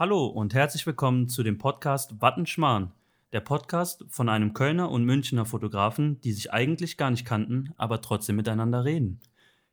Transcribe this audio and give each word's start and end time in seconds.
Hallo 0.00 0.24
und 0.24 0.54
herzlich 0.54 0.86
willkommen 0.86 1.28
zu 1.28 1.42
dem 1.42 1.58
Podcast 1.58 2.22
Wattenschmarrn. 2.22 2.90
Der 3.34 3.40
Podcast 3.40 4.02
von 4.08 4.30
einem 4.30 4.54
Kölner 4.54 4.90
und 4.90 5.04
Münchner 5.04 5.44
Fotografen, 5.44 6.18
die 6.22 6.32
sich 6.32 6.54
eigentlich 6.54 6.96
gar 6.96 7.10
nicht 7.10 7.26
kannten, 7.26 7.74
aber 7.76 8.00
trotzdem 8.00 8.36
miteinander 8.36 8.86
reden. 8.86 9.20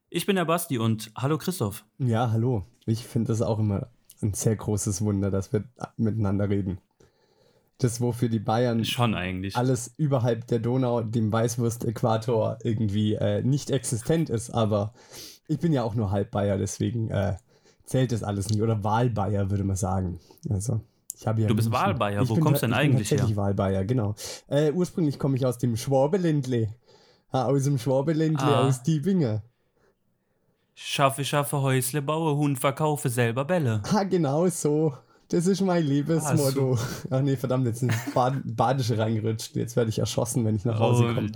Ich 0.10 0.26
bin 0.26 0.36
der 0.36 0.44
Basti 0.44 0.80
und 0.80 1.14
hallo 1.16 1.38
Christoph. 1.38 1.86
Ja, 1.98 2.30
hallo. 2.30 2.66
Ich 2.86 3.06
finde 3.06 3.30
das 3.30 3.42
auch 3.42 3.58
immer 3.58 3.88
ein 4.22 4.34
sehr 4.34 4.58
großes 4.58 5.02
Wunder, 5.02 5.32
dass 5.32 5.54
wir 5.54 5.64
miteinander 5.96 6.50
reden. 6.50 6.80
Das, 7.78 8.02
wofür 8.02 8.28
die 8.28 8.40
Bayern 8.40 8.84
schon 8.84 9.16
eigentlich 9.16 9.56
alles 9.56 9.94
überhalb 9.96 10.46
der 10.48 10.60
Donau, 10.60 11.04
dem 11.04 11.32
Weißwurst-Äquator 11.32 12.58
irgendwie 12.66 13.14
äh, 13.14 13.44
nicht 13.44 13.70
existent 13.70 14.30
ist, 14.30 14.50
aber 14.50 14.94
ich 15.48 15.60
bin 15.60 15.72
ja 15.72 15.84
auch 15.84 15.96
nur 15.96 16.12
halb 16.12 16.32
Bayer, 16.32 16.58
deswegen 16.58 17.12
äh, 17.12 17.38
zählt 17.88 18.12
das 18.12 18.22
alles 18.22 18.50
nicht. 18.50 18.62
Oder 18.62 18.84
Wahlbayer, 18.84 19.50
würde 19.50 19.64
man 19.64 19.76
sagen. 19.76 20.20
Also, 20.52 20.82
ich 21.18 21.26
habe 21.26 21.42
ja 21.42 21.48
du 21.48 21.56
bist. 21.56 21.72
Wahlbayer, 21.72 22.22
Ich 22.22 22.30
wo 22.30 22.36
bin 22.36 22.44
kommst 22.44 22.62
du 22.62 22.68
denn 22.68 22.76
ich 22.76 22.80
bin 22.82 22.92
eigentlich 22.92 23.10
her? 23.10 23.18
tatsächlich 23.18 23.38
Wahlbayer, 23.38 23.84
genau. 23.86 24.14
Äh, 24.48 24.72
ursprünglich 24.72 25.18
komme 25.18 25.36
ich 25.38 25.46
aus 25.48 25.58
dem 25.58 25.76
Schwabeländle. 25.76 26.70
Ah, 27.32 27.46
aus 27.46 27.64
dem 27.64 27.80
Schwabeländle, 27.80 28.46
Ah. 28.46 28.68
aus 28.68 28.84
Diebinger. 28.84 29.42
Schaffe, 30.76 31.26
schaffe, 31.26 31.62
Häusle, 31.62 32.02
baue, 32.04 32.36
Hund, 32.38 32.60
verkaufe, 32.60 33.10
selber 33.10 33.46
Bälle. 33.46 33.82
Ha, 33.92 34.04
genau 34.04 34.48
so. 34.48 34.94
Das 35.30 35.46
ist 35.48 35.60
mein 35.62 35.84
Lebensmotto. 35.84 36.78
Ach 37.10 37.22
nee, 37.22 37.36
verdammt, 37.36 37.66
jetzt 37.66 37.80
sind 37.80 37.92
Bad 38.14 38.36
Badische 38.46 38.98
reingerutscht. 38.98 39.56
Jetzt 39.56 39.76
werde 39.76 39.90
ich 39.90 40.00
erschossen, 40.00 40.46
wenn 40.46 40.56
ich 40.56 40.64
nach 40.66 40.80
Hause 40.80 41.14
komme. 41.16 41.32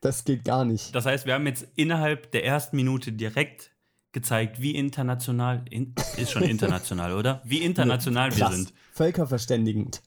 Das 0.00 0.24
geht 0.24 0.44
gar 0.44 0.64
nicht. 0.64 0.94
Das 0.94 1.04
heißt, 1.06 1.26
wir 1.26 1.34
haben 1.34 1.46
jetzt 1.46 1.66
innerhalb 1.76 2.30
der 2.32 2.44
ersten 2.44 2.76
Minute 2.76 3.12
direkt 3.12 3.70
gezeigt, 4.16 4.62
wie 4.62 4.74
international, 4.74 5.62
in, 5.68 5.94
ist 6.16 6.32
schon 6.32 6.42
international, 6.44 7.12
oder? 7.12 7.42
Wie 7.44 7.58
international 7.58 8.30
wir 8.30 8.46
Krass. 8.46 8.54
sind. 8.54 8.72
Völkerverständigend. 8.92 10.00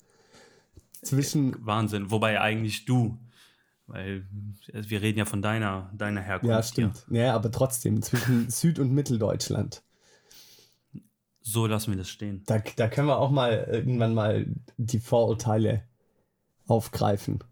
Zwischen, 1.03 1.63
Wahnsinn. 1.63 2.09
Wobei 2.09 2.41
eigentlich 2.41 2.85
du, 2.85 3.19
weil 3.85 4.25
äh, 4.73 4.81
wir 4.87 5.03
reden 5.03 5.19
ja 5.19 5.25
von 5.25 5.43
deiner, 5.43 5.91
deiner 5.95 6.21
Herkunft. 6.21 6.49
ja, 6.49 6.55
hier. 6.55 6.63
stimmt. 6.63 7.05
Ja, 7.11 7.35
aber 7.35 7.51
trotzdem, 7.51 8.01
zwischen 8.01 8.49
Süd- 8.49 8.79
und 8.79 8.91
Mitteldeutschland. 8.91 9.83
So 11.41 11.67
lassen 11.67 11.91
wir 11.91 11.97
das 11.99 12.09
stehen. 12.09 12.41
Da, 12.47 12.63
da 12.77 12.87
können 12.87 13.07
wir 13.07 13.19
auch 13.19 13.29
mal 13.29 13.67
irgendwann 13.71 14.15
mal 14.15 14.47
die 14.77 14.99
Vorurteile 14.99 15.83
aufgreifen. 16.65 17.43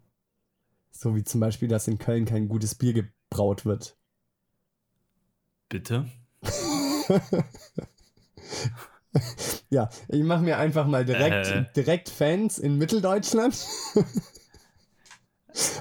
So 0.90 1.14
wie 1.14 1.22
zum 1.22 1.40
Beispiel, 1.40 1.68
dass 1.68 1.86
in 1.86 1.98
Köln 1.98 2.24
kein 2.24 2.48
gutes 2.48 2.74
Bier 2.74 2.94
gebraut 2.94 3.64
wird. 3.64 3.96
Bitte? 5.68 6.08
Ja, 9.70 9.88
ich 10.08 10.22
mache 10.22 10.42
mir 10.42 10.58
einfach 10.58 10.86
mal 10.86 11.04
direkt, 11.04 11.48
Äh. 11.48 11.64
direkt 11.74 12.08
Fans 12.08 12.58
in 12.58 12.78
Mitteldeutschland. 12.78 13.56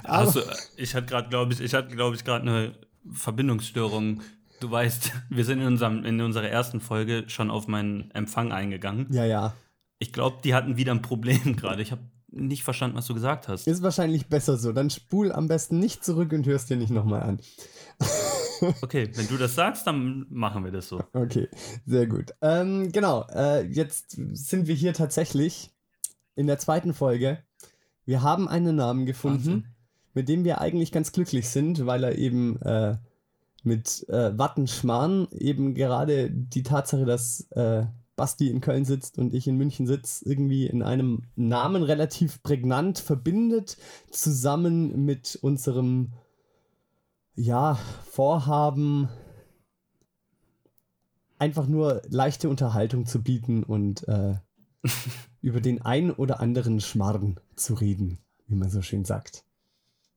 Also, 0.04 0.42
ich 0.76 0.96
hatte 0.96 1.06
gerade, 1.06 1.30
glaube 1.30 1.54
ich, 1.54 1.62
ich 1.62 1.76
hatte, 1.76 1.96
glaube 1.96 2.16
ich, 2.16 2.24
gerade 2.24 2.42
eine 2.50 2.74
Verbindungsstörung. 3.12 4.22
Du 4.60 4.72
weißt, 4.72 5.12
wir 5.30 5.46
sind 5.46 5.60
in, 5.62 5.68
unserem, 5.68 6.04
in 6.04 6.20
unserer 6.20 6.50
ersten 6.50 6.80
Folge 6.82 7.26
schon 7.28 7.52
auf 7.52 7.68
meinen 7.68 8.10
Empfang 8.12 8.52
eingegangen. 8.52 9.06
Ja, 9.12 9.26
ja. 9.26 9.54
Ich 10.00 10.14
glaube, 10.14 10.38
die 10.44 10.56
hatten 10.56 10.78
wieder 10.78 10.94
ein 10.94 11.04
Problem 11.04 11.56
gerade. 11.58 11.84
Ich 11.84 11.92
habe 11.92 12.02
nicht 12.30 12.64
verstanden, 12.64 12.98
was 12.98 13.06
du 13.06 13.14
gesagt 13.14 13.48
hast. 13.50 13.68
Ist 13.68 13.84
wahrscheinlich 13.84 14.26
besser 14.28 14.58
so. 14.58 14.72
Dann 14.72 14.90
spul 14.90 15.32
am 15.32 15.48
besten 15.48 15.78
nicht 15.78 16.04
zurück 16.04 16.32
und 16.32 16.48
hörst 16.48 16.72
dir 16.72 16.78
nicht 16.78 16.90
nochmal 16.92 17.22
an. 17.22 17.40
Okay, 18.82 19.10
wenn 19.16 19.28
du 19.28 19.38
das 19.38 19.56
sagst, 19.56 19.88
dann 19.88 20.26
machen 20.30 20.64
wir 20.64 20.72
das 20.72 20.88
so. 20.88 21.04
Okay, 21.14 21.48
sehr 21.86 22.08
gut. 22.08 22.34
Ähm, 22.42 22.92
genau, 22.92 23.26
äh, 23.34 23.66
jetzt 23.66 24.18
sind 24.32 24.68
wir 24.68 24.76
hier 24.76 24.94
tatsächlich 24.94 25.72
in 26.36 26.48
der 26.48 26.60
zweiten 26.60 26.94
Folge. 26.94 27.40
Wir 28.06 28.22
haben 28.22 28.48
einen 28.48 28.76
Namen 28.76 29.06
gefunden, 29.06 29.38
Wahnsinn. 29.38 29.66
mit 30.14 30.30
dem 30.30 30.44
wir 30.44 30.62
eigentlich 30.62 30.92
ganz 30.92 31.12
glücklich 31.12 31.50
sind, 31.50 31.86
weil 31.86 32.04
er 32.04 32.18
eben 32.18 32.62
äh, 32.62 32.98
mit 33.64 34.08
äh, 34.10 34.38
Wattenschmarrn 34.38 35.28
eben 35.32 35.74
gerade 35.74 36.32
die 36.32 36.64
Tatsache, 36.64 37.06
dass 37.06 37.48
äh, 37.52 37.86
Basti 38.16 38.50
in 38.50 38.62
Köln 38.62 38.84
sitzt 38.84 39.20
und 39.20 39.34
ich 39.34 39.48
in 39.48 39.58
München 39.58 39.86
sitze, 39.86 40.28
irgendwie 40.28 40.66
in 40.66 40.82
einem 40.82 41.24
Namen 41.36 41.84
relativ 41.84 42.42
prägnant 42.42 42.98
verbindet, 42.98 43.78
zusammen 44.10 45.06
mit 45.06 45.38
unserem 45.42 46.14
ja, 47.38 47.80
Vorhaben, 48.10 49.08
einfach 51.40 51.68
nur 51.68 52.02
leichte 52.10 52.50
Unterhaltung 52.50 53.06
zu 53.06 53.22
bieten 53.22 53.64
und 53.64 54.08
äh, 54.08 54.36
über 55.42 55.62
den 55.62 55.82
ein 55.82 56.12
oder 56.12 56.40
anderen 56.40 56.82
Schmarrn 56.82 57.40
zu 57.56 57.76
reden, 57.76 58.18
wie 58.48 58.56
man 58.56 58.70
so 58.70 58.82
schön 58.82 59.06
sagt. 59.06 59.44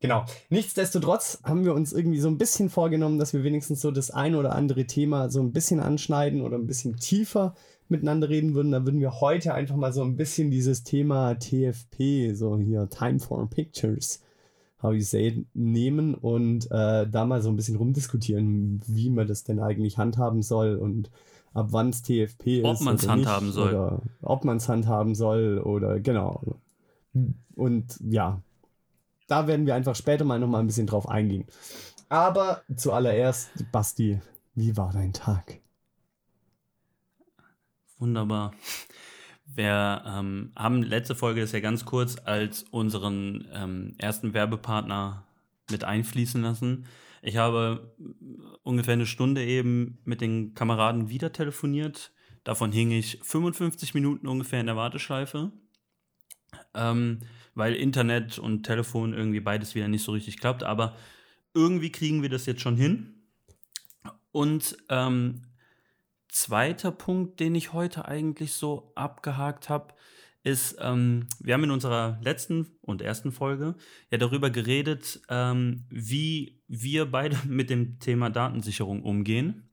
Genau. 0.01 0.25
Nichtsdestotrotz 0.49 1.41
haben 1.45 1.67
wir 1.67 1.75
uns 1.75 1.93
irgendwie 1.93 2.21
so 2.21 2.29
ein 2.29 2.39
bisschen 2.39 2.71
vorgenommen, 2.71 3.19
dass 3.19 3.35
wir 3.35 3.45
wenigstens 3.45 3.83
so 3.83 3.91
das 3.91 4.11
ein 4.11 4.35
oder 4.35 4.55
andere 4.55 4.87
Thema 4.87 5.29
so 5.29 5.43
ein 5.43 5.53
bisschen 5.53 5.79
anschneiden 5.79 6.41
oder 6.41 6.57
ein 6.57 6.67
bisschen 6.67 6.97
tiefer 6.97 7.55
miteinander 7.89 8.31
reden 8.31 8.55
würden. 8.55 8.73
Da 8.73 8.87
würden 8.87 9.01
wir 9.01 9.21
heute 9.21 9.53
einfach 9.53 9.77
mal 9.77 9.93
so 9.93 10.03
ein 10.03 10.17
bisschen 10.17 10.51
dieses 10.51 10.85
Thema 10.85 11.35
TFP, 11.35 12.33
so 12.33 12.59
hier 12.59 12.89
Time 12.89 13.19
for 13.19 13.47
Pictures, 13.51 14.23
how 14.83 14.93
you 14.93 15.03
say, 15.03 15.45
nehmen 15.55 16.15
und 16.15 16.71
äh, 16.71 17.07
da 17.09 17.27
mal 17.27 17.43
so 17.43 17.51
ein 17.51 17.57
bisschen 17.57 17.77
rumdiskutieren, 17.77 18.81
wie 18.87 19.11
man 19.11 19.27
das 19.27 19.45
denn 19.45 19.61
eigentlich 19.61 19.99
handhaben 19.99 20.43
soll 20.43 20.77
und 20.77 21.11
ab 21.53 21.69
wann 21.71 21.91
es 21.91 22.03
TFP 22.03 22.63
Ob 22.65 22.75
ist. 22.75 22.81
man's 22.83 23.05
oder 23.05 23.17
nicht, 23.17 23.27
handhaben 23.27 23.53
soll. 23.53 23.69
Oder 23.75 24.03
ob 24.23 24.45
man 24.45 24.57
es 24.57 24.69
handhaben 24.69 25.15
soll 25.15 25.59
oder 25.59 26.01
genau. 26.01 26.59
Und 27.55 27.99
ja, 28.09 28.41
da 29.27 29.47
werden 29.47 29.67
wir 29.67 29.75
einfach 29.75 29.95
später 29.97 30.25
mal 30.25 30.39
nochmal 30.39 30.61
ein 30.61 30.67
bisschen 30.67 30.87
drauf 30.87 31.09
eingehen. 31.09 31.45
Aber 32.09 32.63
zuallererst, 32.75 33.51
Basti, 33.71 34.21
wie 34.55 34.77
war 34.77 34.93
dein 34.93 35.13
Tag? 35.13 35.61
Wunderbar. 37.99 38.53
Wir 39.53 40.05
ähm, 40.07 40.53
haben 40.55 40.83
letzte 40.83 41.15
Folge 41.15 41.41
das 41.41 41.53
ja 41.53 41.61
ganz 41.61 41.85
kurz 41.85 42.17
als 42.25 42.65
unseren 42.71 43.49
ähm, 43.53 43.95
ersten 43.99 44.33
Werbepartner 44.33 45.27
mit 45.71 45.83
einfließen 45.83 46.41
lassen. 46.43 46.87
Ich 47.23 47.37
habe 47.37 47.93
äh, 47.99 48.05
ungefähr 48.63 48.95
eine 48.95 49.07
Stunde 49.07 49.45
eben 49.45 49.99
mit 50.05 50.21
den 50.21 50.55
Kameraden 50.55 51.09
wieder 51.09 51.33
telefoniert. 51.33 52.13
Davon 52.45 52.71
hing 52.71 52.93
ich 52.93 53.19
55 53.23 53.93
Minuten 53.95 54.29
ungefähr 54.29 54.61
in 54.61 54.67
der 54.67 54.77
Warteschleife, 54.77 55.51
ähm, 56.75 57.19
weil 57.55 57.75
Internet 57.75 58.39
und 58.39 58.63
Telefon 58.63 59.13
irgendwie 59.13 59.41
beides 59.41 59.75
wieder 59.75 59.89
nicht 59.89 60.05
so 60.05 60.13
richtig 60.13 60.39
klappt. 60.39 60.63
Aber 60.63 60.97
irgendwie 61.55 61.91
kriegen 61.91 62.23
wir 62.23 62.29
das 62.29 62.47
jetzt 62.47 62.63
schon 62.63 62.77
hin. 62.77 63.15
Und 64.31 64.77
ähm, 64.89 65.43
zweiter 66.31 66.93
Punkt, 66.93 67.41
den 67.41 67.55
ich 67.55 67.73
heute 67.73 68.07
eigentlich 68.07 68.53
so 68.55 68.93
abgehakt 68.95 69.69
habe, 69.69 69.95
ist, 70.43 70.79
ähm, 70.81 71.27
wir 71.39 71.55
haben 71.55 71.65
in 71.65 71.71
unserer 71.71 72.19
letzten 72.23 72.67
und 72.81 73.03
ersten 73.03 73.31
Folge 73.31 73.75
ja 74.11 74.19
darüber 74.19 74.51
geredet, 74.51 75.21
ähm, 75.29 75.85
wie 75.91 76.63
wir 76.67 77.11
beide 77.11 77.37
mit 77.47 77.71
dem 77.71 77.99
Thema 77.99 78.31
Datensicherung 78.31 79.03
umgehen. 79.03 79.69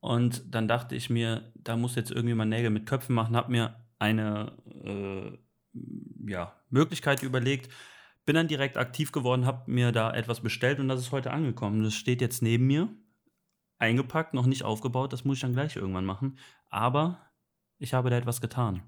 Und 0.00 0.54
dann 0.54 0.68
dachte 0.68 0.94
ich 0.96 1.08
mir, 1.08 1.52
da 1.54 1.76
muss 1.76 1.94
jetzt 1.94 2.10
irgendwie 2.10 2.34
mal 2.34 2.44
Nägel 2.44 2.70
mit 2.70 2.86
Köpfen 2.86 3.14
machen, 3.14 3.36
habe 3.36 3.52
mir 3.52 3.76
eine 3.98 4.52
äh, 4.84 5.38
ja, 6.30 6.54
Möglichkeit 6.68 7.22
überlegt, 7.22 7.70
bin 8.26 8.34
dann 8.34 8.48
direkt 8.48 8.76
aktiv 8.76 9.12
geworden, 9.12 9.46
habe 9.46 9.70
mir 9.70 9.92
da 9.92 10.12
etwas 10.12 10.40
bestellt 10.40 10.78
und 10.78 10.88
das 10.88 11.00
ist 11.00 11.12
heute 11.12 11.30
angekommen. 11.30 11.82
Das 11.82 11.94
steht 11.94 12.20
jetzt 12.20 12.42
neben 12.42 12.66
mir 12.66 12.88
eingepackt, 13.78 14.34
noch 14.34 14.46
nicht 14.46 14.62
aufgebaut. 14.62 15.12
Das 15.12 15.24
muss 15.24 15.36
ich 15.36 15.42
dann 15.42 15.52
gleich 15.52 15.76
irgendwann 15.76 16.04
machen. 16.04 16.38
Aber 16.68 17.30
ich 17.78 17.94
habe 17.94 18.10
da 18.10 18.16
etwas 18.16 18.40
getan. 18.40 18.82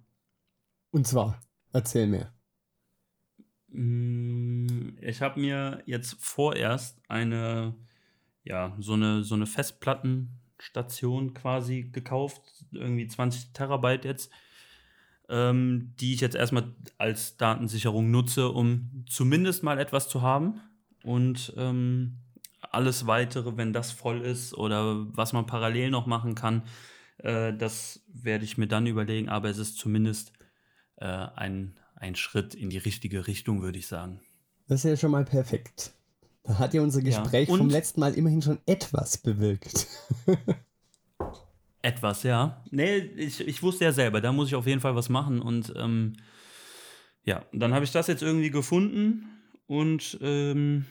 Und 0.91 1.07
zwar, 1.07 1.41
erzähl 1.73 2.07
mir. 2.07 2.33
Mm, 3.69 4.97
Ich 5.01 5.21
habe 5.21 5.41
mir 5.41 5.83
jetzt 5.87 6.17
vorerst 6.21 7.01
eine, 7.09 7.75
ja, 8.45 8.77
so 8.79 8.95
eine, 8.95 9.23
so 9.25 9.35
eine 9.35 9.47
Festplattenstation 9.47 11.35
quasi 11.35 11.91
gekauft, 11.91 12.65
irgendwie 12.71 13.07
20 13.07 13.53
Terabyte 13.53 14.05
jetzt, 14.05 14.33
ähm, 15.29 15.95
die 16.01 16.15
ich 16.15 16.21
jetzt 16.21 16.37
erstmal 16.37 16.75
als 16.99 17.37
Datensicherung 17.37 18.11
nutze, 18.11 18.49
um 18.49 19.05
zumindest 19.09 19.63
mal 19.63 19.79
etwas 19.79 20.09
zu 20.09 20.23
haben. 20.23 20.61
Und 21.03 21.53
ähm, 21.57 22.19
alles 22.61 23.07
weitere, 23.07 23.57
wenn 23.57 23.73
das 23.73 23.93
voll 23.93 24.21
ist 24.23 24.55
oder 24.55 25.07
was 25.17 25.33
man 25.33 25.47
parallel 25.47 25.91
noch 25.91 26.07
machen 26.07 26.35
kann, 26.35 26.63
äh, 27.19 27.53
das 27.55 28.01
werde 28.13 28.45
ich 28.45 28.59
mir 28.59 28.67
dann 28.67 28.87
überlegen. 28.87 29.29
Aber 29.29 29.49
es 29.49 29.59
ist 29.59 29.79
zumindest 29.79 30.33
äh, 30.97 31.05
ein, 31.07 31.79
ein 31.95 32.15
Schritt 32.17 32.55
in 32.55 32.71
die 32.71 32.79
richtige 32.79 33.27
Richtung, 33.27 33.63
würde 33.63 33.79
ich 33.79 33.87
sagen. 33.87 34.21
Das 34.69 34.85
ist 34.85 34.91
ja 34.91 34.97
schon 34.97 35.11
mal 35.13 35.25
perfekt. 35.25 35.93
Da 36.43 36.59
hat 36.59 36.75
ja 36.75 36.83
unser 36.83 37.01
Ja, 37.03 37.23
Gespräch 37.23 37.49
und- 37.49 37.59
vom 37.59 37.71
letzten 37.71 38.01
Mal 38.01 38.15
immerhin 38.15 38.43
schon 38.43 38.59
etwas 38.67 39.19
bewirkt. 39.19 39.87
Etwas, 41.83 42.25
ja. 42.25 42.65
Nee, 42.71 42.97
ich, 42.99 43.47
ich 43.47 43.63
wusste 43.63 43.85
ja 43.85 43.93
selber, 43.93 44.21
da 44.21 44.33
muss 44.33 44.49
ich 44.49 44.57
auf 44.57 44.67
jeden 44.67 44.81
Fall 44.81 44.97
was 44.97 45.09
machen. 45.09 45.41
Und 45.41 45.73
ähm, 45.77 46.15
ja, 47.23 47.45
dann 47.53 47.75
habe 47.75 47.85
ich 47.85 47.93
das 47.93 48.09
jetzt 48.09 48.23
irgendwie 48.23 48.51
gefunden 48.51 49.27
und 49.67 50.19
ähm, 50.21 50.85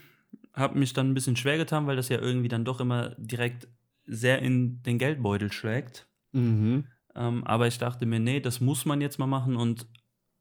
habe 0.56 0.80
mich 0.80 0.94
dann 0.94 1.12
ein 1.12 1.13
bisschen 1.13 1.36
schwer 1.36 1.57
getan, 1.57 1.88
weil 1.88 1.96
das 1.96 2.10
ja 2.10 2.19
irgendwie 2.19 2.48
dann 2.48 2.66
doch 2.66 2.80
immer 2.80 3.10
direkt 3.18 3.68
sehr 4.06 4.42
in 4.42 4.81
den 4.84 4.98
Geldbeutel 4.98 5.52
schlägt. 5.52 6.07
Mhm. 6.31 6.86
Ähm, 7.16 7.44
aber 7.46 7.68
ich 7.68 7.78
dachte 7.78 8.06
mir, 8.06 8.19
nee, 8.19 8.40
das 8.40 8.62
muss 8.62 8.86
man 8.86 9.02
jetzt 9.02 9.19
mal 9.19 9.28
machen 9.28 9.56
und 9.56 9.88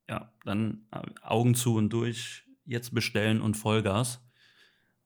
ja, 0.08 0.32
dann 0.44 0.86
äh, 0.90 1.00
Augen 1.22 1.54
zu 1.54 1.76
und 1.76 1.90
durch, 1.92 2.44
jetzt 2.66 2.94
bestellen 2.94 3.40
und 3.40 3.56
Vollgas. 3.56 4.20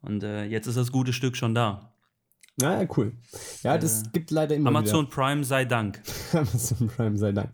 Und 0.01 0.23
äh, 0.23 0.45
jetzt 0.45 0.67
ist 0.67 0.77
das 0.77 0.93
gute 0.93 1.13
Stück 1.13 1.37
schon 1.37 1.55
da. 1.55 1.95
Naja, 2.61 2.89
cool. 2.97 3.13
Ja, 3.63 3.79
das 3.79 4.03
Äh, 4.03 4.07
gibt 4.13 4.31
leider 4.33 4.57
immer 4.57 4.71
Amazon 4.71 5.07
wieder. 5.07 5.15
Prime 5.15 5.45
sei 5.45 5.65
Dank. 5.65 6.03
Amazon 6.33 6.89
Prime 6.89 7.17
sei 7.17 7.31
Dank. 7.33 7.51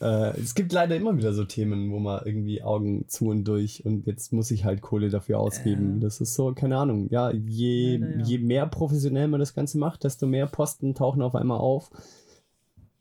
Äh, 0.00 0.38
es 0.40 0.54
gibt 0.54 0.72
leider 0.72 0.94
immer 0.94 1.16
wieder 1.16 1.32
so 1.32 1.44
Themen, 1.44 1.90
wo 1.90 1.98
man 1.98 2.24
irgendwie 2.24 2.62
Augen 2.62 3.08
zu 3.08 3.26
und 3.26 3.44
durch 3.44 3.84
und 3.84 4.06
jetzt 4.06 4.32
muss 4.32 4.50
ich 4.52 4.64
halt 4.64 4.80
Kohle 4.80 5.08
dafür 5.10 5.40
ausgeben. 5.40 5.98
Äh. 5.98 6.00
Das 6.00 6.20
ist 6.20 6.34
so, 6.34 6.52
keine 6.54 6.76
Ahnung. 6.78 7.08
Ja, 7.10 7.32
je, 7.32 7.96
Leider 7.96 8.18
ja. 8.18 8.24
je 8.24 8.38
mehr 8.38 8.66
professionell 8.66 9.26
man 9.26 9.40
das 9.40 9.54
Ganze 9.54 9.78
macht, 9.78 10.04
desto 10.04 10.26
mehr 10.26 10.46
Posten 10.46 10.94
tauchen 10.94 11.20
auf 11.22 11.34
einmal 11.34 11.58
auf. 11.58 11.90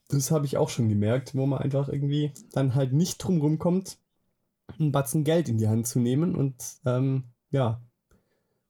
Das 0.10 0.32
habe 0.32 0.46
ich 0.46 0.58
auch 0.58 0.70
schon 0.70 0.90
gemerkt, 0.90 1.36
wo 1.36 1.46
man 1.46 1.60
einfach 1.60 1.88
irgendwie 1.90 2.32
dann 2.54 2.74
halt 2.74 2.94
nicht 2.94 3.18
drum 3.18 3.42
rumkommt, 3.42 3.98
einen 4.80 4.92
Batzen 4.92 5.24
Geld 5.24 5.50
in 5.50 5.58
die 5.58 5.68
Hand 5.68 5.86
zu 5.86 6.00
nehmen 6.00 6.34
und 6.36 6.56
ähm, 6.86 7.26
ja, 7.52 7.82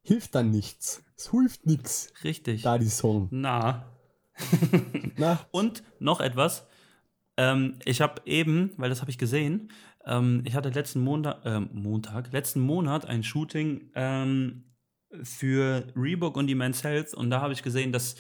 hilft 0.07 0.36
dann 0.36 0.51
nichts. 0.51 1.04
Es 1.15 1.31
hilft 1.31 1.65
nichts. 1.65 2.13
Richtig. 2.24 2.62
Da 2.62 2.77
die 2.77 2.89
Song. 2.89 3.27
Na. 3.31 3.92
Na, 5.18 5.39
Und 5.51 5.83
noch 6.00 6.21
etwas. 6.21 6.68
Ähm, 7.38 7.80
ich 7.86 8.01
habe 8.01 8.21
eben, 8.25 8.71
weil 8.77 8.89
das 8.89 9.01
habe 9.01 9.12
ich 9.12 9.18
gesehen, 9.18 9.71
ähm, 10.06 10.42
ich 10.45 10.56
hatte 10.56 10.69
letzten 10.69 11.01
Montag, 11.01 11.42
ähm, 11.45 11.69
Montag, 11.74 12.31
letzten 12.31 12.62
Monat 12.62 13.06
ein 13.06 13.24
Shooting 13.24 13.92
ähm, 13.95 14.63
für 15.24 15.88
Reebok 15.95 16.38
und 16.38 16.48
die 16.48 16.56
Men's 16.56 16.83
Health 16.83 17.13
und 17.13 17.30
da 17.30 17.42
habe 17.42 17.54
ich 17.54 17.63
gesehen, 17.63 17.92
dass 17.92 18.15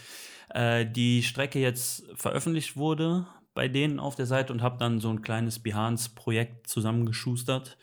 äh, 0.49 0.85
die 0.85 1.23
Strecke 1.23 1.59
jetzt 1.59 2.05
veröffentlicht 2.15 2.77
wurde 2.77 3.27
bei 3.57 3.67
denen 3.67 3.99
auf 3.99 4.13
der 4.13 4.27
Seite 4.27 4.53
und 4.53 4.61
habe 4.61 4.77
dann 4.77 4.99
so 4.99 5.09
ein 5.09 5.23
kleines 5.23 5.57
Behance-Projekt 5.57 6.67
zusammengeschustert. 6.67 7.79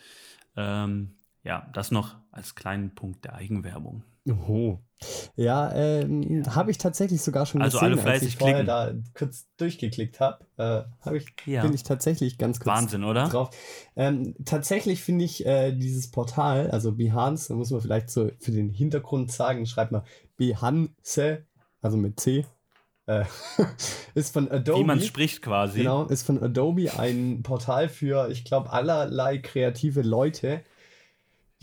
Ähm, 0.56 1.16
ja, 1.44 1.68
das 1.72 1.90
noch 1.90 2.16
als 2.32 2.54
kleinen 2.54 2.94
Punkt 2.94 3.24
der 3.24 3.34
Eigenwerbung. 3.34 4.02
Oho. 4.28 4.80
Ja, 5.36 5.70
ähm, 5.74 6.42
habe 6.54 6.70
ich 6.70 6.78
tatsächlich 6.78 7.20
sogar 7.20 7.44
schon 7.44 7.60
Also 7.60 7.76
gesehen, 7.78 7.84
alle 7.92 7.94
als 7.96 8.02
fleißig 8.02 8.28
ich 8.28 8.36
vorher 8.38 8.64
klicken. 8.64 9.04
da 9.12 9.18
kurz 9.18 9.46
durchgeklickt 9.58 10.18
habe. 10.18 10.46
Äh, 10.56 10.84
hab 11.04 11.12
ich, 11.12 11.26
Ja. 11.44 11.60
bin 11.62 11.74
ich 11.74 11.82
tatsächlich 11.82 12.38
ganz 12.38 12.58
kurz 12.58 12.74
Wahnsinn, 12.74 13.04
oder? 13.04 13.28
drauf. 13.28 13.50
Ähm, 13.96 14.34
tatsächlich 14.46 15.02
finde 15.02 15.26
ich 15.26 15.44
äh, 15.44 15.72
dieses 15.72 16.10
Portal, 16.10 16.70
also 16.70 16.92
Behance, 16.92 17.48
da 17.48 17.54
muss 17.54 17.70
man 17.70 17.82
vielleicht 17.82 18.08
so 18.08 18.30
für 18.40 18.50
den 18.52 18.70
Hintergrund 18.70 19.30
sagen, 19.30 19.66
schreibt 19.66 19.92
mal 19.92 20.04
Behance, 20.38 21.44
also 21.82 21.98
mit 21.98 22.18
C, 22.18 22.46
äh, 23.06 23.24
ist 24.14 24.32
von 24.32 24.50
Adobe. 24.50 24.80
Wie 24.80 24.84
man 24.84 25.00
spricht 25.02 25.42
quasi. 25.42 25.80
Genau, 25.80 26.04
ist 26.06 26.24
von 26.24 26.42
Adobe 26.42 26.98
ein 26.98 27.42
Portal 27.42 27.90
für, 27.90 28.30
ich 28.30 28.44
glaube, 28.44 28.72
allerlei 28.72 29.36
kreative 29.36 30.00
Leute, 30.00 30.62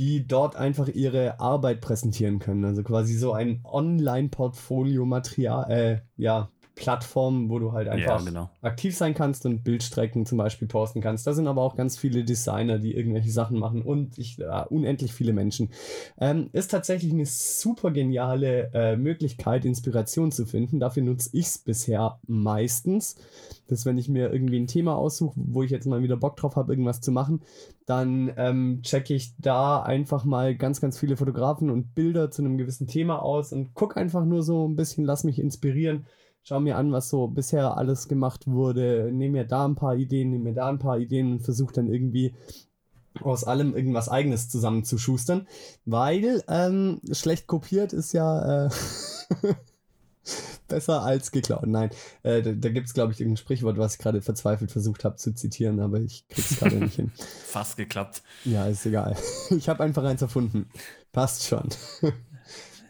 die 0.02 0.26
dort 0.26 0.56
einfach 0.56 0.88
ihre 0.88 1.40
Arbeit 1.40 1.80
präsentieren 1.80 2.40
können. 2.40 2.66
Also 2.66 2.82
quasi 2.82 3.14
so 3.14 3.34
ein 3.34 3.62
Online-Portfolio-Material, 3.64 5.70
äh, 5.70 6.00
ja, 6.18 6.50
Plattform, 6.82 7.50
wo 7.50 7.60
du 7.60 7.74
halt 7.74 7.88
einfach 7.88 8.20
Ja, 8.20 8.26
genau. 8.26 8.50
aktiv 8.64 8.98
sein 8.98 9.14
kannst 9.14 9.46
und 9.46 9.64
Bildstrecken 9.64 10.26
zum 10.26 10.40
Beispiel 10.40 10.68
posten 10.68 11.00
kannst. 11.00 11.28
Da 11.28 11.34
sind 11.34 11.46
aber 11.46 11.62
auch 11.62 11.76
ganz 11.76 11.96
viele 11.96 12.24
Designer, 12.24 12.80
die 12.80 12.96
irgendwelche 12.96 13.30
Sachen 13.30 13.60
machen 13.60 13.84
und 13.84 14.18
ich, 14.18 14.38
ja, 14.38 14.64
unendlich 14.64 15.14
viele 15.14 15.32
Menschen. 15.32 15.70
Ähm, 16.20 16.50
ist 16.54 16.72
tatsächlich 16.72 17.14
eine 17.14 17.28
super 17.28 17.92
geniale 17.92 18.72
äh, 18.74 18.98
Möglichkeit, 18.98 19.64
Inspiration 19.64 20.32
zu 20.32 20.48
finden. 20.48 20.80
Dafür 20.80 21.04
nutze 21.04 21.30
ich 21.34 21.46
es 21.46 21.58
bisher 21.60 22.20
meistens. 22.26 23.16
Dass 23.68 23.86
wenn 23.86 24.00
ich 24.00 24.10
mir 24.10 24.34
irgendwie 24.34 24.60
ein 24.60 24.68
Thema 24.68 24.96
aussuche, 24.96 25.36
wo 25.36 25.62
ich 25.62 25.70
jetzt 25.70 25.86
mal 25.86 26.02
wieder 26.02 26.18
Bock 26.18 26.36
drauf 26.36 26.56
habe, 26.56 26.74
irgendwas 26.74 27.00
zu 27.00 27.12
machen, 27.12 27.42
dann 27.86 28.34
ähm, 28.38 28.80
checke 28.84 29.14
ich 29.14 29.34
da 29.38 29.82
einfach 29.82 30.26
mal 30.26 30.56
ganz, 30.56 30.82
ganz 30.82 31.00
viele 31.00 31.16
Fotografen 31.16 31.70
und 31.70 31.94
Bilder 31.94 32.32
zu 32.32 32.42
einem 32.42 32.58
gewissen 32.58 32.88
Thema 32.88 33.22
aus 33.22 33.54
und 33.54 33.74
gucke 33.74 33.98
einfach 33.98 34.26
nur 34.26 34.44
so 34.44 34.68
ein 34.68 34.76
bisschen, 34.76 35.06
lass 35.06 35.24
mich 35.24 35.40
inspirieren. 35.40 36.06
Schau 36.44 36.60
mir 36.60 36.78
an, 36.78 36.92
was 36.92 37.10
so 37.10 37.28
bisher 37.28 37.78
alles 37.78 38.08
gemacht 38.08 38.48
wurde. 38.48 39.12
Nehme 39.12 39.40
mir 39.40 39.46
da 39.46 39.66
ein 39.66 39.76
paar 39.76 39.96
Ideen, 39.96 40.32
nehme 40.32 40.46
mir 40.46 40.54
da 40.54 40.70
ein 40.70 40.80
paar 40.80 40.98
Ideen 40.98 41.34
und 41.34 41.40
versuche 41.42 41.74
dann 41.74 41.88
irgendwie 41.88 42.34
aus 43.22 43.44
allem 43.44 43.76
irgendwas 43.76 44.10
Eigenes 44.10 44.50
zusammenzuschustern. 44.50 45.48
Weil 45.86 46.44
ähm, 46.48 47.02
schlecht 47.12 47.48
kopiert 47.48 47.94
ist 47.94 48.14
ja 48.14 48.66
äh, 48.66 48.70
besser 50.68 51.04
als 51.04 51.32
geklaut. 51.32 51.68
Nein, 51.68 51.92
äh, 52.24 52.42
da, 52.42 52.54
da 52.54 52.70
gibt 52.70 52.88
es, 52.88 52.94
glaube 52.94 53.14
ich, 53.14 53.20
irgendein 53.20 53.38
Sprichwort, 53.38 53.78
was 53.78 53.96
ich 53.96 54.00
gerade 54.00 54.22
verzweifelt 54.22 54.72
versucht 54.72 55.04
habe 55.04 55.18
zu 55.18 55.34
zitieren, 55.34 55.80
aber 55.80 56.00
ich 56.00 56.28
krieg's 56.28 56.58
gerade 56.58 56.78
nicht 56.78 56.96
hin. 56.96 57.12
Fast 57.46 57.78
geklappt. 57.78 58.24
Ja, 58.46 58.66
ist 58.66 58.86
egal. 58.86 59.16
Ich 59.50 59.70
habe 59.70 59.84
einfach 59.84 60.04
eins 60.04 60.22
erfunden. 60.22 60.70
Passt 61.12 61.46
schon. 61.46 61.70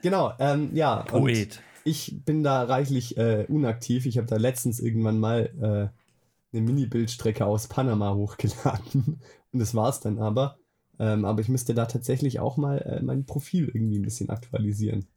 genau, 0.01 0.33
ähm, 0.39 0.69
ja. 0.73 1.01
und 1.01 1.07
Poet. 1.07 1.59
Ich 1.83 2.23
bin 2.25 2.43
da 2.43 2.63
reichlich 2.63 3.17
äh, 3.17 3.45
unaktiv. 3.47 4.05
Ich 4.05 4.17
habe 4.17 4.27
da 4.27 4.37
letztens 4.37 4.79
irgendwann 4.79 5.19
mal 5.19 5.51
äh, 5.59 6.55
eine 6.55 6.65
Mini-Bildstrecke 6.65 7.45
aus 7.45 7.67
Panama 7.67 8.13
hochgeladen. 8.13 9.21
Und 9.51 9.59
das 9.59 9.75
war's 9.75 9.99
dann 9.99 10.19
aber. 10.19 10.57
Ähm, 10.99 11.25
aber 11.25 11.41
ich 11.41 11.49
müsste 11.49 11.73
da 11.73 11.85
tatsächlich 11.85 12.39
auch 12.39 12.57
mal 12.57 12.77
äh, 12.79 13.01
mein 13.01 13.25
Profil 13.25 13.71
irgendwie 13.73 13.97
ein 13.97 14.03
bisschen 14.03 14.29
aktualisieren. 14.29 15.07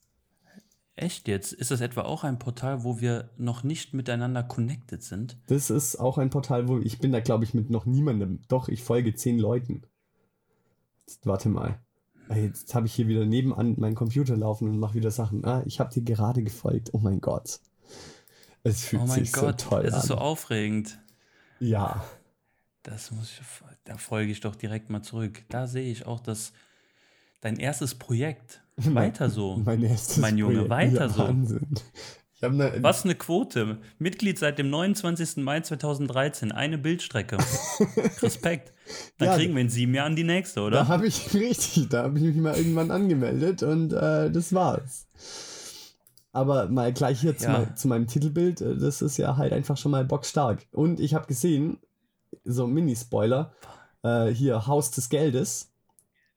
Echt 0.96 1.26
jetzt? 1.26 1.52
Ist 1.52 1.72
das 1.72 1.81
etwa 1.81 2.02
auch 2.02 2.22
ein 2.22 2.38
Portal, 2.38 2.84
wo 2.84 3.00
wir 3.00 3.31
noch 3.37 3.64
nicht 3.64 3.94
miteinander 3.94 4.44
connected 4.44 5.02
sind? 5.02 5.37
Das 5.49 5.69
ist 5.69 5.96
auch 5.96 6.19
ein 6.19 6.31
Portal, 6.31 6.69
wo 6.69 6.78
ich 6.78 7.00
bin 7.00 7.10
da, 7.10 7.20
glaube 7.20 7.44
ich, 7.44 7.52
mit 7.52 7.69
noch 7.69 7.84
niemandem. 7.84 8.40
Doch, 8.49 8.69
ich 8.69 8.82
folge 8.82 9.14
zehn 9.14 9.38
Leuten. 9.38 9.82
Jetzt, 11.06 11.26
warte 11.26 11.49
mal. 11.49 11.81
Jetzt 12.35 12.75
habe 12.75 12.87
ich 12.87 12.94
hier 12.94 13.09
wieder 13.09 13.25
nebenan 13.26 13.75
meinen 13.79 13.94
Computer 13.94 14.37
laufen 14.37 14.69
und 14.69 14.79
mache 14.79 14.94
wieder 14.94 15.11
Sachen. 15.11 15.44
Ah, 15.44 15.62
ich 15.67 15.81
habe 15.81 15.93
dir 15.93 16.03
gerade 16.03 16.43
gefolgt. 16.43 16.91
Oh 16.93 16.99
mein 16.99 17.21
Gott. 17.21 17.61
Es 18.62 18.85
fühlt 18.87 19.03
oh 19.03 19.06
mein 19.06 19.21
sich 19.25 19.32
Gott, 19.32 19.61
so 19.61 19.69
toll 19.71 19.87
an. 19.87 19.99
ist 19.99 20.06
so 20.06 20.17
aufregend. 20.17 20.99
ja. 21.61 22.05
Das 22.82 23.11
muss 23.12 23.31
ich, 23.31 23.41
da 23.85 23.97
folge 23.97 24.31
ich 24.31 24.41
doch 24.41 24.55
direkt 24.55 24.91
mal 24.91 25.01
zurück. 25.01 25.43
Da 25.48 25.67
sehe 25.67 25.91
ich 25.91 26.05
auch, 26.05 26.20
dass 26.20 26.53
dein 27.41 27.56
erstes 27.56 27.94
Projekt 27.94 28.63
weiter 28.77 29.31
so. 29.31 29.56
Mein 29.56 29.82
erstes 29.82 30.19
Mein 30.19 30.37
Junge, 30.37 30.67
Projekt. 30.67 30.70
weiter 30.70 31.06
ja, 31.06 31.08
so. 31.08 31.19
Wahnsinn. 31.20 31.67
Eine, 32.46 32.82
Was 32.82 33.05
eine 33.05 33.15
Quote. 33.15 33.79
Mitglied 33.98 34.39
seit 34.39 34.58
dem 34.58 34.70
29. 34.70 35.39
Mai 35.39 35.60
2013. 35.60 36.53
Eine 36.53 36.79
Bildstrecke. 36.79 37.39
Respekt. 38.22 38.72
Dann 39.19 39.29
Ja, 39.29 39.36
kriegen 39.36 39.55
wir 39.55 39.63
in 39.63 39.69
sieben 39.70 39.94
Jahren 39.94 40.17
die 40.17 40.24
nächste, 40.24 40.60
Da 40.60 40.67
oder? 40.67 40.89
habe 40.89 41.06
ich 41.06 41.32
richtig, 41.34 41.89
da 41.89 42.05
habe 42.05 42.19
ich 42.19 42.24
mich 42.24 42.36
mal 42.36 42.56
irgendwann 42.56 42.91
angemeldet 42.91 43.63
und 43.63 43.93
äh, 43.93 44.31
das 44.31 44.53
war's. 44.53 45.06
Aber 46.32 46.69
mal 46.69 46.93
gleich 46.93 47.20
hier 47.20 47.36
zu, 47.36 47.44
Ja. 47.46 47.53
mein, 47.53 47.77
zu 47.77 47.89
meinem 47.89 48.06
Titelbild, 48.06 48.60
äh, 48.60 48.77
das 48.77 49.03
ist 49.03 49.17
ja 49.19 49.36
halt 49.36 49.53
einfach 49.53 49.77
schon 49.77 49.93
mal 49.93 50.05
bockstark. 50.05 50.67
Und 50.72 50.98
ich 51.01 51.15
habe 51.15 51.27
gesehen, 51.27 51.79
so 52.44 52.67
Mini-Spoiler, 52.67 53.53
äh, 54.03 54.27
hier 54.29 54.67
Haus 54.67 54.91
des 54.91 55.08
Geldes, 55.08 55.70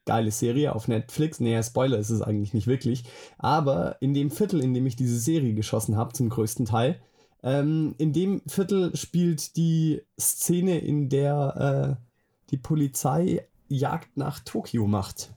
geile 0.07 0.31
Serie 0.31 0.73
auf 0.73 0.87
Netflix. 0.87 1.39
Naja, 1.39 1.61
Spoiler 1.61 1.99
ist 1.99 2.09
es 2.09 2.23
eigentlich 2.23 2.55
nicht 2.55 2.65
wirklich. 2.65 3.03
Aber 3.37 3.97
in 4.01 4.15
dem 4.15 4.31
Viertel, 4.31 4.63
in 4.63 4.73
dem 4.73 4.87
ich 4.87 4.95
diese 4.95 5.19
Serie 5.19 5.53
geschossen 5.53 5.95
habe, 5.95 6.13
zum 6.13 6.29
größten 6.29 6.65
Teil, 6.65 6.99
ähm, 7.43 7.93
in 7.99 8.13
dem 8.13 8.41
Viertel 8.47 8.95
spielt 8.95 9.55
die 9.55 10.01
Szene, 10.19 10.79
in 10.79 11.09
der 11.09 11.99
äh, 11.99 12.03
die 12.49 12.57
Polizei 12.57 13.45
Jagd 13.67 14.17
nach 14.17 14.39
Tokio 14.39 14.87
macht. 14.87 15.33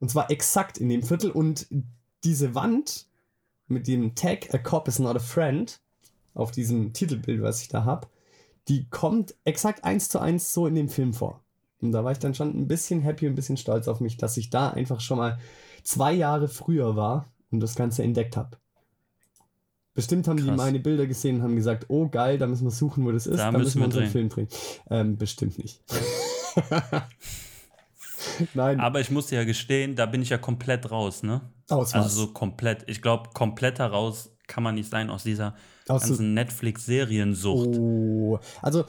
Und 0.00 0.10
zwar 0.10 0.30
exakt 0.30 0.78
in 0.78 0.88
dem 0.88 1.02
Viertel. 1.02 1.30
Und 1.30 1.66
diese 2.24 2.54
Wand 2.54 3.06
mit 3.68 3.88
dem 3.88 4.14
Tag 4.14 4.54
A 4.54 4.58
Cop 4.58 4.88
is 4.88 4.98
not 4.98 5.16
a 5.16 5.20
friend 5.20 5.80
auf 6.34 6.50
diesem 6.50 6.92
Titelbild, 6.92 7.42
was 7.42 7.62
ich 7.62 7.68
da 7.68 7.84
habe, 7.84 8.08
die 8.68 8.88
kommt 8.88 9.34
exakt 9.44 9.84
eins 9.84 10.08
zu 10.08 10.18
eins 10.18 10.52
so 10.52 10.66
in 10.66 10.74
dem 10.74 10.88
Film 10.88 11.14
vor. 11.14 11.42
Und 11.80 11.92
da 11.92 12.04
war 12.04 12.12
ich 12.12 12.18
dann 12.18 12.34
schon 12.34 12.56
ein 12.56 12.68
bisschen 12.68 13.00
happy, 13.02 13.26
ein 13.26 13.34
bisschen 13.34 13.56
stolz 13.56 13.88
auf 13.88 14.00
mich, 14.00 14.16
dass 14.16 14.36
ich 14.36 14.50
da 14.50 14.70
einfach 14.70 15.00
schon 15.00 15.18
mal 15.18 15.38
zwei 15.82 16.12
Jahre 16.12 16.48
früher 16.48 16.96
war 16.96 17.26
und 17.50 17.60
das 17.60 17.74
Ganze 17.74 18.02
entdeckt 18.02 18.36
habe. 18.36 18.56
Bestimmt 19.94 20.28
haben 20.28 20.36
die 20.36 20.44
Krass. 20.44 20.56
meine 20.56 20.78
Bilder 20.78 21.06
gesehen 21.06 21.36
und 21.36 21.42
haben 21.42 21.56
gesagt, 21.56 21.86
oh 21.88 22.08
geil, 22.08 22.36
da 22.38 22.46
müssen 22.46 22.64
wir 22.64 22.70
suchen, 22.70 23.04
wo 23.06 23.12
das 23.12 23.26
ist, 23.26 23.38
Da 23.38 23.50
da, 23.50 23.58
müssen 23.58 23.80
wir 23.80 23.86
unseren 23.86 24.02
drehen. 24.04 24.12
Film 24.12 24.28
drehen. 24.28 24.48
Ähm, 24.90 25.16
bestimmt 25.16 25.58
nicht. 25.58 25.82
Nein, 28.54 28.80
Aber 28.80 29.00
ich 29.00 29.10
muss 29.10 29.30
ja 29.30 29.44
gestehen, 29.44 29.96
da 29.96 30.04
bin 30.04 30.20
ich 30.20 30.28
ja 30.28 30.38
komplett 30.38 30.90
raus, 30.90 31.22
ne? 31.22 31.40
aus 31.70 31.94
was. 31.94 32.04
Also 32.04 32.26
so 32.26 32.32
komplett. 32.32 32.84
Ich 32.88 33.00
glaube, 33.00 33.30
kompletter 33.32 33.86
raus 33.86 34.30
kann 34.46 34.62
man 34.62 34.74
nicht 34.74 34.90
sein 34.90 35.10
aus 35.10 35.22
dieser 35.22 35.54
aus 35.88 36.02
ganzen 36.02 36.34
Netflix-Seriensucht. 36.34 37.78
Oh, 37.78 38.38
also 38.62 38.84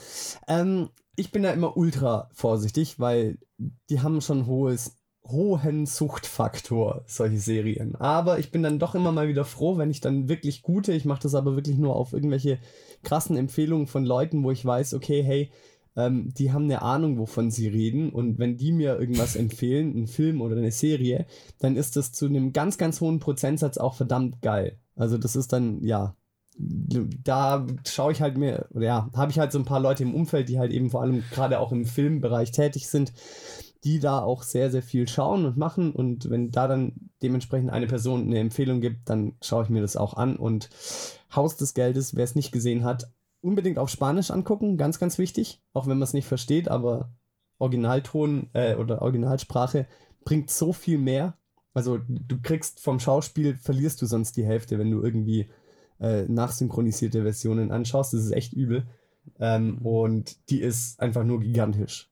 ähm, 0.47 0.89
ich 1.17 1.31
bin 1.31 1.43
da 1.43 1.51
immer 1.51 1.75
ultra 1.75 2.29
vorsichtig, 2.31 2.99
weil 2.99 3.39
die 3.89 4.01
haben 4.01 4.21
schon 4.21 4.45
hohes, 4.45 4.95
hohen 5.25 5.87
Suchtfaktor, 5.87 7.03
solche 7.07 7.39
Serien. 7.39 7.95
Aber 7.95 8.37
ich 8.39 8.51
bin 8.51 8.61
dann 8.61 8.79
doch 8.79 8.93
immer 8.93 9.11
mal 9.11 9.27
wieder 9.27 9.43
froh, 9.43 9.77
wenn 9.77 9.89
ich 9.89 9.99
dann 9.99 10.29
wirklich 10.29 10.61
gute, 10.61 10.93
ich 10.93 11.05
mache 11.05 11.23
das 11.23 11.33
aber 11.33 11.55
wirklich 11.55 11.77
nur 11.77 11.95
auf 11.95 12.13
irgendwelche 12.13 12.59
krassen 13.03 13.35
Empfehlungen 13.35 13.87
von 13.87 14.05
Leuten, 14.05 14.43
wo 14.43 14.51
ich 14.51 14.63
weiß, 14.63 14.93
okay, 14.93 15.23
hey, 15.23 15.51
ähm, 15.95 16.31
die 16.37 16.51
haben 16.53 16.65
eine 16.65 16.83
Ahnung, 16.83 17.17
wovon 17.17 17.49
sie 17.49 17.67
reden. 17.67 18.11
Und 18.11 18.37
wenn 18.37 18.55
die 18.55 18.71
mir 18.71 18.99
irgendwas 18.99 19.35
empfehlen, 19.35 19.95
einen 19.95 20.07
Film 20.07 20.39
oder 20.39 20.55
eine 20.55 20.71
Serie, 20.71 21.25
dann 21.57 21.77
ist 21.77 21.95
das 21.95 22.11
zu 22.11 22.27
einem 22.27 22.53
ganz, 22.53 22.77
ganz 22.77 23.01
hohen 23.01 23.19
Prozentsatz 23.19 23.79
auch 23.79 23.95
verdammt 23.95 24.43
geil. 24.43 24.79
Also 24.95 25.17
das 25.17 25.35
ist 25.35 25.51
dann, 25.51 25.83
ja, 25.83 26.15
da 26.57 27.65
schaue 27.87 28.11
ich 28.11 28.21
halt 28.21 28.37
mir, 28.37 28.67
ja, 28.73 29.09
habe 29.15 29.31
ich 29.31 29.39
halt 29.39 29.51
so 29.51 29.59
ein 29.59 29.65
paar 29.65 29.79
Leute 29.79 30.03
im 30.03 30.15
Umfeld, 30.15 30.49
die 30.49 30.59
halt 30.59 30.71
eben 30.71 30.89
vor 30.89 31.01
allem 31.01 31.23
gerade 31.31 31.59
auch 31.59 31.71
im 31.71 31.85
Filmbereich 31.85 32.51
tätig 32.51 32.87
sind, 32.87 33.13
die 33.83 33.99
da 33.99 34.21
auch 34.21 34.43
sehr, 34.43 34.71
sehr 34.71 34.81
viel 34.81 35.07
schauen 35.07 35.45
und 35.45 35.57
machen. 35.57 35.91
Und 35.91 36.29
wenn 36.29 36.51
da 36.51 36.67
dann 36.67 36.93
dementsprechend 37.21 37.69
eine 37.69 37.87
Person 37.87 38.23
eine 38.23 38.39
Empfehlung 38.39 38.81
gibt, 38.81 39.09
dann 39.09 39.33
schaue 39.41 39.63
ich 39.63 39.69
mir 39.69 39.81
das 39.81 39.97
auch 39.97 40.15
an. 40.15 40.35
Und 40.35 40.69
Haus 41.35 41.57
des 41.57 41.73
Geldes, 41.73 42.15
wer 42.15 42.23
es 42.23 42.35
nicht 42.35 42.51
gesehen 42.51 42.83
hat, 42.83 43.11
unbedingt 43.41 43.77
auf 43.77 43.89
Spanisch 43.89 44.31
angucken, 44.31 44.77
ganz, 44.77 44.99
ganz 44.99 45.17
wichtig, 45.17 45.61
auch 45.73 45.85
wenn 45.85 45.97
man 45.97 46.03
es 46.03 46.13
nicht 46.13 46.27
versteht, 46.27 46.69
aber 46.69 47.11
Originalton 47.59 48.49
äh, 48.53 48.75
oder 48.75 49.01
Originalsprache 49.01 49.87
bringt 50.25 50.49
so 50.49 50.73
viel 50.73 50.97
mehr. 50.97 51.37
Also 51.73 51.99
du 52.07 52.41
kriegst 52.41 52.79
vom 52.79 52.99
Schauspiel, 52.99 53.55
verlierst 53.55 54.01
du 54.01 54.07
sonst 54.07 54.35
die 54.37 54.45
Hälfte, 54.45 54.79
wenn 54.79 54.89
du 54.89 55.01
irgendwie 55.03 55.49
äh, 55.99 56.23
nachsynchronisierte 56.23 57.23
Versionen 57.23 57.71
anschaust. 57.71 58.13
Das 58.13 58.23
ist 58.23 58.31
echt 58.31 58.53
übel. 58.53 58.85
Ähm, 59.39 59.79
und 59.79 60.37
die 60.49 60.61
ist 60.61 60.99
einfach 60.99 61.23
nur 61.23 61.39
gigantisch. 61.39 62.09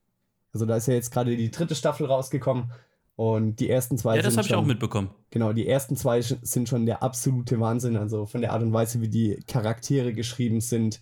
Also 0.52 0.66
da 0.66 0.76
ist 0.76 0.86
ja 0.86 0.94
jetzt 0.94 1.10
gerade 1.10 1.36
die 1.36 1.50
dritte 1.50 1.74
Staffel 1.74 2.06
rausgekommen 2.06 2.70
und 3.16 3.60
die 3.60 3.70
ersten 3.70 3.98
zwei. 3.98 4.16
Ja, 4.16 4.22
das 4.22 4.36
habe 4.36 4.46
ich 4.46 4.54
auch 4.54 4.64
mitbekommen. 4.64 5.10
Genau, 5.30 5.52
die 5.52 5.66
ersten 5.66 5.96
zwei 5.96 6.20
sind 6.20 6.68
schon 6.68 6.86
der 6.86 7.02
absolute 7.02 7.58
Wahnsinn. 7.60 7.96
Also 7.96 8.26
von 8.26 8.40
der 8.42 8.52
Art 8.52 8.62
und 8.62 8.72
Weise, 8.72 9.00
wie 9.00 9.08
die 9.08 9.42
Charaktere 9.46 10.12
geschrieben 10.12 10.60
sind, 10.60 11.00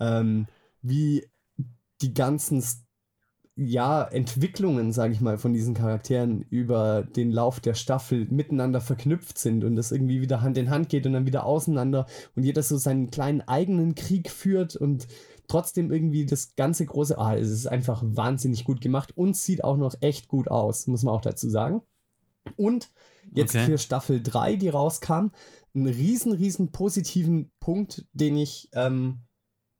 ähm, 0.00 0.46
wie 0.82 1.26
die 2.00 2.14
ganzen 2.14 2.62
ja, 3.66 4.04
Entwicklungen, 4.04 4.92
sage 4.92 5.12
ich 5.12 5.20
mal, 5.20 5.38
von 5.38 5.52
diesen 5.52 5.74
Charakteren 5.74 6.42
über 6.50 7.02
den 7.02 7.30
Lauf 7.30 7.60
der 7.60 7.74
Staffel 7.74 8.26
miteinander 8.30 8.80
verknüpft 8.80 9.38
sind 9.38 9.64
und 9.64 9.76
das 9.76 9.92
irgendwie 9.92 10.20
wieder 10.20 10.40
Hand 10.40 10.58
in 10.58 10.70
Hand 10.70 10.88
geht 10.88 11.06
und 11.06 11.12
dann 11.12 11.26
wieder 11.26 11.44
auseinander 11.44 12.06
und 12.36 12.44
jeder 12.44 12.62
so 12.62 12.76
seinen 12.76 13.10
kleinen 13.10 13.40
eigenen 13.42 13.94
Krieg 13.94 14.30
führt 14.30 14.76
und 14.76 15.06
trotzdem 15.48 15.92
irgendwie 15.92 16.24
das 16.24 16.54
ganze 16.56 16.86
große, 16.86 17.18
ah, 17.18 17.36
es 17.36 17.50
ist 17.50 17.66
einfach 17.66 18.02
wahnsinnig 18.04 18.64
gut 18.64 18.80
gemacht 18.80 19.16
und 19.16 19.36
sieht 19.36 19.64
auch 19.64 19.76
noch 19.76 19.94
echt 20.00 20.28
gut 20.28 20.48
aus, 20.48 20.86
muss 20.86 21.02
man 21.02 21.14
auch 21.14 21.20
dazu 21.20 21.50
sagen. 21.50 21.82
Und 22.56 22.90
jetzt 23.32 23.54
okay. 23.54 23.66
für 23.66 23.78
Staffel 23.78 24.22
3, 24.22 24.56
die 24.56 24.68
rauskam, 24.68 25.30
einen 25.74 25.86
riesen, 25.86 26.32
riesen 26.32 26.72
positiven 26.72 27.50
Punkt, 27.60 28.06
den 28.12 28.36
ich 28.36 28.68
ähm, 28.72 29.20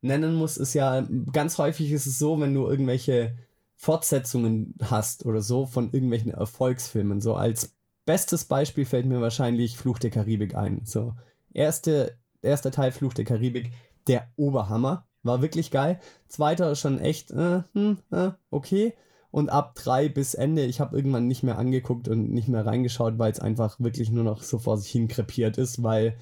nennen 0.03 0.35
muss, 0.35 0.57
ist 0.57 0.75
ja, 0.75 1.07
ganz 1.33 1.59
häufig 1.59 1.91
ist 1.93 2.07
es 2.07 2.19
so, 2.19 2.41
wenn 2.41 2.55
du 2.55 2.67
irgendwelche 2.67 3.37
Fortsetzungen 3.83 4.77
hast 4.81 5.27
oder 5.27 5.43
so 5.43 5.67
von 5.67 5.91
irgendwelchen 5.91 6.31
Erfolgsfilmen. 6.31 7.21
So 7.21 7.35
als 7.35 7.75
bestes 8.05 8.45
Beispiel 8.45 8.85
fällt 8.85 9.07
mir 9.07 9.21
wahrscheinlich 9.21 9.77
Fluch 9.77 9.99
der 9.99 10.11
Karibik 10.11 10.55
ein. 10.55 10.83
So, 10.85 11.15
erste, 11.53 12.17
erster 12.43 12.71
Teil 12.71 12.93
Fluch 12.93 13.12
der 13.12 13.25
Karibik, 13.25 13.73
der 14.07 14.29
Oberhammer. 14.37 15.09
War 15.25 15.43
wirklich 15.43 15.73
geil. 15.73 15.99
Zweiter 16.29 16.77
schon 16.77 17.01
echt, 17.01 17.33
äh, 17.33 17.62
hm, 17.73 17.99
äh, 18.12 18.31
okay. 18.51 18.95
Und 19.33 19.51
ab 19.51 19.75
drei 19.75 20.09
bis 20.09 20.35
Ende, 20.35 20.65
ich 20.65 20.79
habe 20.79 20.97
irgendwann 20.97 21.27
nicht 21.27 21.43
mehr 21.43 21.59
angeguckt 21.59 22.07
und 22.07 22.31
nicht 22.31 22.47
mehr 22.47 22.65
reingeschaut, 22.65 23.19
weil 23.19 23.33
es 23.33 23.41
einfach 23.41 23.81
wirklich 23.81 24.12
nur 24.12 24.23
noch 24.23 24.45
so 24.45 24.61
vor 24.61 24.79
sich 24.79 24.93
hin 24.93 25.09
krepiert 25.09 25.59
ist, 25.59 25.83
weil 25.83 26.17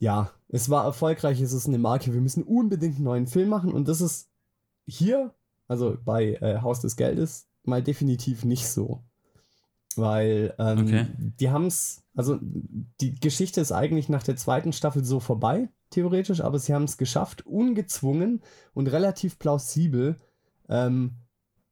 ja, 0.00 0.32
es 0.48 0.70
war 0.70 0.84
erfolgreich, 0.84 1.40
es 1.40 1.52
ist 1.52 1.68
eine 1.68 1.78
Marke, 1.78 2.12
wir 2.12 2.20
müssen 2.20 2.42
unbedingt 2.42 2.96
einen 2.96 3.04
neuen 3.04 3.26
Film 3.28 3.48
machen 3.48 3.72
und 3.72 3.86
das 3.86 4.00
ist 4.00 4.28
hier 4.86 5.32
also 5.68 5.96
bei 6.04 6.34
äh, 6.34 6.60
Haus 6.60 6.80
des 6.80 6.96
Geldes, 6.96 7.48
mal 7.64 7.82
definitiv 7.82 8.44
nicht 8.44 8.68
so. 8.68 9.02
Weil 9.96 10.54
ähm, 10.58 10.78
okay. 10.86 11.06
die 11.18 11.50
haben 11.50 11.66
es, 11.66 12.02
also 12.14 12.38
die 12.40 13.14
Geschichte 13.20 13.60
ist 13.60 13.72
eigentlich 13.72 14.08
nach 14.08 14.22
der 14.22 14.36
zweiten 14.36 14.72
Staffel 14.72 15.04
so 15.04 15.20
vorbei, 15.20 15.68
theoretisch, 15.90 16.40
aber 16.40 16.58
sie 16.58 16.72
haben 16.72 16.84
es 16.84 16.96
geschafft, 16.96 17.46
ungezwungen 17.46 18.40
und 18.72 18.90
relativ 18.90 19.38
plausibel 19.38 20.16
ähm, 20.68 21.16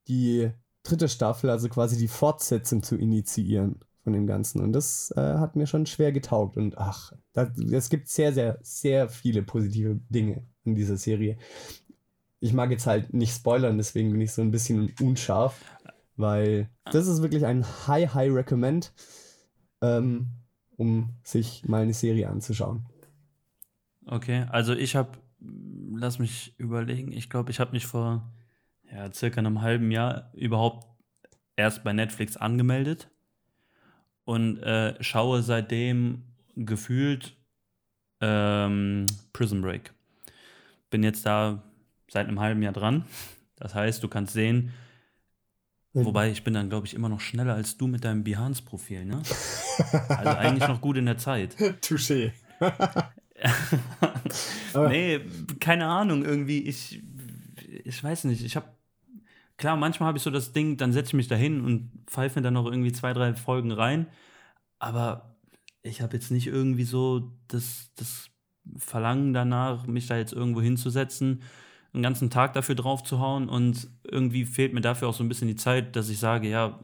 die 0.07 0.51
dritte 0.83 1.09
Staffel, 1.09 1.49
also 1.49 1.69
quasi 1.69 1.97
die 1.97 2.07
Fortsetzung 2.07 2.83
zu 2.83 2.95
initiieren 2.95 3.79
von 4.03 4.13
dem 4.13 4.27
Ganzen. 4.27 4.61
Und 4.61 4.73
das 4.73 5.11
äh, 5.15 5.19
hat 5.37 5.55
mir 5.55 5.67
schon 5.67 5.85
schwer 5.85 6.11
getaugt. 6.11 6.57
Und 6.57 6.77
ach, 6.77 7.13
es 7.33 7.89
gibt 7.89 8.07
sehr, 8.07 8.33
sehr, 8.33 8.59
sehr 8.61 9.09
viele 9.09 9.43
positive 9.43 9.99
Dinge 10.09 10.43
in 10.63 10.75
dieser 10.75 10.97
Serie 10.97 11.37
ich 12.41 12.53
mag 12.53 12.71
jetzt 12.71 12.87
halt 12.87 13.13
nicht 13.13 13.33
spoilern, 13.33 13.77
deswegen 13.77 14.11
bin 14.11 14.19
ich 14.19 14.33
so 14.33 14.41
ein 14.41 14.51
bisschen 14.51 14.91
unscharf, 14.99 15.63
weil 16.17 16.69
das 16.85 17.07
ist 17.07 17.21
wirklich 17.21 17.45
ein 17.45 17.63
High, 17.87 18.13
High 18.13 18.33
Recommend, 18.33 18.93
ähm, 19.81 20.27
um 20.75 21.11
sich 21.23 21.63
mal 21.65 21.83
eine 21.83 21.93
Serie 21.93 22.29
anzuschauen. 22.29 22.85
Okay, 24.07 24.47
also 24.49 24.73
ich 24.73 24.95
habe, 24.95 25.19
lass 25.39 26.17
mich 26.17 26.55
überlegen, 26.57 27.11
ich 27.11 27.29
glaube, 27.29 27.51
ich 27.51 27.59
habe 27.59 27.73
mich 27.73 27.85
vor 27.85 28.33
ja, 28.91 29.13
circa 29.13 29.39
einem 29.39 29.61
halben 29.61 29.91
Jahr 29.91 30.31
überhaupt 30.33 30.87
erst 31.55 31.83
bei 31.83 31.93
Netflix 31.93 32.37
angemeldet 32.37 33.11
und 34.25 34.57
äh, 34.63 34.95
schaue 35.03 35.43
seitdem 35.43 36.23
gefühlt 36.55 37.37
ähm, 38.19 39.05
Prison 39.31 39.61
Break. 39.61 39.93
Bin 40.89 41.03
jetzt 41.03 41.25
da 41.25 41.63
seit 42.11 42.27
einem 42.27 42.41
halben 42.41 42.61
Jahr 42.61 42.73
dran. 42.73 43.05
Das 43.55 43.73
heißt, 43.73 44.03
du 44.03 44.09
kannst 44.09 44.33
sehen, 44.33 44.73
mhm. 45.93 46.05
wobei 46.05 46.29
ich 46.29 46.43
bin 46.43 46.53
dann, 46.53 46.69
glaube 46.69 46.85
ich, 46.85 46.93
immer 46.93 47.07
noch 47.07 47.21
schneller 47.21 47.55
als 47.55 47.77
du 47.77 47.87
mit 47.87 48.03
deinem 48.03 48.23
Behance-Profil, 48.23 49.05
ne? 49.05 49.21
Also 50.09 50.29
eigentlich 50.29 50.67
noch 50.67 50.81
gut 50.81 50.97
in 50.97 51.05
der 51.05 51.17
Zeit. 51.17 51.55
Touché. 51.81 52.33
nee, 54.89 55.21
keine 55.59 55.87
Ahnung, 55.87 56.25
irgendwie, 56.25 56.59
ich, 56.59 57.01
ich 57.85 58.03
weiß 58.03 58.25
nicht, 58.25 58.43
ich 58.43 58.57
habe, 58.57 58.67
klar, 59.57 59.77
manchmal 59.77 60.07
habe 60.07 60.17
ich 60.17 60.23
so 60.23 60.31
das 60.31 60.51
Ding, 60.51 60.75
dann 60.75 60.91
setze 60.91 61.09
ich 61.09 61.13
mich 61.13 61.27
da 61.29 61.35
hin 61.35 61.63
und 61.63 61.91
pfeife 62.07 62.39
mir 62.39 62.43
dann 62.43 62.55
noch 62.55 62.65
irgendwie 62.65 62.91
zwei, 62.91 63.13
drei 63.13 63.33
Folgen 63.35 63.71
rein, 63.71 64.07
aber 64.79 65.37
ich 65.81 66.01
habe 66.01 66.17
jetzt 66.17 66.29
nicht 66.29 66.47
irgendwie 66.47 66.83
so 66.83 67.31
das, 67.47 67.91
das 67.95 68.29
Verlangen 68.77 69.33
danach, 69.33 69.87
mich 69.87 70.07
da 70.07 70.17
jetzt 70.17 70.33
irgendwo 70.33 70.61
hinzusetzen 70.61 71.41
einen 71.93 72.03
ganzen 72.03 72.29
Tag 72.29 72.53
dafür 72.53 72.75
drauf 72.75 73.03
zu 73.03 73.19
hauen 73.19 73.49
und 73.49 73.89
irgendwie 74.03 74.45
fehlt 74.45 74.73
mir 74.73 74.81
dafür 74.81 75.09
auch 75.09 75.13
so 75.13 75.23
ein 75.23 75.29
bisschen 75.29 75.47
die 75.47 75.55
Zeit, 75.55 75.95
dass 75.95 76.09
ich 76.09 76.19
sage, 76.19 76.49
ja, 76.49 76.79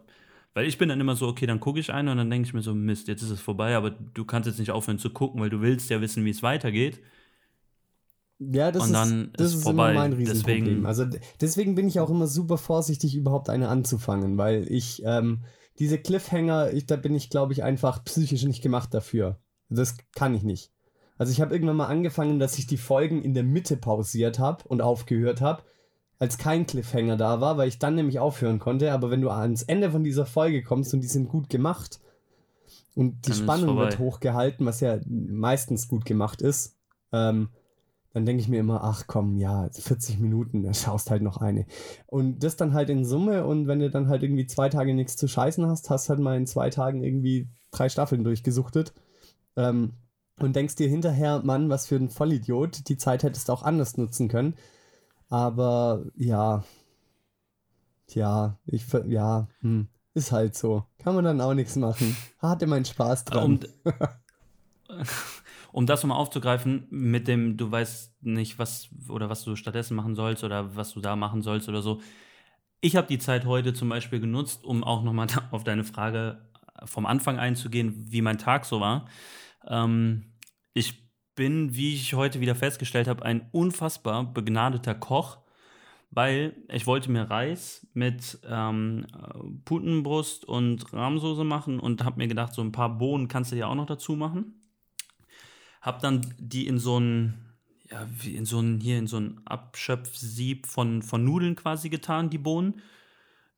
weil 0.54 0.66
ich 0.66 0.78
bin 0.78 0.90
dann 0.90 1.00
immer 1.00 1.16
so, 1.16 1.28
okay, 1.28 1.46
dann 1.46 1.60
gucke 1.60 1.80
ich 1.80 1.94
eine 1.94 2.12
und 2.12 2.18
dann 2.18 2.30
denke 2.30 2.48
ich 2.48 2.54
mir 2.54 2.62
so, 2.62 2.74
Mist, 2.74 3.08
jetzt 3.08 3.22
ist 3.22 3.30
es 3.30 3.40
vorbei, 3.40 3.76
aber 3.76 3.92
du 3.92 4.26
kannst 4.26 4.48
jetzt 4.48 4.60
nicht 4.60 4.72
aufhören 4.72 5.00
zu 5.00 5.12
gucken, 5.12 5.40
weil 5.40 5.50
du 5.50 5.62
willst 5.62 5.90
ja 5.90 6.02
wissen, 6.02 6.26
wie 6.26 6.32
es 6.32 6.44
weitergeht. 6.44 7.00
Ja, 8.40 8.72
das 8.72 8.84
und 8.84 8.94
ist, 8.94 9.40
das 9.40 9.48
ist, 9.48 9.58
ist 9.58 9.64
vorbei. 9.64 9.92
immer 9.92 10.00
mein 10.02 10.14
Riesenproblem. 10.14 10.66
Deswegen, 10.66 10.86
also 10.86 11.06
deswegen 11.42 11.76
bin 11.76 11.88
ich 11.88 12.00
auch 12.00 12.10
immer 12.10 12.28
super 12.28 12.58
vorsichtig, 12.58 13.16
überhaupt 13.16 13.50
eine 13.50 13.70
anzufangen, 13.70 14.38
weil 14.38 14.72
ich 14.72 15.02
ähm, 15.06 15.44
diese 15.80 15.98
Cliffhanger, 16.00 16.74
ich, 16.74 16.86
da 16.86 16.96
bin 16.96 17.16
ich, 17.16 17.30
glaube 17.30 17.54
ich, 17.54 17.64
einfach 17.64 18.04
psychisch 18.04 18.44
nicht 18.44 18.62
gemacht 18.62 18.94
dafür. 18.94 19.40
Das 19.70 19.96
kann 20.16 20.34
ich 20.34 20.44
nicht. 20.44 20.72
Also 21.17 21.31
ich 21.31 21.41
habe 21.41 21.53
irgendwann 21.53 21.77
mal 21.77 21.88
angefangen, 21.88 22.39
dass 22.39 22.57
ich 22.57 22.67
die 22.67 22.77
Folgen 22.77 23.21
in 23.24 23.33
der 23.33 23.43
Mitte 23.43 23.77
pausiert 23.77 24.39
habe 24.39 24.63
und 24.67 24.81
aufgehört 24.81 25.41
habe, 25.41 25.63
als 26.19 26.38
kein 26.38 26.65
Cliffhanger 26.65 27.17
da 27.17 27.41
war, 27.41 27.57
weil 27.57 27.67
ich 27.67 27.79
dann 27.79 27.95
nämlich 27.95 28.19
aufhören 28.19 28.59
konnte. 28.59 28.91
Aber 28.91 29.12
wenn 29.12 29.21
du 29.21 29.29
ans 29.29 29.63
Ende 29.63 29.91
von 29.91 30.03
dieser 30.03 30.25
Folge 30.25 30.63
kommst 30.63 30.93
und 30.93 31.01
die 31.01 31.07
sind 31.07 31.29
gut 31.29 31.50
gemacht 31.50 32.00
und 32.95 33.25
die 33.25 33.31
dann 33.31 33.39
Spannung 33.39 33.77
wird 33.77 34.00
hochgehalten, 34.00 34.65
was 34.65 34.79
ja 34.79 35.00
meistens 35.07 35.88
gut 35.88 36.05
gemacht 36.05 36.41
ist, 36.41 36.75
ähm, 37.12 37.50
dann 38.13 38.25
denke 38.25 38.41
ich 38.41 38.50
mir 38.50 38.59
immer, 38.59 38.83
ach 38.83 39.03
komm, 39.05 39.38
ja, 39.38 39.69
40 39.71 40.17
Minuten, 40.19 40.63
da 40.63 40.74
schaust 40.74 41.12
halt 41.12 41.21
noch 41.21 41.38
eine. 41.38 41.67
Und 42.07 42.39
das 42.39 42.55
dann 42.55 42.74
halt 42.74 42.89
in 42.89 43.05
Summe 43.05 43.45
und 43.45 43.67
wenn 43.67 43.79
du 43.79 43.91
dann 43.91 44.09
halt 44.09 44.24
irgendwie 44.24 44.47
zwei 44.47 44.69
Tage 44.69 44.95
nichts 44.95 45.17
zu 45.17 45.27
scheißen 45.27 45.67
hast, 45.67 45.91
hast 45.91 46.09
halt 46.09 46.19
mal 46.19 46.36
in 46.36 46.47
zwei 46.47 46.71
Tagen 46.71 47.03
irgendwie 47.03 47.47
drei 47.69 47.89
Staffeln 47.89 48.24
durchgesuchtet. 48.24 48.93
Ähm, 49.55 49.93
und 50.39 50.56
denkst 50.56 50.75
dir 50.75 50.88
hinterher, 50.88 51.41
Mann, 51.44 51.70
was 51.70 51.88
für 51.88 51.96
ein 51.96 52.10
Vollidiot, 52.10 52.88
die 52.89 52.98
Zeit 52.98 53.24
hättest 53.24 53.50
du 53.50 53.53
auch 53.53 53.63
anders 53.63 53.98
nutzen 53.98 54.27
können. 54.27 54.56
Aber 55.29 56.06
ja, 56.15 56.63
tja, 58.08 58.58
ich, 58.65 58.86
ja, 59.08 59.48
hm, 59.62 59.88
ist 60.13 60.32
halt 60.32 60.56
so. 60.56 60.86
Kann 61.00 61.15
man 61.15 61.25
dann 61.25 61.41
auch 61.41 61.53
nichts 61.53 61.75
machen. 61.75 62.15
Hatte 62.39 62.67
meinen 62.67 62.86
Spaß 62.86 63.25
dran. 63.25 63.60
Um, 64.88 65.06
um 65.72 65.86
das 65.86 66.03
nochmal 66.03 66.17
aufzugreifen, 66.17 66.88
mit 66.89 67.27
dem, 67.27 67.58
du 67.58 67.70
weißt 67.70 68.24
nicht, 68.24 68.58
was 68.58 68.89
oder 69.10 69.29
was 69.29 69.44
du 69.44 69.56
stattdessen 69.56 69.96
machen 69.96 70.15
sollst 70.15 70.44
oder 70.44 70.75
was 70.75 70.94
du 70.94 71.01
da 71.01 71.15
machen 71.15 71.41
sollst 71.41 71.67
oder 71.67 71.82
so. 71.82 72.01
Ich 72.79 72.96
habe 72.96 73.08
die 73.08 73.20
Zeit 73.20 73.46
heute 73.46 73.74
zum 73.74 73.89
Beispiel 73.89 74.20
genutzt, 74.20 74.63
um 74.63 74.84
auch 74.84 75.03
nochmal 75.03 75.27
auf 75.51 75.63
deine 75.63 75.84
Frage 75.84 76.41
vom 76.86 77.06
Anfang 77.06 77.39
einzugehen, 77.39 78.06
wie 78.10 78.22
mein 78.22 78.38
Tag 78.38 78.65
so 78.65 78.79
war. 78.79 79.06
Ähm, 79.67 80.33
ich 80.74 81.07
bin, 81.36 81.75
wie 81.75 81.93
ich 81.93 82.13
heute 82.15 82.41
wieder 82.41 82.55
festgestellt 82.55 83.07
habe, 83.07 83.24
ein 83.24 83.47
unfassbar 83.51 84.25
begnadeter 84.33 84.95
Koch, 84.95 85.38
weil 86.09 86.55
ich 86.69 86.88
wollte 86.88 87.12
mir 87.12 87.29
Reis 87.29 87.88
mit 87.93 88.39
ähm, 88.50 89.05
Putenbrust 89.65 90.45
und 90.45 90.91
Rahmsoße 90.93 91.43
machen 91.43 91.79
und 91.79 92.03
habe 92.03 92.17
mir 92.17 92.27
gedacht, 92.27 92.53
so 92.53 92.62
ein 92.62 92.71
paar 92.71 92.97
Bohnen 92.97 93.27
kannst 93.27 93.51
du 93.51 93.55
ja 93.55 93.67
auch 93.67 93.75
noch 93.75 93.86
dazu 93.86 94.15
machen. 94.15 94.62
Hab 95.81 96.00
dann 96.00 96.33
die 96.39 96.67
in 96.67 96.79
so 96.79 97.00
ein, 97.00 97.36
ja, 97.89 98.07
in 98.25 98.45
so 98.45 98.59
ein, 98.59 98.79
hier 98.79 98.97
in 98.97 99.07
so 99.07 99.17
ein 99.17 99.41
Abschöpfsieb 99.45 100.65
von, 100.65 101.01
von 101.01 101.24
Nudeln 101.24 101.55
quasi 101.55 101.89
getan, 101.89 102.29
die 102.29 102.38
Bohnen. 102.38 102.81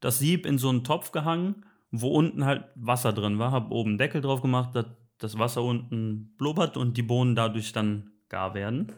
Das 0.02 0.20
Sieb 0.20 0.46
in 0.46 0.58
so 0.58 0.70
einen 0.70 0.84
Topf 0.84 1.12
gehangen, 1.12 1.66
wo 1.92 2.10
unten 2.10 2.46
halt 2.46 2.66
Wasser 2.76 3.14
drin 3.14 3.40
war. 3.40 3.52
Hab 3.52 3.72
oben 3.72 3.98
Deckel 3.98 4.22
drauf 4.22 4.42
gemacht, 4.42 4.76
dass 4.76 4.86
das 5.20 5.38
Wasser 5.38 5.64
unten 5.64 6.34
blubbert 6.38 6.78
und 6.78 6.98
die 6.98 7.04
Bohnen 7.04 7.36
dadurch 7.36 7.72
dann 7.72 8.12
gar 8.30 8.54
werden. 8.54 8.92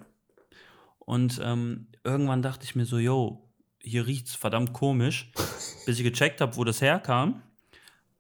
Und 1.00 1.42
ähm, 1.44 1.88
irgendwann 2.04 2.42
dachte 2.42 2.64
ich 2.64 2.76
mir 2.76 2.86
so, 2.86 2.98
yo, 2.98 3.50
hier 3.80 4.08
riecht's 4.08 4.36
verdammt 4.36 4.74
komisch. 4.74 5.32
Bis 5.86 5.98
ich 5.98 6.04
gecheckt 6.04 6.42
habe, 6.42 6.56
wo 6.56 6.64
das 6.64 6.82
herkam, 6.82 7.42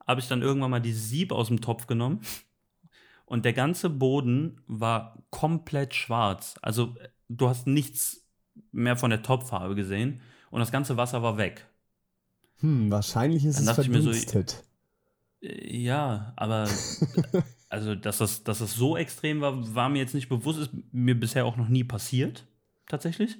habe 0.05 0.19
ich 0.19 0.27
dann 0.27 0.41
irgendwann 0.41 0.71
mal 0.71 0.81
die 0.81 0.93
Sieb 0.93 1.31
aus 1.31 1.47
dem 1.47 1.61
Topf 1.61 1.87
genommen 1.87 2.21
und 3.31 3.45
der 3.45 3.53
ganze 3.53 3.89
Boden 3.89 4.59
war 4.67 5.23
komplett 5.29 5.93
schwarz. 5.93 6.55
Also 6.61 6.95
du 7.29 7.47
hast 7.47 7.65
nichts 7.65 8.25
mehr 8.73 8.97
von 8.97 9.09
der 9.09 9.21
Topffarbe 9.21 9.73
gesehen 9.73 10.19
und 10.49 10.59
das 10.59 10.69
ganze 10.69 10.97
Wasser 10.97 11.23
war 11.23 11.37
weg. 11.37 11.65
Hm, 12.57 12.91
wahrscheinlich 12.91 13.45
ist 13.45 13.55
Dann 13.57 13.69
es 13.69 13.75
verdunstet. 13.75 14.65
So, 15.41 15.47
äh, 15.47 15.77
ja, 15.77 16.33
aber 16.35 16.67
also 17.71 17.95
dass 17.95 18.17
das, 18.17 18.43
dass 18.43 18.59
das 18.59 18.73
so 18.73 18.97
extrem 18.97 19.39
war, 19.39 19.73
war 19.73 19.87
mir 19.87 19.99
jetzt 19.99 20.13
nicht 20.13 20.27
bewusst, 20.27 20.59
ist 20.59 20.71
mir 20.91 21.17
bisher 21.17 21.45
auch 21.45 21.55
noch 21.55 21.69
nie 21.69 21.85
passiert, 21.85 22.45
tatsächlich. 22.87 23.37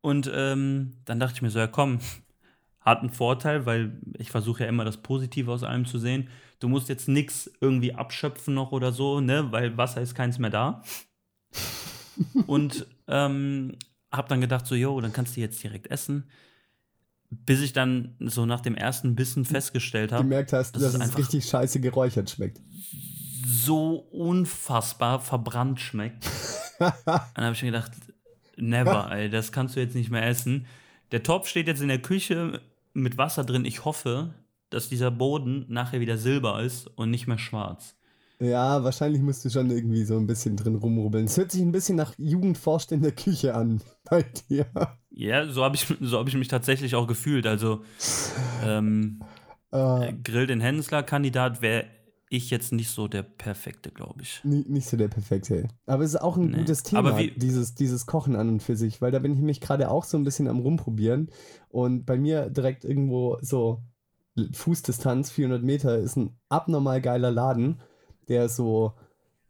Und 0.00 0.30
ähm, 0.34 0.94
dann 1.04 1.20
dachte 1.20 1.34
ich 1.36 1.42
mir 1.42 1.50
so, 1.50 1.58
ja 1.58 1.66
komm, 1.66 2.00
hat 2.80 3.00
einen 3.00 3.10
Vorteil, 3.10 3.66
weil 3.66 4.00
ich 4.18 4.30
versuche 4.30 4.62
ja 4.62 4.68
immer 4.68 4.84
das 4.86 4.96
Positive 4.96 5.52
aus 5.52 5.64
allem 5.64 5.84
zu 5.84 5.98
sehen. 5.98 6.28
Du 6.60 6.68
musst 6.68 6.88
jetzt 6.88 7.08
nichts 7.08 7.50
irgendwie 7.60 7.94
abschöpfen 7.94 8.54
noch 8.54 8.72
oder 8.72 8.90
so, 8.90 9.20
ne, 9.20 9.52
weil 9.52 9.76
Wasser 9.76 10.00
ist 10.00 10.14
keins 10.14 10.38
mehr 10.38 10.50
da. 10.50 10.82
und 12.46 12.86
ähm, 13.06 13.76
hab 14.10 14.28
dann 14.28 14.40
gedacht 14.40 14.66
so, 14.66 14.74
jo, 14.74 14.98
dann 15.00 15.12
kannst 15.12 15.36
du 15.36 15.40
jetzt 15.42 15.62
direkt 15.62 15.88
essen. 15.90 16.24
Bis 17.28 17.60
ich 17.60 17.74
dann 17.74 18.14
so 18.18 18.46
nach 18.46 18.60
dem 18.60 18.74
ersten 18.74 19.14
Bissen 19.14 19.44
festgestellt 19.44 20.12
habe, 20.12 20.24
gemerkt 20.24 20.52
hast, 20.52 20.74
dass, 20.76 20.82
dass 20.82 20.94
es 20.94 21.18
richtig 21.18 21.44
scheiße 21.44 21.80
geräuchert 21.80 22.30
schmeckt. 22.30 22.60
So 23.44 23.96
unfassbar 24.12 25.20
verbrannt 25.20 25.80
schmeckt. 25.80 26.28
dann 26.78 26.92
habe 27.36 27.54
ich 27.54 27.62
mir 27.62 27.72
gedacht, 27.72 27.92
never, 28.56 29.10
ey, 29.12 29.30
das 29.30 29.52
kannst 29.52 29.76
du 29.76 29.80
jetzt 29.80 29.94
nicht 29.94 30.10
mehr 30.10 30.26
essen. 30.26 30.66
Der 31.10 31.22
Topf 31.22 31.48
steht 31.48 31.66
jetzt 31.66 31.82
in 31.82 31.88
der 31.88 32.00
Küche 32.00 32.60
mit 32.94 33.18
Wasser 33.18 33.44
drin. 33.44 33.64
Ich 33.64 33.84
hoffe, 33.84 34.34
dass 34.70 34.88
dieser 34.88 35.10
Boden 35.10 35.66
nachher 35.68 36.00
wieder 36.00 36.16
silber 36.16 36.62
ist 36.62 36.86
und 36.86 37.10
nicht 37.10 37.26
mehr 37.26 37.38
schwarz. 37.38 37.94
Ja, 38.40 38.82
wahrscheinlich 38.82 39.22
musst 39.22 39.44
du 39.44 39.50
schon 39.50 39.70
irgendwie 39.70 40.04
so 40.04 40.16
ein 40.16 40.26
bisschen 40.26 40.56
drin 40.56 40.74
rumrubbeln. 40.74 41.26
Es 41.26 41.36
hört 41.36 41.52
sich 41.52 41.62
ein 41.62 41.70
bisschen 41.70 41.94
nach 41.94 42.14
Jugendforscht 42.18 42.90
in 42.90 43.00
der 43.00 43.12
Küche 43.12 43.54
an 43.54 43.80
bei 44.10 44.22
dir. 44.22 44.66
Ja, 45.10 45.46
so 45.46 45.62
habe 45.62 45.76
ich, 45.76 45.86
so 46.00 46.18
hab 46.18 46.26
ich 46.26 46.34
mich 46.34 46.48
tatsächlich 46.48 46.96
auch 46.96 47.06
gefühlt. 47.06 47.46
Also, 47.46 47.82
ähm, 48.64 49.22
uh, 49.72 50.10
Grill 50.24 50.48
den 50.48 50.60
Hensler-Kandidat 50.60 51.62
wäre 51.62 51.84
ich 52.32 52.50
jetzt 52.50 52.72
nicht 52.72 52.90
so 52.90 53.08
der 53.08 53.22
perfekte, 53.22 53.90
glaube 53.90 54.22
ich. 54.22 54.42
Nicht, 54.44 54.68
nicht 54.68 54.88
so 54.88 54.96
der 54.96 55.08
perfekte. 55.08 55.68
Aber 55.86 56.02
es 56.02 56.14
ist 56.14 56.20
auch 56.20 56.36
ein 56.36 56.50
nee. 56.50 56.58
gutes 56.58 56.82
Thema, 56.82 57.18
dieses, 57.36 57.74
dieses 57.74 58.06
Kochen 58.06 58.36
an 58.36 58.48
und 58.48 58.62
für 58.62 58.76
sich, 58.76 59.00
weil 59.02 59.12
da 59.12 59.18
bin 59.18 59.34
ich 59.34 59.40
mich 59.40 59.60
gerade 59.60 59.90
auch 59.90 60.04
so 60.04 60.16
ein 60.16 60.24
bisschen 60.24 60.48
am 60.48 60.60
Rumprobieren. 60.60 61.30
Und 61.68 62.06
bei 62.06 62.16
mir 62.16 62.48
direkt 62.48 62.84
irgendwo 62.84 63.38
so 63.42 63.82
Fußdistanz, 64.52 65.30
400 65.30 65.62
Meter, 65.62 65.98
ist 65.98 66.16
ein 66.16 66.36
abnormal 66.48 67.00
geiler 67.00 67.30
Laden, 67.30 67.80
der 68.28 68.48
so, 68.48 68.94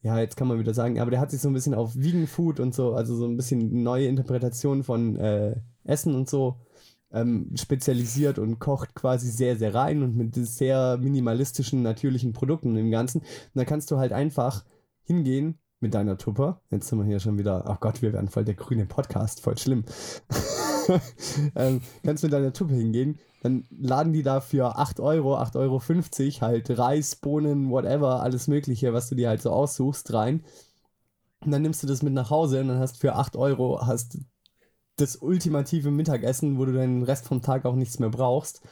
ja, 0.02 0.18
jetzt 0.18 0.36
kann 0.36 0.48
man 0.48 0.58
wieder 0.58 0.74
sagen, 0.74 0.98
aber 0.98 1.10
der 1.10 1.20
hat 1.20 1.30
sich 1.30 1.40
so 1.40 1.48
ein 1.48 1.54
bisschen 1.54 1.74
auf 1.74 1.94
Vegan 1.94 2.26
Food 2.26 2.58
und 2.58 2.74
so, 2.74 2.94
also 2.94 3.14
so 3.14 3.26
ein 3.26 3.36
bisschen 3.36 3.82
neue 3.82 4.08
Interpretation 4.08 4.82
von 4.82 5.16
äh, 5.16 5.54
Essen 5.84 6.14
und 6.14 6.28
so 6.28 6.56
ähm, 7.12 7.50
spezialisiert 7.56 8.38
und 8.38 8.58
kocht 8.58 8.94
quasi 8.94 9.30
sehr, 9.30 9.56
sehr 9.56 9.74
rein 9.74 10.02
und 10.02 10.16
mit 10.16 10.34
sehr 10.34 10.98
minimalistischen, 10.98 11.82
natürlichen 11.82 12.32
Produkten 12.32 12.76
im 12.76 12.90
Ganzen. 12.90 13.20
Und 13.20 13.28
dann 13.54 13.66
kannst 13.66 13.90
du 13.90 13.98
halt 13.98 14.12
einfach 14.12 14.64
hingehen 15.04 15.58
mit 15.80 15.94
deiner 15.94 16.16
Tupper. 16.16 16.60
Jetzt 16.70 16.88
sind 16.88 16.98
wir 16.98 17.04
hier 17.04 17.20
schon 17.20 17.38
wieder, 17.38 17.64
ach 17.66 17.80
Gott, 17.80 18.02
wir 18.02 18.12
werden 18.12 18.28
voll 18.28 18.44
der 18.44 18.54
grüne 18.54 18.86
Podcast, 18.86 19.40
voll 19.40 19.58
schlimm. 19.58 19.84
ähm, 21.56 21.82
kannst 22.04 22.22
mit 22.22 22.32
deiner 22.32 22.52
Tupper 22.52 22.74
hingehen, 22.74 23.18
dann 23.42 23.64
laden 23.70 24.12
die 24.12 24.22
da 24.22 24.40
für 24.40 24.76
8 24.76 25.00
Euro, 25.00 25.36
8,50 25.36 25.56
Euro 25.56 26.40
halt 26.40 26.78
Reis, 26.78 27.16
Bohnen, 27.16 27.70
whatever, 27.70 28.22
alles 28.22 28.46
Mögliche, 28.46 28.92
was 28.92 29.08
du 29.08 29.16
dir 29.16 29.28
halt 29.28 29.42
so 29.42 29.50
aussuchst, 29.50 30.12
rein. 30.12 30.44
Und 31.44 31.50
dann 31.50 31.62
nimmst 31.62 31.82
du 31.82 31.88
das 31.88 32.02
mit 32.02 32.12
nach 32.12 32.30
Hause 32.30 32.60
und 32.60 32.68
dann 32.68 32.78
hast 32.78 32.98
für 32.98 33.16
8 33.16 33.34
Euro 33.34 33.84
hast 33.84 34.18
das 34.96 35.16
ultimative 35.16 35.90
Mittagessen, 35.90 36.58
wo 36.58 36.64
du 36.64 36.72
den 36.72 37.02
Rest 37.02 37.26
vom 37.26 37.42
Tag 37.42 37.64
auch 37.64 37.74
nichts 37.74 37.98
mehr 37.98 38.10
brauchst. 38.10 38.62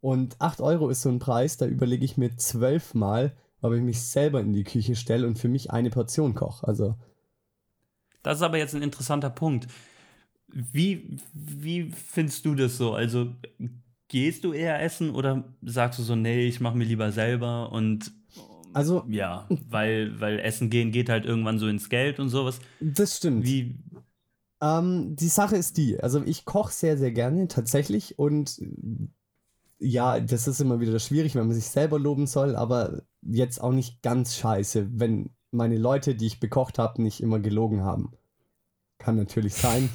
Und 0.00 0.36
8 0.40 0.60
Euro 0.60 0.88
ist 0.88 1.02
so 1.02 1.08
ein 1.08 1.18
Preis, 1.18 1.56
da 1.56 1.66
überlege 1.66 2.04
ich 2.04 2.16
mir 2.16 2.36
zwölfmal, 2.36 3.36
ob 3.60 3.72
ich 3.72 3.82
mich 3.82 4.00
selber 4.00 4.40
in 4.40 4.52
die 4.52 4.64
Küche 4.64 4.96
stelle 4.96 5.26
und 5.26 5.38
für 5.38 5.48
mich 5.48 5.70
eine 5.70 5.90
Portion 5.90 6.34
koche. 6.34 6.66
Also. 6.66 6.96
Das 8.22 8.38
ist 8.38 8.42
aber 8.42 8.58
jetzt 8.58 8.74
ein 8.74 8.82
interessanter 8.82 9.30
Punkt. 9.30 9.68
Wie, 10.48 11.16
wie 11.32 11.90
findest 11.92 12.44
du 12.44 12.54
das 12.54 12.76
so? 12.76 12.92
Also 12.92 13.28
gehst 14.08 14.44
du 14.44 14.52
eher 14.52 14.82
essen 14.82 15.10
oder 15.10 15.44
sagst 15.62 15.98
du 15.98 16.02
so, 16.02 16.14
nee, 16.14 16.46
ich 16.46 16.60
mache 16.60 16.76
mir 16.76 16.84
lieber 16.84 17.12
selber 17.12 17.72
und 17.72 18.12
also 18.74 19.04
ja, 19.08 19.46
weil, 19.68 20.20
weil 20.20 20.38
Essen 20.38 20.70
gehen 20.70 20.92
geht 20.92 21.08
halt 21.08 21.24
irgendwann 21.24 21.58
so 21.58 21.68
ins 21.68 21.88
Geld 21.88 22.18
und 22.18 22.28
sowas. 22.28 22.58
Das 22.80 23.16
stimmt. 23.16 23.46
Wie, 23.46 23.76
ähm, 24.62 25.16
die 25.16 25.28
Sache 25.28 25.56
ist 25.56 25.76
die, 25.76 26.00
also 26.00 26.22
ich 26.22 26.44
koche 26.44 26.72
sehr, 26.72 26.96
sehr 26.96 27.10
gerne 27.10 27.48
tatsächlich 27.48 28.18
und 28.18 28.62
ja, 29.80 30.20
das 30.20 30.46
ist 30.46 30.60
immer 30.60 30.78
wieder 30.78 30.98
schwierig, 31.00 31.34
wenn 31.34 31.48
man 31.48 31.54
sich 31.54 31.66
selber 31.66 31.98
loben 31.98 32.28
soll, 32.28 32.54
aber 32.54 33.02
jetzt 33.22 33.60
auch 33.60 33.72
nicht 33.72 34.00
ganz 34.02 34.36
scheiße, 34.36 34.88
wenn 34.92 35.30
meine 35.50 35.76
Leute, 35.76 36.14
die 36.14 36.26
ich 36.26 36.38
bekocht 36.38 36.78
habe, 36.78 37.02
nicht 37.02 37.20
immer 37.20 37.40
gelogen 37.40 37.82
haben. 37.82 38.12
Kann 38.98 39.16
natürlich 39.16 39.54
sein. 39.54 39.90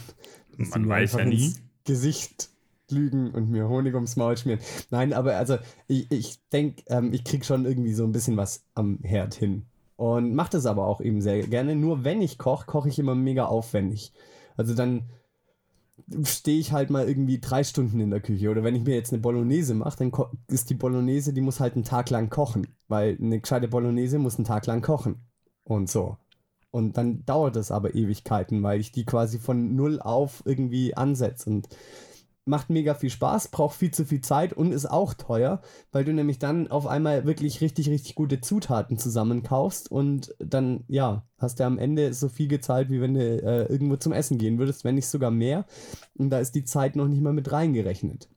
man 0.57 0.87
weiß 0.87 1.13
ja 1.13 1.25
nie. 1.25 1.53
Gesicht 1.85 2.49
lügen 2.91 3.31
und 3.31 3.49
mir 3.49 3.69
Honig 3.69 3.95
ums 3.95 4.17
Maul 4.17 4.35
schmieren. 4.35 4.59
Nein, 4.89 5.13
aber 5.13 5.37
also 5.37 5.57
ich, 5.87 6.11
ich 6.11 6.41
denke, 6.49 6.83
ähm, 6.87 7.13
ich 7.13 7.23
krieg 7.23 7.45
schon 7.45 7.65
irgendwie 7.65 7.93
so 7.93 8.03
ein 8.03 8.11
bisschen 8.11 8.35
was 8.35 8.65
am 8.73 8.99
Herd 9.03 9.33
hin. 9.33 9.65
Und 9.95 10.35
mache 10.35 10.51
das 10.51 10.65
aber 10.65 10.85
auch 10.85 10.99
eben 10.99 11.21
sehr 11.21 11.47
gerne. 11.47 11.75
Nur 11.75 12.03
wenn 12.03 12.21
ich 12.21 12.37
koche, 12.37 12.65
koche 12.65 12.89
ich 12.89 12.99
immer 12.99 13.15
mega 13.15 13.45
aufwendig. 13.45 14.11
Also 14.57 14.73
dann 14.73 15.03
stehe 16.23 16.59
ich 16.59 16.71
halt 16.71 16.89
mal 16.89 17.07
irgendwie 17.07 17.39
drei 17.39 17.63
Stunden 17.63 17.99
in 17.99 18.09
der 18.09 18.19
Küche. 18.19 18.49
Oder 18.49 18.63
wenn 18.63 18.75
ich 18.75 18.83
mir 18.83 18.95
jetzt 18.95 19.11
eine 19.13 19.21
Bolognese 19.21 19.73
mache, 19.73 19.97
dann 19.97 20.11
ist 20.47 20.69
die 20.69 20.75
Bolognese, 20.75 21.33
die 21.33 21.41
muss 21.41 21.59
halt 21.59 21.75
einen 21.75 21.83
Tag 21.83 22.09
lang 22.09 22.29
kochen. 22.29 22.67
Weil 22.87 23.17
eine 23.21 23.39
gescheite 23.39 23.67
Bolognese 23.67 24.19
muss 24.19 24.35
einen 24.35 24.45
Tag 24.45 24.65
lang 24.65 24.81
kochen. 24.81 25.21
Und 25.63 25.89
so. 25.89 26.17
Und 26.71 26.97
dann 26.97 27.25
dauert 27.25 27.55
das 27.55 27.71
aber 27.71 27.95
Ewigkeiten, 27.95 28.61
weil 28.61 28.79
ich 28.79 28.91
die 28.91 29.05
quasi 29.05 29.39
von 29.39 29.75
null 29.75 29.99
auf 29.99 30.43
irgendwie 30.45 30.95
ansetze. 30.95 31.49
Und 31.49 31.67
macht 32.47 32.69
mega 32.69 32.93
viel 32.93 33.09
Spaß, 33.09 33.49
braucht 33.49 33.77
viel 33.77 33.91
zu 33.91 34.05
viel 34.05 34.21
Zeit 34.21 34.53
und 34.53 34.71
ist 34.71 34.85
auch 34.85 35.13
teuer, 35.13 35.61
weil 35.91 36.05
du 36.05 36.13
nämlich 36.13 36.39
dann 36.39 36.69
auf 36.69 36.87
einmal 36.87 37.25
wirklich 37.25 37.61
richtig, 37.61 37.89
richtig 37.89 38.15
gute 38.15 38.41
Zutaten 38.41 38.97
zusammenkaufst 38.97 39.91
und 39.91 40.33
dann, 40.39 40.83
ja, 40.87 41.23
hast 41.37 41.59
du 41.59 41.65
am 41.65 41.77
Ende 41.77 42.13
so 42.13 42.29
viel 42.29 42.47
gezahlt, 42.47 42.89
wie 42.89 43.01
wenn 43.01 43.13
du 43.13 43.19
äh, 43.21 43.65
irgendwo 43.71 43.97
zum 43.97 44.13
Essen 44.13 44.37
gehen 44.37 44.57
würdest, 44.57 44.83
wenn 44.83 44.95
nicht 44.95 45.07
sogar 45.07 45.31
mehr. 45.31 45.65
Und 46.15 46.29
da 46.29 46.39
ist 46.39 46.55
die 46.55 46.65
Zeit 46.65 46.95
noch 46.95 47.07
nicht 47.07 47.21
mal 47.21 47.33
mit 47.33 47.51
reingerechnet. 47.51 48.29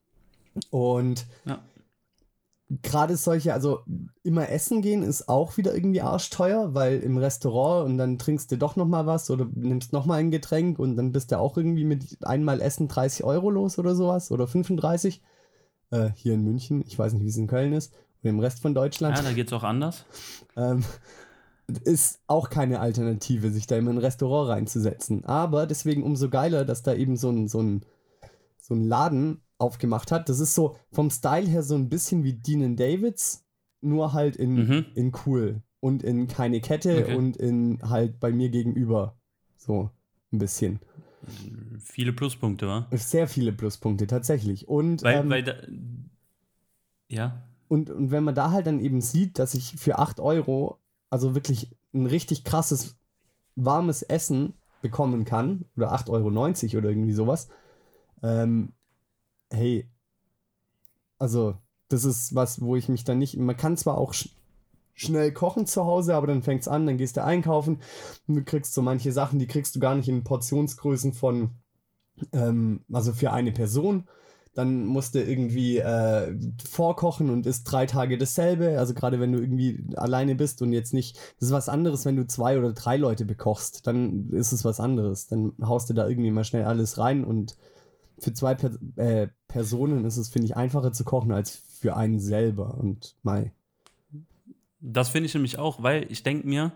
Und 0.70 1.26
ja 1.44 1.60
gerade 2.82 3.16
solche, 3.16 3.52
also 3.52 3.80
immer 4.22 4.48
essen 4.48 4.80
gehen 4.80 5.02
ist 5.02 5.28
auch 5.28 5.56
wieder 5.56 5.74
irgendwie 5.74 6.02
arschteuer, 6.02 6.72
weil 6.72 7.00
im 7.00 7.18
Restaurant 7.18 7.86
und 7.86 7.98
dann 7.98 8.18
trinkst 8.18 8.50
du 8.52 8.56
doch 8.56 8.76
noch 8.76 8.86
mal 8.86 9.06
was 9.06 9.28
oder 9.30 9.48
nimmst 9.54 9.92
noch 9.92 10.06
mal 10.06 10.16
ein 10.16 10.30
Getränk 10.30 10.78
und 10.78 10.96
dann 10.96 11.10
bist 11.10 11.32
du 11.32 11.38
auch 11.38 11.56
irgendwie 11.56 11.84
mit 11.84 12.24
einmal 12.24 12.60
Essen 12.60 12.86
30 12.86 13.24
Euro 13.24 13.50
los 13.50 13.78
oder 13.78 13.96
sowas 13.96 14.30
oder 14.30 14.46
35. 14.46 15.20
Äh, 15.90 16.10
hier 16.14 16.34
in 16.34 16.44
München, 16.44 16.84
ich 16.86 16.96
weiß 16.96 17.12
nicht, 17.12 17.24
wie 17.24 17.28
es 17.28 17.36
in 17.36 17.48
Köln 17.48 17.72
ist 17.72 17.92
oder 18.22 18.30
im 18.30 18.38
Rest 18.38 18.60
von 18.60 18.72
Deutschland. 18.72 19.16
Ja, 19.16 19.22
da 19.24 19.32
geht 19.32 19.48
es 19.48 19.52
auch 19.52 19.64
anders. 19.64 20.04
ähm, 20.56 20.84
ist 21.84 22.20
auch 22.28 22.50
keine 22.50 22.78
Alternative, 22.78 23.50
sich 23.50 23.66
da 23.66 23.76
immer 23.76 23.90
in 23.90 23.98
ein 23.98 24.04
Restaurant 24.04 24.50
reinzusetzen. 24.50 25.24
Aber 25.24 25.66
deswegen 25.66 26.04
umso 26.04 26.28
geiler, 26.28 26.64
dass 26.64 26.84
da 26.84 26.94
eben 26.94 27.16
so 27.16 27.30
ein, 27.30 27.48
so 27.48 27.60
ein, 27.60 27.84
so 28.60 28.74
ein 28.74 28.84
Laden 28.84 29.40
aufgemacht 29.60 30.10
hat. 30.12 30.28
Das 30.28 30.40
ist 30.40 30.54
so 30.54 30.76
vom 30.92 31.10
Style 31.10 31.46
her 31.46 31.62
so 31.62 31.74
ein 31.74 31.88
bisschen 31.88 32.24
wie 32.24 32.34
Dean 32.34 32.76
Davids, 32.76 33.44
nur 33.80 34.12
halt 34.12 34.36
in, 34.36 34.54
mhm. 34.54 34.86
in 34.94 35.12
cool 35.26 35.62
und 35.80 36.02
in 36.02 36.28
keine 36.28 36.60
Kette 36.60 37.04
okay. 37.04 37.14
und 37.14 37.36
in 37.36 37.78
halt 37.82 38.20
bei 38.20 38.32
mir 38.32 38.50
gegenüber. 38.50 39.16
So 39.56 39.90
ein 40.32 40.38
bisschen. 40.38 40.80
Viele 41.78 42.12
Pluspunkte, 42.12 42.66
wa? 42.66 42.88
Sehr 42.92 43.28
viele 43.28 43.52
Pluspunkte, 43.52 44.06
tatsächlich. 44.06 44.68
Und, 44.68 45.02
weil, 45.02 45.20
ähm, 45.20 45.30
weil 45.30 45.42
da, 45.42 45.54
ja. 47.08 47.42
Und, 47.68 47.90
und 47.90 48.10
wenn 48.10 48.24
man 48.24 48.34
da 48.34 48.50
halt 48.50 48.66
dann 48.66 48.80
eben 48.80 49.00
sieht, 49.00 49.38
dass 49.38 49.54
ich 49.54 49.76
für 49.76 49.98
8 49.98 50.20
Euro 50.20 50.78
also 51.10 51.34
wirklich 51.34 51.76
ein 51.92 52.06
richtig 52.06 52.44
krasses 52.44 52.96
warmes 53.56 54.02
Essen 54.02 54.54
bekommen 54.80 55.24
kann, 55.24 55.66
oder 55.76 55.92
8,90 55.92 56.10
Euro 56.10 56.78
oder 56.78 56.88
irgendwie 56.88 57.12
sowas, 57.12 57.48
ähm, 58.22 58.72
hey, 59.50 59.88
also 61.18 61.56
das 61.88 62.04
ist 62.04 62.34
was, 62.34 62.60
wo 62.60 62.76
ich 62.76 62.88
mich 62.88 63.04
dann 63.04 63.18
nicht, 63.18 63.36
man 63.36 63.56
kann 63.56 63.76
zwar 63.76 63.98
auch 63.98 64.14
sch 64.14 64.30
schnell 64.94 65.32
kochen 65.32 65.66
zu 65.66 65.86
Hause, 65.86 66.14
aber 66.14 66.26
dann 66.26 66.42
fängt 66.42 66.60
es 66.60 66.68
an, 66.68 66.86
dann 66.86 66.98
gehst 66.98 67.16
du 67.16 67.24
einkaufen 67.24 67.80
und 68.28 68.34
du 68.34 68.44
kriegst 68.44 68.74
so 68.74 68.82
manche 68.82 69.12
Sachen, 69.12 69.38
die 69.38 69.46
kriegst 69.46 69.74
du 69.74 69.80
gar 69.80 69.94
nicht 69.94 70.10
in 70.10 70.24
Portionsgrößen 70.24 71.14
von, 71.14 71.52
ähm, 72.32 72.84
also 72.92 73.12
für 73.14 73.32
eine 73.32 73.52
Person. 73.52 74.06
Dann 74.52 74.84
musst 74.84 75.14
du 75.14 75.22
irgendwie 75.22 75.78
äh, 75.78 76.36
vorkochen 76.68 77.30
und 77.30 77.46
isst 77.46 77.70
drei 77.70 77.86
Tage 77.86 78.18
dasselbe. 78.18 78.78
Also 78.78 78.92
gerade 78.94 79.20
wenn 79.20 79.32
du 79.32 79.38
irgendwie 79.38 79.86
alleine 79.96 80.34
bist 80.34 80.60
und 80.60 80.72
jetzt 80.72 80.92
nicht, 80.92 81.16
das 81.38 81.48
ist 81.48 81.52
was 81.52 81.68
anderes, 81.70 82.04
wenn 82.04 82.16
du 82.16 82.26
zwei 82.26 82.58
oder 82.58 82.72
drei 82.72 82.96
Leute 82.98 83.24
bekochst, 83.24 83.86
dann 83.86 84.28
ist 84.30 84.52
es 84.52 84.64
was 84.66 84.80
anderes. 84.80 85.28
Dann 85.28 85.54
haust 85.62 85.88
du 85.88 85.94
da 85.94 86.06
irgendwie 86.08 86.32
mal 86.32 86.44
schnell 86.44 86.64
alles 86.64 86.98
rein 86.98 87.24
und 87.24 87.56
für 88.20 88.32
zwei 88.32 88.54
per 88.54 88.70
äh, 88.96 89.28
Personen 89.48 90.04
ist 90.04 90.16
es, 90.16 90.28
finde 90.28 90.46
ich, 90.46 90.56
einfacher 90.56 90.92
zu 90.92 91.04
kochen 91.04 91.32
als 91.32 91.56
für 91.56 91.96
einen 91.96 92.20
selber. 92.20 92.74
Und 92.78 93.16
Mai. 93.22 93.52
Das 94.80 95.08
finde 95.08 95.26
ich 95.26 95.34
nämlich 95.34 95.58
auch, 95.58 95.82
weil 95.82 96.10
ich 96.10 96.22
denke 96.22 96.46
mir, 96.46 96.72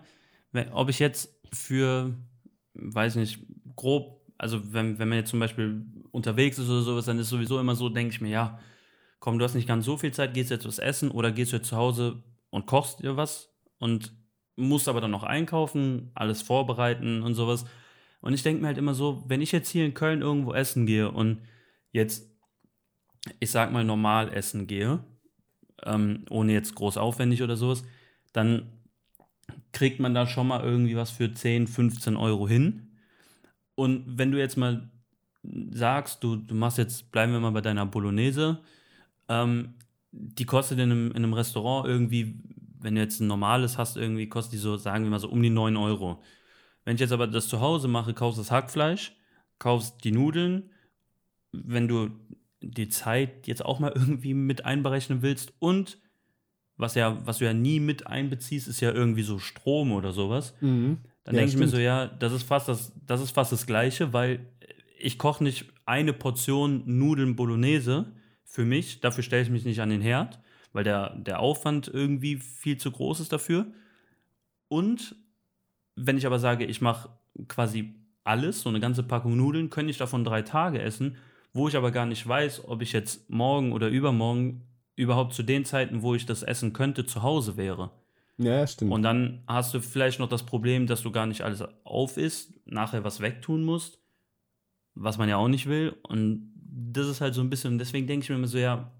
wenn, 0.51 0.71
ob 0.73 0.89
ich 0.89 0.99
jetzt 0.99 1.33
für, 1.53 2.13
weiß 2.73 3.15
nicht, 3.15 3.39
grob, 3.75 4.21
also 4.37 4.73
wenn, 4.73 4.99
wenn 4.99 5.09
man 5.09 5.19
jetzt 5.19 5.29
zum 5.29 5.39
Beispiel 5.39 5.85
unterwegs 6.11 6.57
ist 6.57 6.69
oder 6.69 6.81
sowas, 6.81 7.05
dann 7.05 7.19
ist 7.19 7.29
sowieso 7.29 7.59
immer 7.59 7.75
so, 7.75 7.89
denke 7.89 8.13
ich 8.13 8.21
mir, 8.21 8.29
ja, 8.29 8.59
komm, 9.19 9.39
du 9.39 9.45
hast 9.45 9.55
nicht 9.55 9.67
ganz 9.67 9.85
so 9.85 9.97
viel 9.97 10.13
Zeit, 10.13 10.33
gehst 10.33 10.51
jetzt 10.51 10.67
was 10.67 10.79
essen 10.79 11.11
oder 11.11 11.31
gehst 11.31 11.53
du 11.53 11.61
zu 11.61 11.75
Hause 11.75 12.23
und 12.49 12.67
kochst 12.67 13.01
dir 13.01 13.17
was 13.17 13.49
und 13.79 14.13
musst 14.55 14.87
aber 14.87 15.01
dann 15.01 15.11
noch 15.11 15.23
einkaufen, 15.23 16.11
alles 16.15 16.41
vorbereiten 16.41 17.21
und 17.21 17.33
sowas. 17.33 17.65
Und 18.25 18.33
ich 18.33 18.41
denke 18.41 18.59
mir 18.59 18.69
halt 18.69 18.79
immer 18.79 18.95
so, 18.95 19.23
wenn 19.27 19.43
ich 19.43 19.51
jetzt 19.51 19.69
hier 19.69 19.85
in 19.85 19.93
Köln 19.93 20.21
irgendwo 20.21 20.51
essen 20.51 20.87
gehe 20.87 21.11
und 21.11 21.43
jetzt, 21.91 22.27
ich 23.39 23.51
sag 23.51 23.71
mal, 23.71 23.83
normal 23.83 24.33
essen 24.33 24.65
gehe, 24.65 25.03
ähm, 25.83 26.25
ohne 26.31 26.51
jetzt 26.51 26.73
groß 26.73 26.97
aufwendig 26.97 27.43
oder 27.43 27.55
sowas, 27.55 27.83
dann 28.33 28.71
kriegt 29.73 29.99
man 29.99 30.15
da 30.15 30.25
schon 30.25 30.47
mal 30.47 30.63
irgendwie 30.63 30.95
was 30.95 31.11
für 31.11 31.31
10, 31.31 31.67
15 31.67 32.17
Euro 32.17 32.47
hin. 32.47 32.97
Und 33.75 34.17
wenn 34.17 34.31
du 34.31 34.39
jetzt 34.39 34.57
mal 34.57 34.89
sagst, 35.69 36.23
du, 36.23 36.35
du 36.35 36.55
machst 36.55 36.79
jetzt, 36.79 37.11
bleiben 37.11 37.31
wir 37.31 37.39
mal 37.39 37.51
bei 37.51 37.61
deiner 37.61 37.85
Bolognese, 37.85 38.57
ähm, 39.29 39.75
die 40.11 40.45
kostet 40.45 40.79
in 40.79 40.91
einem, 40.91 41.11
in 41.11 41.17
einem 41.17 41.33
Restaurant 41.33 41.87
irgendwie, 41.87 42.41
wenn 42.79 42.95
du 42.95 43.01
jetzt 43.01 43.19
ein 43.19 43.27
normales 43.27 43.77
hast, 43.77 43.97
irgendwie 43.97 44.29
kostet 44.29 44.53
die 44.53 44.57
so, 44.57 44.77
sagen 44.77 45.03
wir 45.03 45.11
mal 45.11 45.19
so 45.19 45.29
um 45.29 45.43
die 45.43 45.51
9 45.51 45.77
Euro. 45.77 46.23
Wenn 46.85 46.95
ich 46.95 47.01
jetzt 47.01 47.11
aber 47.11 47.27
das 47.27 47.47
zu 47.47 47.59
Hause 47.59 47.87
mache, 47.87 48.13
kaufst 48.13 48.39
das 48.39 48.51
Hackfleisch, 48.51 49.15
kaufst 49.59 50.03
die 50.03 50.11
Nudeln, 50.11 50.71
wenn 51.51 51.87
du 51.87 52.11
die 52.61 52.89
Zeit 52.89 53.47
jetzt 53.47 53.65
auch 53.65 53.79
mal 53.79 53.91
irgendwie 53.95 54.33
mit 54.33 54.65
einberechnen 54.65 55.21
willst 55.21 55.53
und 55.59 55.97
was 56.77 56.95
ja, 56.95 57.25
was 57.25 57.37
du 57.37 57.45
ja 57.45 57.53
nie 57.53 57.79
mit 57.79 58.07
einbeziehst, 58.07 58.67
ist 58.67 58.81
ja 58.81 58.91
irgendwie 58.91 59.23
so 59.23 59.39
Strom 59.39 59.93
oder 59.93 60.11
sowas. 60.11 60.53
Mhm. 60.59 60.97
Dann 61.23 61.35
ja, 61.35 61.41
denke 61.41 61.53
ich 61.53 61.57
mir 61.57 61.69
so, 61.69 61.77
ja, 61.77 62.05
das 62.05 62.33
ist 62.33 62.43
fast 62.43 62.67
das, 62.67 62.91
das 63.05 63.21
ist 63.21 63.31
fast 63.31 63.51
das 63.51 63.65
Gleiche, 63.65 64.11
weil 64.11 64.45
ich 64.99 65.17
koche 65.17 65.43
nicht 65.43 65.65
eine 65.85 66.13
Portion 66.13 66.83
Nudeln 66.85 67.35
Bolognese 67.35 68.11
für 68.43 68.65
mich, 68.65 68.99
dafür 68.99 69.23
stelle 69.23 69.43
ich 69.43 69.49
mich 69.49 69.65
nicht 69.65 69.81
an 69.81 69.89
den 69.89 70.01
Herd, 70.01 70.39
weil 70.73 70.83
der, 70.83 71.15
der 71.15 71.39
Aufwand 71.39 71.87
irgendwie 71.87 72.37
viel 72.37 72.77
zu 72.77 72.91
groß 72.91 73.21
ist 73.21 73.31
dafür. 73.31 73.67
Und 74.67 75.15
wenn 75.95 76.17
ich 76.17 76.25
aber 76.25 76.39
sage, 76.39 76.65
ich 76.65 76.81
mache 76.81 77.09
quasi 77.47 77.95
alles, 78.23 78.61
so 78.61 78.69
eine 78.69 78.79
ganze 78.79 79.03
Packung 79.03 79.37
Nudeln, 79.37 79.69
könnte 79.69 79.91
ich 79.91 79.97
davon 79.97 80.23
drei 80.23 80.41
Tage 80.41 80.81
essen, 80.81 81.17
wo 81.53 81.67
ich 81.67 81.77
aber 81.77 81.91
gar 81.91 82.05
nicht 82.05 82.27
weiß, 82.27 82.67
ob 82.67 82.81
ich 82.81 82.91
jetzt 82.91 83.29
morgen 83.29 83.71
oder 83.71 83.87
übermorgen 83.87 84.63
überhaupt 84.95 85.33
zu 85.33 85.43
den 85.43 85.65
Zeiten, 85.65 86.01
wo 86.01 86.15
ich 86.15 86.25
das 86.25 86.43
essen 86.43 86.73
könnte, 86.73 87.05
zu 87.05 87.21
Hause 87.23 87.57
wäre. 87.57 87.91
Ja, 88.37 88.65
stimmt. 88.67 88.91
Und 88.91 89.03
dann 89.03 89.43
hast 89.47 89.73
du 89.73 89.79
vielleicht 89.79 90.19
noch 90.19 90.27
das 90.27 90.43
Problem, 90.43 90.87
dass 90.87 91.01
du 91.03 91.11
gar 91.11 91.25
nicht 91.25 91.41
alles 91.41 91.63
auf 91.83 92.17
isst, 92.17 92.53
nachher 92.65 93.03
was 93.03 93.21
wegtun 93.21 93.63
musst, 93.63 93.99
was 94.93 95.17
man 95.17 95.29
ja 95.29 95.37
auch 95.37 95.47
nicht 95.47 95.67
will. 95.67 95.95
Und 96.03 96.51
das 96.55 97.07
ist 97.07 97.21
halt 97.21 97.33
so 97.33 97.41
ein 97.41 97.49
bisschen, 97.49 97.77
deswegen 97.77 98.07
denke 98.07 98.23
ich 98.23 98.29
mir 98.29 98.35
immer 98.35 98.47
so, 98.47 98.57
ja, 98.57 98.91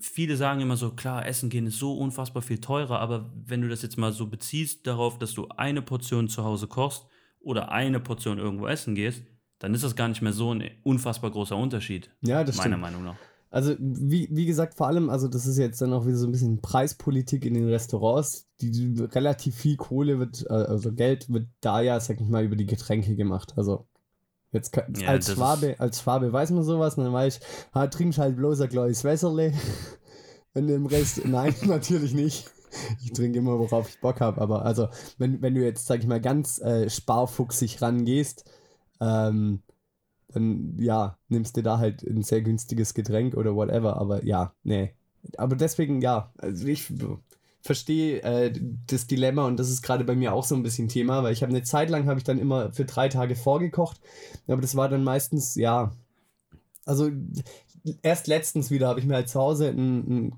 viele 0.00 0.36
sagen 0.36 0.60
immer 0.60 0.76
so, 0.76 0.90
klar, 0.90 1.26
Essen 1.26 1.50
gehen 1.50 1.66
ist 1.66 1.78
so 1.78 1.96
unfassbar 1.96 2.42
viel 2.42 2.60
teurer, 2.60 3.00
aber 3.00 3.30
wenn 3.44 3.62
du 3.62 3.68
das 3.68 3.82
jetzt 3.82 3.98
mal 3.98 4.12
so 4.12 4.26
beziehst 4.26 4.86
darauf, 4.86 5.18
dass 5.18 5.34
du 5.34 5.48
eine 5.48 5.82
Portion 5.82 6.28
zu 6.28 6.44
Hause 6.44 6.66
kochst 6.66 7.06
oder 7.40 7.70
eine 7.70 8.00
Portion 8.00 8.38
irgendwo 8.38 8.66
essen 8.66 8.94
gehst, 8.94 9.22
dann 9.58 9.74
ist 9.74 9.84
das 9.84 9.96
gar 9.96 10.08
nicht 10.08 10.22
mehr 10.22 10.32
so 10.32 10.52
ein 10.52 10.64
unfassbar 10.82 11.30
großer 11.30 11.56
Unterschied. 11.56 12.10
Ja, 12.20 12.44
das 12.44 12.56
meiner 12.56 12.76
stimmt. 12.76 12.82
Meinung 12.82 13.04
nach. 13.04 13.16
Also, 13.50 13.74
wie, 13.78 14.28
wie 14.30 14.44
gesagt, 14.44 14.74
vor 14.74 14.88
allem, 14.88 15.08
also 15.08 15.28
das 15.28 15.46
ist 15.46 15.56
jetzt 15.56 15.80
dann 15.80 15.92
auch 15.92 16.04
wieder 16.04 16.16
so 16.16 16.26
ein 16.26 16.32
bisschen 16.32 16.60
Preispolitik 16.60 17.44
in 17.44 17.54
den 17.54 17.68
Restaurants. 17.68 18.48
Die, 18.60 18.70
die 18.70 19.02
relativ 19.02 19.54
viel 19.54 19.76
Kohle 19.76 20.18
wird, 20.18 20.44
äh, 20.48 20.52
also 20.52 20.92
Geld 20.92 21.32
wird 21.32 21.48
da 21.60 21.80
ja, 21.80 22.00
sag 22.00 22.20
ich 22.20 22.28
mal, 22.28 22.44
über 22.44 22.56
die 22.56 22.66
Getränke 22.66 23.16
gemacht. 23.16 23.54
Also 23.56 23.86
Jetzt 24.52 24.72
kann, 24.72 24.92
ja, 24.96 25.08
als, 25.08 25.32
Schwabe, 25.32 25.76
als 25.78 26.00
Schwabe 26.00 26.32
weiß 26.32 26.50
man 26.50 26.62
sowas, 26.62 26.96
und 26.96 27.04
dann 27.04 27.12
weiß 27.12 27.38
ich, 27.38 27.72
ha, 27.74 27.86
trinkst 27.86 28.18
halt 28.18 28.36
bloß 28.36 28.60
ein 28.60 28.68
kleines 28.68 29.04
Wässerle. 29.04 29.52
wenn 30.54 30.68
dem 30.68 30.86
Rest, 30.86 31.26
nein, 31.26 31.54
natürlich 31.62 32.14
nicht. 32.14 32.50
Ich 33.02 33.12
trinke 33.12 33.38
immer, 33.38 33.58
worauf 33.58 33.88
ich 33.88 34.00
Bock 34.00 34.20
habe. 34.20 34.40
Aber 34.40 34.64
also, 34.64 34.88
wenn, 35.18 35.42
wenn 35.42 35.54
du 35.54 35.62
jetzt, 35.62 35.86
sag 35.86 36.00
ich 36.00 36.06
mal, 36.06 36.20
ganz 36.20 36.58
äh, 36.60 36.88
sparfuchsig 36.88 37.80
rangehst, 37.82 38.44
ähm, 39.00 39.62
dann 40.28 40.76
ja, 40.78 41.18
nimmst 41.28 41.56
du 41.56 41.62
da 41.62 41.78
halt 41.78 42.02
ein 42.02 42.22
sehr 42.22 42.42
günstiges 42.42 42.94
Getränk 42.94 43.34
oder 43.34 43.54
whatever. 43.54 43.96
Aber 43.96 44.24
ja, 44.24 44.54
nee. 44.62 44.94
Aber 45.36 45.56
deswegen, 45.56 46.00
ja, 46.00 46.32
also 46.38 46.66
ich 46.66 46.92
verstehe 47.66 48.22
äh, 48.22 48.52
das 48.86 49.06
Dilemma 49.06 49.46
und 49.46 49.58
das 49.58 49.70
ist 49.70 49.82
gerade 49.82 50.04
bei 50.04 50.14
mir 50.14 50.32
auch 50.32 50.44
so 50.44 50.54
ein 50.54 50.62
bisschen 50.62 50.88
Thema, 50.88 51.22
weil 51.22 51.32
ich 51.32 51.42
habe 51.42 51.50
eine 51.50 51.62
Zeit 51.62 51.90
lang 51.90 52.06
habe 52.06 52.18
ich 52.18 52.24
dann 52.24 52.38
immer 52.38 52.72
für 52.72 52.84
drei 52.84 53.08
Tage 53.08 53.36
vorgekocht, 53.36 54.00
aber 54.46 54.60
das 54.62 54.76
war 54.76 54.88
dann 54.88 55.04
meistens, 55.04 55.54
ja, 55.56 55.92
also 56.84 57.10
erst 58.02 58.26
letztens 58.26 58.70
wieder 58.70 58.88
habe 58.88 59.00
ich 59.00 59.06
mir 59.06 59.14
halt 59.14 59.28
zu 59.28 59.40
Hause 59.40 59.68
ein, 59.68 59.98
ein 59.98 60.32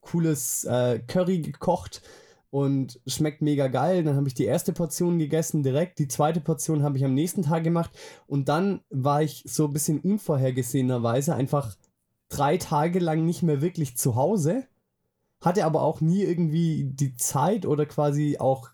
cooles 0.00 0.64
äh, 0.64 1.00
Curry 1.06 1.40
gekocht 1.40 2.02
und 2.50 3.00
schmeckt 3.06 3.42
mega 3.42 3.68
geil. 3.68 4.02
Dann 4.02 4.16
habe 4.16 4.28
ich 4.28 4.34
die 4.34 4.44
erste 4.44 4.72
Portion 4.72 5.18
gegessen 5.18 5.62
direkt, 5.62 5.98
die 5.98 6.08
zweite 6.08 6.40
Portion 6.40 6.82
habe 6.82 6.96
ich 6.96 7.04
am 7.04 7.14
nächsten 7.14 7.42
Tag 7.42 7.64
gemacht 7.64 7.90
und 8.26 8.48
dann 8.48 8.80
war 8.90 9.22
ich 9.22 9.44
so 9.46 9.66
ein 9.66 9.72
bisschen 9.72 10.00
unvorhergesehenerweise 10.00 11.34
einfach 11.34 11.76
drei 12.28 12.56
Tage 12.56 12.98
lang 12.98 13.24
nicht 13.24 13.42
mehr 13.42 13.60
wirklich 13.60 13.96
zu 13.96 14.16
Hause 14.16 14.64
hatte 15.40 15.64
aber 15.64 15.82
auch 15.82 16.00
nie 16.00 16.22
irgendwie 16.22 16.84
die 16.84 17.16
Zeit 17.16 17.66
oder 17.66 17.86
quasi 17.86 18.38
auch 18.38 18.70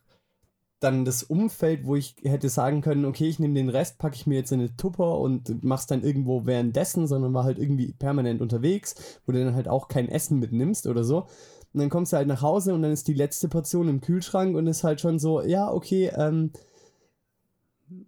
dann 0.81 1.05
das 1.05 1.22
Umfeld, 1.22 1.87
wo 1.87 1.96
ich 1.96 2.16
hätte 2.22 2.48
sagen 2.48 2.83
können, 2.83 3.07
okay, 3.07 3.26
ich 3.29 3.38
nehme 3.38 3.55
den 3.55 3.70
Rest, 3.70 3.98
packe 3.98 4.14
ich 4.14 4.26
mir 4.26 4.35
jetzt 4.35 4.52
in 4.52 4.61
eine 4.61 4.76
Tupper 4.76 5.18
und 5.18 5.62
mach's 5.64 5.87
dann 5.87 6.02
irgendwo 6.02 6.44
währenddessen, 6.44 7.07
sondern 7.07 7.33
war 7.33 7.44
halt 7.44 7.59
irgendwie 7.59 7.92
permanent 7.92 8.42
unterwegs, 8.42 9.20
wo 9.24 9.33
du 9.33 9.42
dann 9.42 9.55
halt 9.55 9.68
auch 9.68 9.88
kein 9.88 10.09
Essen 10.09 10.38
mitnimmst 10.38 10.87
oder 10.87 11.02
so. 11.02 11.26
Und 11.72 11.81
dann 11.81 11.88
kommst 11.88 12.12
du 12.12 12.18
halt 12.18 12.29
nach 12.29 12.42
Hause 12.42 12.74
und 12.74 12.83
dann 12.83 12.92
ist 12.92 13.09
die 13.09 13.14
letzte 13.14 13.48
Portion 13.48 13.88
im 13.88 14.00
Kühlschrank 14.00 14.55
und 14.55 14.66
ist 14.66 14.85
halt 14.85 15.00
schon 15.00 15.18
so, 15.18 15.42
ja, 15.42 15.70
okay, 15.70 16.11
ähm, 16.14 16.52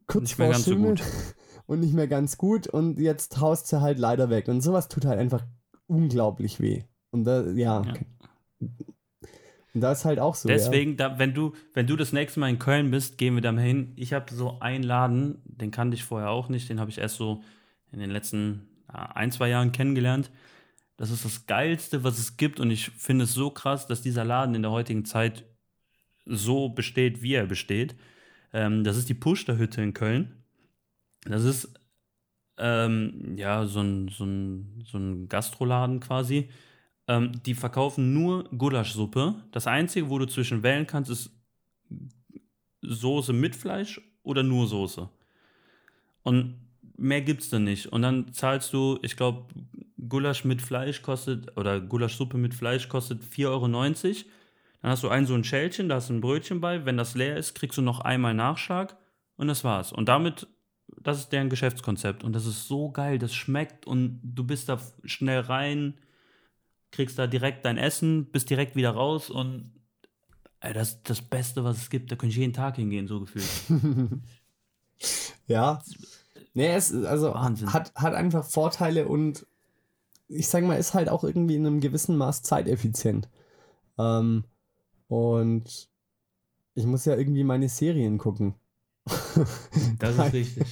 kurz 0.06 0.22
nicht 0.22 0.34
vor 0.34 0.54
Schimmel 0.54 0.98
so 0.98 1.04
und 1.66 1.80
nicht 1.80 1.94
mehr 1.94 2.08
ganz 2.08 2.36
gut 2.36 2.66
und 2.66 2.98
jetzt 2.98 3.40
haust 3.40 3.72
du 3.72 3.80
halt 3.80 3.98
leider 3.98 4.28
weg. 4.28 4.48
Und 4.48 4.60
sowas 4.60 4.88
tut 4.88 5.06
halt 5.06 5.18
einfach 5.18 5.44
unglaublich 5.86 6.60
weh. 6.60 6.82
Und 7.10 7.24
da, 7.24 7.46
ja. 7.46 7.82
ja. 7.82 7.94
Und 8.60 9.82
da 9.82 9.92
ist 9.92 10.04
halt 10.04 10.18
auch 10.18 10.34
so. 10.34 10.48
Deswegen, 10.48 10.92
ja. 10.92 11.10
da, 11.10 11.18
wenn, 11.18 11.34
du, 11.34 11.54
wenn 11.74 11.86
du 11.86 11.96
das 11.96 12.12
nächste 12.12 12.40
Mal 12.40 12.48
in 12.50 12.58
Köln 12.58 12.90
bist, 12.90 13.18
gehen 13.18 13.34
wir 13.34 13.42
da 13.42 13.52
mal 13.52 13.62
hin. 13.62 13.92
Ich 13.96 14.12
habe 14.12 14.32
so 14.34 14.58
einen 14.60 14.82
Laden, 14.82 15.40
den 15.44 15.70
kannte 15.70 15.94
ich 15.94 16.04
vorher 16.04 16.30
auch 16.30 16.48
nicht, 16.48 16.68
den 16.68 16.80
habe 16.80 16.90
ich 16.90 16.98
erst 16.98 17.16
so 17.16 17.42
in 17.92 18.00
den 18.00 18.10
letzten 18.10 18.68
ein, 18.88 19.30
zwei 19.30 19.48
Jahren 19.48 19.72
kennengelernt. 19.72 20.30
Das 20.96 21.10
ist 21.10 21.24
das 21.24 21.46
Geilste, 21.46 22.02
was 22.02 22.18
es 22.18 22.36
gibt 22.36 22.58
und 22.58 22.70
ich 22.70 22.90
finde 22.90 23.24
es 23.24 23.34
so 23.34 23.50
krass, 23.50 23.86
dass 23.86 24.02
dieser 24.02 24.24
Laden 24.24 24.54
in 24.54 24.62
der 24.62 24.72
heutigen 24.72 25.04
Zeit 25.04 25.44
so 26.24 26.70
besteht, 26.70 27.22
wie 27.22 27.34
er 27.34 27.46
besteht. 27.46 27.94
Ähm, 28.52 28.82
das 28.82 28.96
ist 28.96 29.08
die 29.08 29.14
Pushter-Hütte 29.14 29.80
in 29.80 29.94
Köln. 29.94 30.42
Das 31.24 31.44
ist 31.44 31.72
ähm, 32.56 33.34
ja 33.36 33.66
so 33.66 33.80
ein, 33.80 34.08
so, 34.08 34.24
ein, 34.24 34.82
so 34.84 34.98
ein 34.98 35.28
Gastroladen 35.28 36.00
quasi. 36.00 36.48
Ähm, 37.08 37.32
die 37.44 37.54
verkaufen 37.54 38.12
nur 38.12 38.44
Gulaschsuppe. 38.56 39.34
Das 39.50 39.66
Einzige, 39.66 40.10
wo 40.10 40.18
du 40.18 40.26
zwischen 40.26 40.62
wählen 40.62 40.86
kannst, 40.86 41.10
ist 41.10 41.30
Soße 42.82 43.32
mit 43.32 43.56
Fleisch 43.56 44.00
oder 44.22 44.42
nur 44.42 44.66
Soße. 44.66 45.08
Und 46.22 46.60
mehr 46.96 47.22
gibt's 47.22 47.48
da 47.48 47.58
nicht. 47.58 47.86
Und 47.86 48.02
dann 48.02 48.32
zahlst 48.32 48.72
du, 48.72 48.98
ich 49.02 49.16
glaube, 49.16 49.46
Gulasch 50.08 50.44
mit 50.44 50.60
Fleisch 50.60 51.02
kostet, 51.02 51.56
oder 51.56 51.80
Gulaschsuppe 51.80 52.36
mit 52.36 52.54
Fleisch 52.54 52.88
kostet 52.88 53.22
4,90 53.24 53.46
Euro. 53.46 53.68
Dann 54.82 54.90
hast 54.90 55.02
du 55.02 55.08
ein 55.08 55.26
so 55.26 55.34
ein 55.34 55.44
Schälchen, 55.44 55.88
da 55.88 55.96
hast 55.96 56.10
du 56.10 56.14
ein 56.14 56.20
Brötchen 56.20 56.60
bei. 56.60 56.84
Wenn 56.84 56.96
das 56.96 57.14
leer 57.14 57.36
ist, 57.36 57.54
kriegst 57.54 57.78
du 57.78 57.82
noch 57.82 58.00
einmal 58.00 58.34
Nachschlag 58.34 58.96
und 59.36 59.48
das 59.48 59.64
war's. 59.64 59.92
Und 59.92 60.08
damit, 60.08 60.46
das 61.00 61.18
ist 61.18 61.30
deren 61.30 61.48
Geschäftskonzept. 61.48 62.22
Und 62.22 62.32
das 62.34 62.46
ist 62.46 62.68
so 62.68 62.90
geil, 62.90 63.18
das 63.18 63.34
schmeckt 63.34 63.86
und 63.86 64.20
du 64.22 64.44
bist 64.44 64.68
da 64.68 64.78
schnell 65.04 65.40
rein, 65.40 65.94
kriegst 66.90 67.18
da 67.18 67.26
direkt 67.26 67.64
dein 67.64 67.78
Essen, 67.78 68.26
bist 68.30 68.50
direkt 68.50 68.76
wieder 68.76 68.90
raus 68.90 69.30
und 69.30 69.72
ey, 70.60 70.72
das 70.72 70.90
ist 70.90 71.00
das 71.04 71.22
Beste, 71.22 71.64
was 71.64 71.76
es 71.78 71.90
gibt. 71.90 72.10
Da 72.10 72.16
könnte 72.16 72.32
ich 72.32 72.38
jeden 72.38 72.52
Tag 72.52 72.76
hingehen, 72.76 73.06
so 73.06 73.20
gefühlt. 73.20 73.48
ja. 75.46 75.82
Nee, 76.54 76.74
es 76.74 76.92
also 76.92 77.34
hat, 77.34 77.94
hat 77.94 78.14
einfach 78.14 78.44
Vorteile 78.44 79.06
und 79.06 79.46
ich 80.28 80.48
sag 80.48 80.64
mal, 80.64 80.76
ist 80.76 80.94
halt 80.94 81.08
auch 81.08 81.24
irgendwie 81.24 81.56
in 81.56 81.66
einem 81.66 81.80
gewissen 81.80 82.16
Maß 82.16 82.42
zeiteffizient. 82.42 83.28
Ähm, 83.98 84.44
und 85.08 85.88
ich 86.74 86.86
muss 86.86 87.04
ja 87.04 87.16
irgendwie 87.16 87.44
meine 87.44 87.68
Serien 87.68 88.18
gucken. 88.18 88.54
Das 89.98 90.18
ist 90.18 90.32
richtig. 90.32 90.64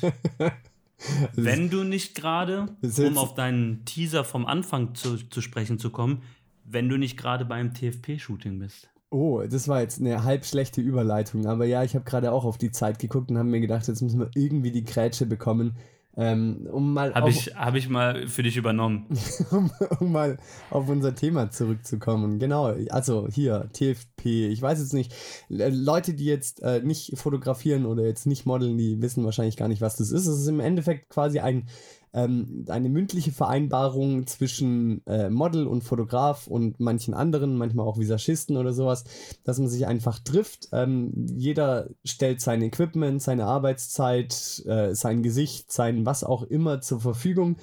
Wenn 1.35 1.71
du 1.71 1.85
nicht 1.85 2.15
gerade, 2.15 2.67
um 2.99 3.19
auf 3.19 3.35
deinen 3.35 3.85
Teaser 3.85 4.25
vom 4.25 4.47
Anfang 4.47 4.95
zu, 4.95 5.17
zu 5.17 5.41
sprechen 5.41 5.79
zu 5.79 5.91
kommen, 5.91 6.23
wenn 6.65 6.89
du 6.89 6.97
nicht 6.97 7.17
gerade 7.17 7.45
beim 7.45 7.73
TFP-Shooting 7.73 8.59
bist. 8.59 8.89
Oh, 9.11 9.43
das 9.49 9.69
war 9.69 9.81
jetzt 9.81 10.01
eine 10.01 10.25
halb 10.25 10.45
schlechte 10.45 10.81
Überleitung. 10.81 11.47
Aber 11.47 11.65
ja, 11.65 11.85
ich 11.85 11.95
habe 11.95 12.05
gerade 12.05 12.33
auch 12.33 12.45
auf 12.45 12.59
die 12.59 12.73
Zeit 12.73 12.99
geguckt 12.99 13.31
und 13.31 13.39
habe 13.39 13.49
mir 13.49 13.61
gedacht, 13.61 13.87
jetzt 13.87 14.03
müssen 14.03 14.19
wir 14.19 14.31
irgendwie 14.35 14.73
die 14.73 14.85
Grätsche 14.85 15.27
bekommen. 15.27 15.77
Ähm, 16.19 16.67
um 16.73 16.95
mal 16.95 17.15
habe 17.15 17.29
ich, 17.29 17.55
hab 17.55 17.75
ich 17.75 17.91
mal 17.91 18.27
für 18.27 18.43
dich 18.43 18.57
übernommen. 18.57 19.07
um, 19.51 19.71
um, 20.01 20.13
mal 20.13 20.39
auf 20.71 20.89
unser 20.89 21.15
Thema 21.15 21.51
zurückzukommen. 21.51 22.39
Genau, 22.39 22.75
also 22.89 23.29
hier, 23.31 23.69
TFP. 23.75 24.49
Ich 24.49 24.63
weiß 24.63 24.79
jetzt 24.79 24.95
nicht, 24.95 25.15
Leute, 25.49 26.15
die 26.15 26.25
jetzt 26.25 26.63
äh, 26.63 26.81
nicht 26.81 27.19
fotografieren 27.19 27.85
oder 27.85 28.05
jetzt 28.05 28.27
nicht 28.27 28.47
modeln, 28.47 28.79
die 28.79 29.03
wissen 29.03 29.25
wahrscheinlich 29.25 29.59
gar 29.59 29.69
nicht, 29.69 29.83
was 29.83 29.97
das 29.97 30.11
ist. 30.11 30.27
Es 30.27 30.41
ist 30.41 30.49
im 30.49 30.61
Endeffekt 30.61 31.11
quasi 31.11 31.41
ein 31.41 31.69
ähm, 32.17 32.65
eine 32.69 32.89
mündliche 32.89 33.31
Vereinbarung 33.31 34.27
zwischen 34.27 35.07
äh, 35.07 35.29
Model 35.29 35.67
und 35.67 35.85
Fotograf 35.85 36.47
und 36.47 36.81
manchen 36.81 37.13
anderen, 37.13 37.57
manchmal 37.59 37.87
auch 37.87 37.99
Visagisten 37.99 38.57
oder 38.57 38.73
sowas, 38.73 39.05
dass 39.45 39.59
man 39.59 39.69
sich 39.69 39.87
einfach 39.87 40.19
trifft. 40.19 40.69
Ähm, 40.73 41.13
jeder 41.37 41.91
stellt 42.05 42.41
sein 42.41 42.63
Equipment, 42.63 43.23
seine 43.23 43.45
Arbeitszeit, 43.45 44.65
äh, 44.67 44.95
sein 44.95 45.23
Gesicht, 45.23 45.71
sein 45.71 46.07
was 46.07 46.25
auch 46.25 46.43
immer 46.43 46.81
zur 46.81 47.01
Verfügung 47.01 47.59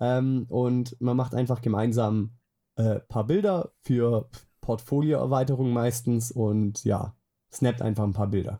ähm, 0.00 0.46
und 0.48 0.98
man 1.00 1.16
macht 1.16 1.34
einfach 1.34 1.60
gemeinsam 1.60 2.30
ein 2.76 2.86
äh, 2.86 3.00
paar 3.00 3.26
Bilder 3.26 3.72
für 3.82 4.30
Portfolioerweiterung 4.62 5.70
meistens 5.70 6.30
und 6.32 6.82
ja, 6.84 7.14
snappt 7.52 7.82
einfach 7.82 8.04
ein 8.04 8.12
paar 8.14 8.28
Bilder. 8.28 8.58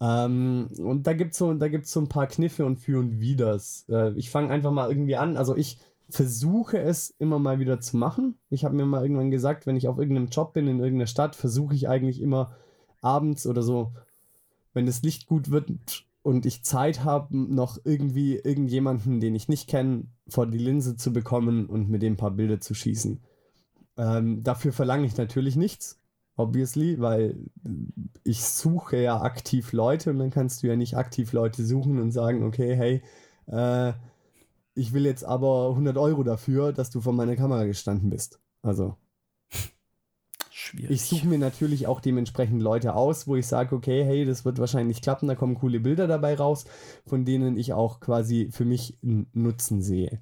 Ähm, 0.00 0.68
und 0.78 1.06
da 1.06 1.14
gibt 1.14 1.32
es 1.32 1.38
so, 1.38 1.56
so 1.82 2.00
ein 2.00 2.08
paar 2.08 2.26
Kniffe 2.26 2.66
und 2.66 2.76
Für 2.76 2.98
und 2.98 3.20
Widers. 3.20 3.86
Äh, 3.88 4.12
ich 4.12 4.30
fange 4.30 4.50
einfach 4.50 4.70
mal 4.70 4.90
irgendwie 4.90 5.16
an. 5.16 5.36
Also 5.36 5.56
ich 5.56 5.78
versuche 6.08 6.78
es 6.78 7.14
immer 7.18 7.38
mal 7.38 7.58
wieder 7.58 7.80
zu 7.80 7.96
machen. 7.96 8.36
Ich 8.50 8.64
habe 8.64 8.76
mir 8.76 8.86
mal 8.86 9.02
irgendwann 9.02 9.30
gesagt, 9.30 9.66
wenn 9.66 9.76
ich 9.76 9.88
auf 9.88 9.98
irgendeinem 9.98 10.28
Job 10.28 10.52
bin 10.52 10.68
in 10.68 10.78
irgendeiner 10.78 11.06
Stadt, 11.06 11.34
versuche 11.34 11.74
ich 11.74 11.88
eigentlich 11.88 12.20
immer 12.20 12.56
abends 13.00 13.46
oder 13.46 13.62
so, 13.62 13.92
wenn 14.72 14.86
das 14.86 15.02
Licht 15.02 15.26
gut 15.26 15.50
wird 15.50 15.72
und 16.22 16.46
ich 16.46 16.64
Zeit 16.64 17.04
habe, 17.04 17.36
noch 17.36 17.78
irgendwie 17.84 18.36
irgendjemanden, 18.36 19.20
den 19.20 19.34
ich 19.34 19.48
nicht 19.48 19.68
kenne, 19.68 20.04
vor 20.28 20.46
die 20.46 20.58
Linse 20.58 20.96
zu 20.96 21.12
bekommen 21.12 21.66
und 21.66 21.88
mit 21.88 22.02
dem 22.02 22.14
ein 22.14 22.16
paar 22.16 22.32
Bilder 22.32 22.60
zu 22.60 22.74
schießen. 22.74 23.20
Ähm, 23.96 24.42
dafür 24.42 24.72
verlange 24.72 25.06
ich 25.06 25.16
natürlich 25.16 25.56
nichts 25.56 25.98
obviously, 26.36 27.00
weil 27.00 27.36
ich 28.24 28.44
suche 28.44 28.98
ja 28.98 29.20
aktiv 29.20 29.72
Leute 29.72 30.10
und 30.10 30.18
dann 30.18 30.30
kannst 30.30 30.62
du 30.62 30.66
ja 30.66 30.76
nicht 30.76 30.96
aktiv 30.96 31.32
Leute 31.32 31.64
suchen 31.64 32.00
und 32.00 32.12
sagen, 32.12 32.44
okay, 32.44 32.76
hey, 32.76 33.02
äh, 33.46 33.92
ich 34.74 34.92
will 34.92 35.06
jetzt 35.06 35.24
aber 35.24 35.70
100 35.70 35.96
Euro 35.96 36.22
dafür, 36.22 36.72
dass 36.72 36.90
du 36.90 37.00
vor 37.00 37.14
meiner 37.14 37.36
Kamera 37.36 37.64
gestanden 37.64 38.10
bist. 38.10 38.40
Also. 38.62 38.96
Schwierig. 40.50 40.90
Ich 40.90 41.04
suche 41.04 41.26
mir 41.26 41.38
natürlich 41.38 41.86
auch 41.86 42.00
dementsprechend 42.00 42.60
Leute 42.60 42.94
aus, 42.94 43.26
wo 43.28 43.36
ich 43.36 43.46
sage, 43.46 43.74
okay, 43.74 44.04
hey, 44.04 44.24
das 44.24 44.44
wird 44.44 44.58
wahrscheinlich 44.58 45.00
klappen, 45.00 45.28
da 45.28 45.34
kommen 45.34 45.54
coole 45.54 45.80
Bilder 45.80 46.06
dabei 46.06 46.34
raus, 46.34 46.64
von 47.06 47.24
denen 47.24 47.56
ich 47.56 47.72
auch 47.72 48.00
quasi 48.00 48.50
für 48.50 48.64
mich 48.64 48.98
einen 49.02 49.28
Nutzen 49.32 49.80
sehe. 49.80 50.20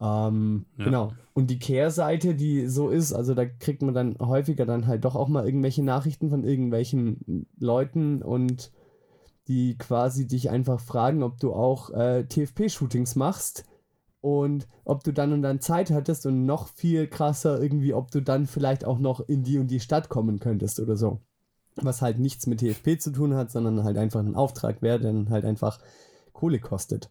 Ähm, 0.00 0.66
ja. 0.78 0.84
Genau. 0.84 1.12
Und 1.34 1.48
die 1.50 1.58
Kehrseite, 1.58 2.34
die 2.34 2.66
so 2.66 2.88
ist, 2.88 3.12
also 3.12 3.34
da 3.34 3.44
kriegt 3.46 3.82
man 3.82 3.94
dann 3.94 4.16
häufiger 4.18 4.66
dann 4.66 4.86
halt 4.86 5.04
doch 5.04 5.14
auch 5.14 5.28
mal 5.28 5.44
irgendwelche 5.44 5.82
Nachrichten 5.82 6.30
von 6.30 6.44
irgendwelchen 6.44 7.46
Leuten 7.58 8.22
und 8.22 8.72
die 9.48 9.76
quasi 9.76 10.26
dich 10.26 10.50
einfach 10.50 10.80
fragen, 10.80 11.22
ob 11.22 11.38
du 11.38 11.52
auch 11.52 11.90
äh, 11.90 12.24
TFP-Shootings 12.24 13.16
machst 13.16 13.64
und 14.20 14.68
ob 14.84 15.02
du 15.02 15.12
dann 15.12 15.32
und 15.32 15.42
dann 15.42 15.60
Zeit 15.60 15.90
hattest 15.90 16.26
und 16.26 16.46
noch 16.46 16.68
viel 16.68 17.06
krasser 17.06 17.60
irgendwie, 17.60 17.94
ob 17.94 18.10
du 18.10 18.20
dann 18.20 18.46
vielleicht 18.46 18.84
auch 18.84 18.98
noch 18.98 19.20
in 19.20 19.42
die 19.42 19.58
und 19.58 19.68
die 19.68 19.80
Stadt 19.80 20.08
kommen 20.08 20.40
könntest 20.40 20.78
oder 20.78 20.96
so. 20.96 21.20
Was 21.76 22.02
halt 22.02 22.18
nichts 22.18 22.46
mit 22.46 22.60
TFP 22.60 22.98
zu 22.98 23.12
tun 23.12 23.34
hat, 23.34 23.50
sondern 23.50 23.84
halt 23.84 23.96
einfach 23.96 24.20
ein 24.20 24.34
Auftrag 24.34 24.82
wäre, 24.82 25.00
der 25.00 25.12
dann 25.12 25.30
halt 25.30 25.44
einfach 25.44 25.78
Kohle 26.32 26.58
kostet. 26.58 27.10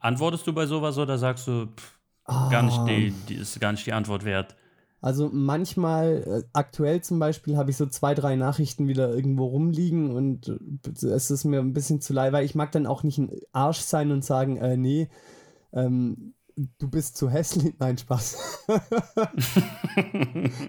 Antwortest 0.00 0.46
du 0.46 0.52
bei 0.52 0.66
sowas 0.66 0.98
oder 0.98 1.18
sagst 1.18 1.46
du, 1.46 1.66
pff, 1.66 1.98
gar 2.50 2.62
nicht 2.62 2.78
die, 2.86 3.12
ah. 3.12 3.24
die, 3.28 3.34
ist 3.34 3.60
gar 3.60 3.72
nicht 3.72 3.86
die 3.86 3.92
Antwort 3.92 4.24
wert? 4.24 4.56
Also 5.02 5.30
manchmal, 5.32 6.22
äh, 6.26 6.48
aktuell 6.52 7.00
zum 7.02 7.18
Beispiel, 7.18 7.56
habe 7.56 7.70
ich 7.70 7.76
so 7.76 7.86
zwei, 7.86 8.14
drei 8.14 8.36
Nachrichten 8.36 8.86
wieder 8.86 9.14
irgendwo 9.14 9.46
rumliegen 9.46 10.10
und 10.10 10.48
äh, 10.48 11.06
es 11.06 11.30
ist 11.30 11.44
mir 11.44 11.60
ein 11.60 11.72
bisschen 11.72 12.00
zu 12.00 12.12
leid, 12.12 12.32
weil 12.32 12.44
ich 12.44 12.54
mag 12.54 12.72
dann 12.72 12.86
auch 12.86 13.02
nicht 13.02 13.18
ein 13.18 13.30
Arsch 13.52 13.80
sein 13.80 14.10
und 14.10 14.24
sagen, 14.24 14.56
äh, 14.58 14.76
nee, 14.76 15.08
ähm, 15.72 16.34
du 16.78 16.88
bist 16.88 17.16
zu 17.16 17.30
hässlich. 17.30 17.74
Nein, 17.78 17.98
Spaß. 17.98 18.38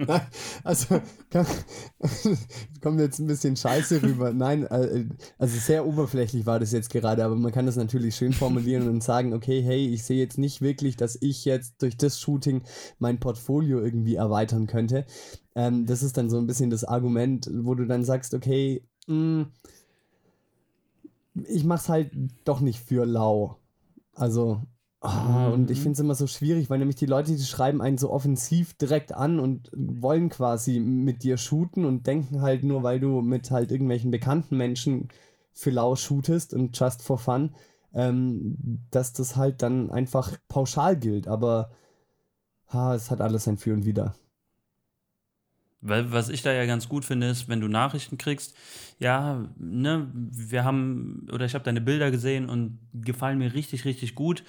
Nein, 0.07 0.21
also 0.63 1.01
kommt 2.81 2.99
jetzt 2.99 3.19
ein 3.19 3.27
bisschen 3.27 3.55
scheiße 3.55 4.01
rüber. 4.03 4.33
Nein, 4.33 4.63
äh, 4.65 5.05
also 5.37 5.57
sehr 5.59 5.85
oberflächlich 5.85 6.45
war 6.45 6.59
das 6.59 6.71
jetzt 6.71 6.89
gerade, 6.89 7.23
aber 7.23 7.35
man 7.35 7.51
kann 7.51 7.65
das 7.65 7.75
natürlich 7.75 8.15
schön 8.15 8.33
formulieren 8.33 8.87
und 8.89 9.03
sagen, 9.03 9.33
okay, 9.33 9.61
hey, 9.61 9.87
ich 9.87 10.03
sehe 10.03 10.19
jetzt 10.19 10.37
nicht 10.37 10.61
wirklich, 10.61 10.97
dass 10.97 11.17
ich 11.21 11.45
jetzt 11.45 11.81
durch 11.81 11.97
das 11.97 12.19
Shooting 12.19 12.63
mein 12.99 13.19
Portfolio 13.19 13.79
irgendwie 13.79 14.15
erweitern 14.15 14.67
könnte. 14.67 15.05
Ähm, 15.55 15.85
das 15.85 16.03
ist 16.03 16.17
dann 16.17 16.29
so 16.29 16.37
ein 16.37 16.47
bisschen 16.47 16.69
das 16.69 16.83
Argument, 16.83 17.49
wo 17.53 17.75
du 17.75 17.85
dann 17.85 18.03
sagst, 18.05 18.33
okay, 18.33 18.83
mh, 19.07 19.15
hm, 19.15 19.47
ich 21.47 21.63
mach's 21.63 21.89
halt 21.89 22.11
doch 22.43 22.59
nicht 22.59 22.79
für 22.79 23.05
lau. 23.05 23.57
Also, 24.13 24.61
Oh, 25.03 25.51
und 25.51 25.71
ich 25.71 25.79
mhm. 25.79 25.83
finde 25.83 25.93
es 25.93 25.99
immer 25.99 26.13
so 26.13 26.27
schwierig, 26.27 26.69
weil 26.69 26.77
nämlich 26.77 26.95
die 26.95 27.07
Leute, 27.07 27.35
die 27.35 27.43
schreiben 27.43 27.81
einen 27.81 27.97
so 27.97 28.11
offensiv 28.11 28.75
direkt 28.75 29.15
an 29.15 29.39
und 29.39 29.71
wollen 29.73 30.29
quasi 30.29 30.79
mit 30.79 31.23
dir 31.23 31.37
shooten 31.37 31.85
und 31.85 32.05
denken 32.05 32.41
halt 32.41 32.63
nur, 32.63 32.83
weil 32.83 32.99
du 32.99 33.21
mit 33.21 33.49
halt 33.49 33.71
irgendwelchen 33.71 34.11
bekannten 34.11 34.57
Menschen 34.57 35.09
für 35.53 35.71
lau 35.71 35.95
shootest 35.95 36.53
und 36.53 36.77
just 36.79 37.01
for 37.01 37.17
fun, 37.17 37.55
ähm, 37.95 38.83
dass 38.91 39.11
das 39.11 39.35
halt 39.35 39.63
dann 39.63 39.89
einfach 39.89 40.37
pauschal 40.47 40.95
gilt. 40.95 41.27
Aber 41.27 41.71
ha, 42.67 42.93
es 42.93 43.09
hat 43.09 43.21
alles 43.21 43.47
ein 43.47 43.57
Für 43.57 43.73
und 43.73 43.85
Wider. 43.85 44.13
Weil 45.81 46.11
was 46.11 46.29
ich 46.29 46.43
da 46.43 46.53
ja 46.53 46.67
ganz 46.67 46.87
gut 46.87 47.05
finde, 47.05 47.27
ist, 47.27 47.49
wenn 47.49 47.59
du 47.59 47.67
Nachrichten 47.67 48.19
kriegst, 48.19 48.55
ja, 48.99 49.49
ne, 49.57 50.11
wir 50.13 50.63
haben, 50.63 51.25
oder 51.33 51.45
ich 51.45 51.55
habe 51.55 51.63
deine 51.63 51.81
Bilder 51.81 52.11
gesehen 52.11 52.47
und 52.47 52.77
gefallen 52.93 53.39
mir 53.39 53.55
richtig, 53.55 53.83
richtig 53.83 54.13
gut 54.13 54.43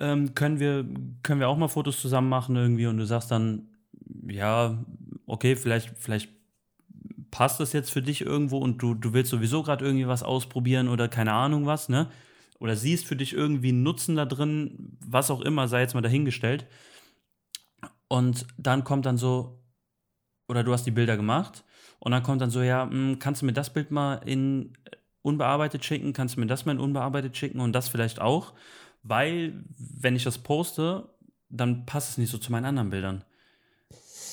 ähm, 0.00 0.34
können, 0.34 0.60
wir, 0.60 0.84
können 1.22 1.40
wir 1.40 1.48
auch 1.48 1.56
mal 1.56 1.68
Fotos 1.68 2.00
zusammen 2.00 2.28
machen 2.28 2.56
irgendwie 2.56 2.86
und 2.86 2.98
du 2.98 3.06
sagst 3.06 3.30
dann, 3.30 3.68
ja, 4.28 4.78
okay, 5.26 5.56
vielleicht, 5.56 5.92
vielleicht 5.98 6.30
passt 7.30 7.60
das 7.60 7.72
jetzt 7.72 7.90
für 7.90 8.02
dich 8.02 8.20
irgendwo 8.20 8.58
und 8.58 8.78
du, 8.78 8.94
du 8.94 9.12
willst 9.12 9.30
sowieso 9.30 9.62
gerade 9.62 9.84
irgendwie 9.84 10.06
was 10.06 10.22
ausprobieren 10.22 10.88
oder 10.88 11.08
keine 11.08 11.32
Ahnung 11.32 11.66
was, 11.66 11.88
ne? 11.88 12.08
Oder 12.60 12.76
siehst 12.76 13.06
für 13.06 13.16
dich 13.16 13.32
irgendwie 13.32 13.70
einen 13.70 13.82
Nutzen 13.82 14.16
da 14.16 14.24
drin, 14.24 14.96
was 15.04 15.30
auch 15.30 15.40
immer, 15.40 15.68
sei 15.68 15.80
jetzt 15.80 15.94
mal 15.94 16.00
dahingestellt. 16.02 16.66
Und 18.08 18.46
dann 18.58 18.84
kommt 18.84 19.06
dann 19.06 19.16
so, 19.16 19.62
oder 20.48 20.64
du 20.64 20.72
hast 20.72 20.84
die 20.86 20.90
Bilder 20.90 21.16
gemacht 21.16 21.64
Und 22.00 22.12
dann 22.12 22.22
kommt 22.22 22.42
dann 22.42 22.50
so, 22.50 22.62
ja, 22.62 22.88
hm, 22.88 23.18
kannst 23.18 23.42
du 23.42 23.46
mir 23.46 23.52
das 23.52 23.72
Bild 23.72 23.90
mal 23.90 24.16
in 24.26 24.74
unbearbeitet 25.22 25.84
schicken? 25.84 26.12
Kannst 26.12 26.36
du 26.36 26.40
mir 26.40 26.46
das 26.46 26.66
mal 26.66 26.72
in 26.72 26.80
unbearbeitet 26.80 27.36
schicken 27.36 27.60
und 27.60 27.72
das 27.72 27.88
vielleicht 27.88 28.20
auch? 28.20 28.54
Weil, 29.04 29.64
wenn 29.76 30.16
ich 30.16 30.24
das 30.24 30.38
poste, 30.38 31.08
dann 31.50 31.86
passt 31.86 32.10
es 32.10 32.18
nicht 32.18 32.30
so 32.30 32.38
zu 32.38 32.50
meinen 32.50 32.64
anderen 32.64 32.90
Bildern. 32.90 33.24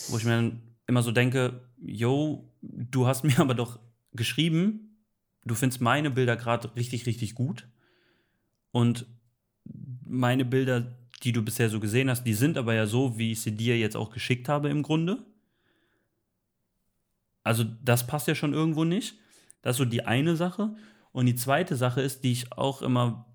Wo 0.07 0.17
ich 0.17 0.23
mir 0.23 0.31
dann 0.31 0.62
immer 0.88 1.03
so 1.03 1.12
denke, 1.12 1.62
yo, 1.79 2.49
du 2.62 3.05
hast 3.05 3.23
mir 3.25 3.38
aber 3.39 3.53
doch 3.53 3.79
geschrieben, 4.13 4.97
du 5.45 5.53
findest 5.55 5.81
meine 5.81 6.10
Bilder 6.10 6.38
gerade 6.38 6.73
richtig, 6.75 7.05
richtig 7.05 7.36
gut. 7.36 7.67
Und 8.71 9.05
meine 10.05 10.45
Bilder, 10.45 10.97
die 11.23 11.34
du 11.34 11.43
bisher 11.43 11.69
so 11.69 11.79
gesehen 11.79 12.10
hast, 12.10 12.23
die 12.23 12.34
sind 12.34 12.57
aber 12.57 12.73
ja 12.73 12.88
so, 12.88 13.17
wie 13.17 13.34
ich 13.34 13.41
sie 13.41 13.55
dir 13.55 13.77
jetzt 13.77 13.97
auch 13.97 14.12
geschickt 14.12 14.47
habe 14.49 14.69
im 14.69 14.84
Grunde. 14.84 15.25
Also 17.43 17.65
das 17.84 18.07
passt 18.07 18.27
ja 18.27 18.36
schon 18.36 18.53
irgendwo 18.53 18.86
nicht. 18.86 19.15
Das 19.62 19.75
ist 19.75 19.77
so 19.79 19.86
die 19.86 20.05
eine 20.05 20.38
Sache. 20.38 20.75
Und 21.12 21.25
die 21.25 21.36
zweite 21.36 21.75
Sache 21.75 22.01
ist, 22.01 22.23
die 22.23 22.31
ich 22.31 22.53
auch 22.53 22.81
immer 22.81 23.25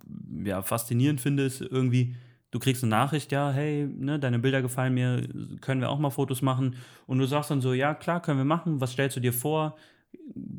ja, 0.44 0.62
faszinierend 0.62 1.20
finde, 1.20 1.44
ist 1.44 1.60
irgendwie, 1.60 2.14
du 2.50 2.58
kriegst 2.58 2.82
eine 2.82 2.90
Nachricht, 2.90 3.32
ja, 3.32 3.50
hey, 3.50 3.86
ne, 3.86 4.18
deine 4.18 4.38
Bilder 4.38 4.62
gefallen 4.62 4.94
mir, 4.94 5.28
können 5.60 5.80
wir 5.80 5.90
auch 5.90 5.98
mal 5.98 6.10
Fotos 6.10 6.42
machen? 6.42 6.76
Und 7.06 7.18
du 7.18 7.26
sagst 7.26 7.50
dann 7.50 7.60
so, 7.60 7.72
ja, 7.72 7.94
klar, 7.94 8.22
können 8.22 8.38
wir 8.38 8.44
machen. 8.44 8.80
Was 8.80 8.92
stellst 8.92 9.16
du 9.16 9.20
dir 9.20 9.32
vor? 9.32 9.76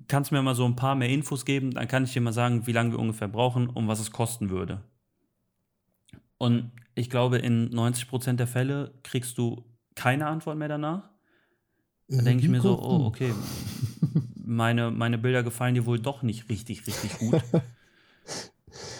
Kannst 0.08 0.32
du 0.32 0.36
mir 0.36 0.42
mal 0.42 0.56
so 0.56 0.66
ein 0.66 0.76
paar 0.76 0.96
mehr 0.96 1.10
Infos 1.10 1.46
geben? 1.46 1.72
Dann 1.72 1.88
kann 1.88 2.04
ich 2.04 2.14
dir 2.14 2.22
mal 2.22 2.34
sagen, 2.34 2.68
wie 2.68 2.72
lange 2.72 2.92
wir 2.92 3.00
ungefähr 3.00 3.28
brauchen 3.28 3.68
und 3.68 3.88
was 3.88 4.00
es 4.00 4.12
kosten 4.12 4.50
würde. 4.50 4.84
Und 6.38 6.72
ich 6.96 7.10
glaube, 7.10 7.38
in 7.38 7.72
90% 7.72 8.34
der 8.34 8.48
Fälle 8.48 8.94
kriegst 9.04 9.38
du 9.38 9.64
keine 9.96 10.28
Antwort 10.28 10.58
mehr 10.58 10.68
danach. 10.68 11.10
Da 12.08 12.22
denke 12.22 12.44
ich 12.44 12.50
mir 12.50 12.62
so, 12.62 12.80
oh, 12.80 13.06
okay, 13.06 13.34
meine, 14.36 14.92
meine 14.92 15.18
Bilder 15.18 15.44
gefallen 15.44 15.76
dir 15.76 15.86
wohl 15.86 16.00
doch 16.00 16.22
nicht 16.22 16.50
richtig, 16.50 16.88
richtig 16.88 17.18
gut. 17.18 17.42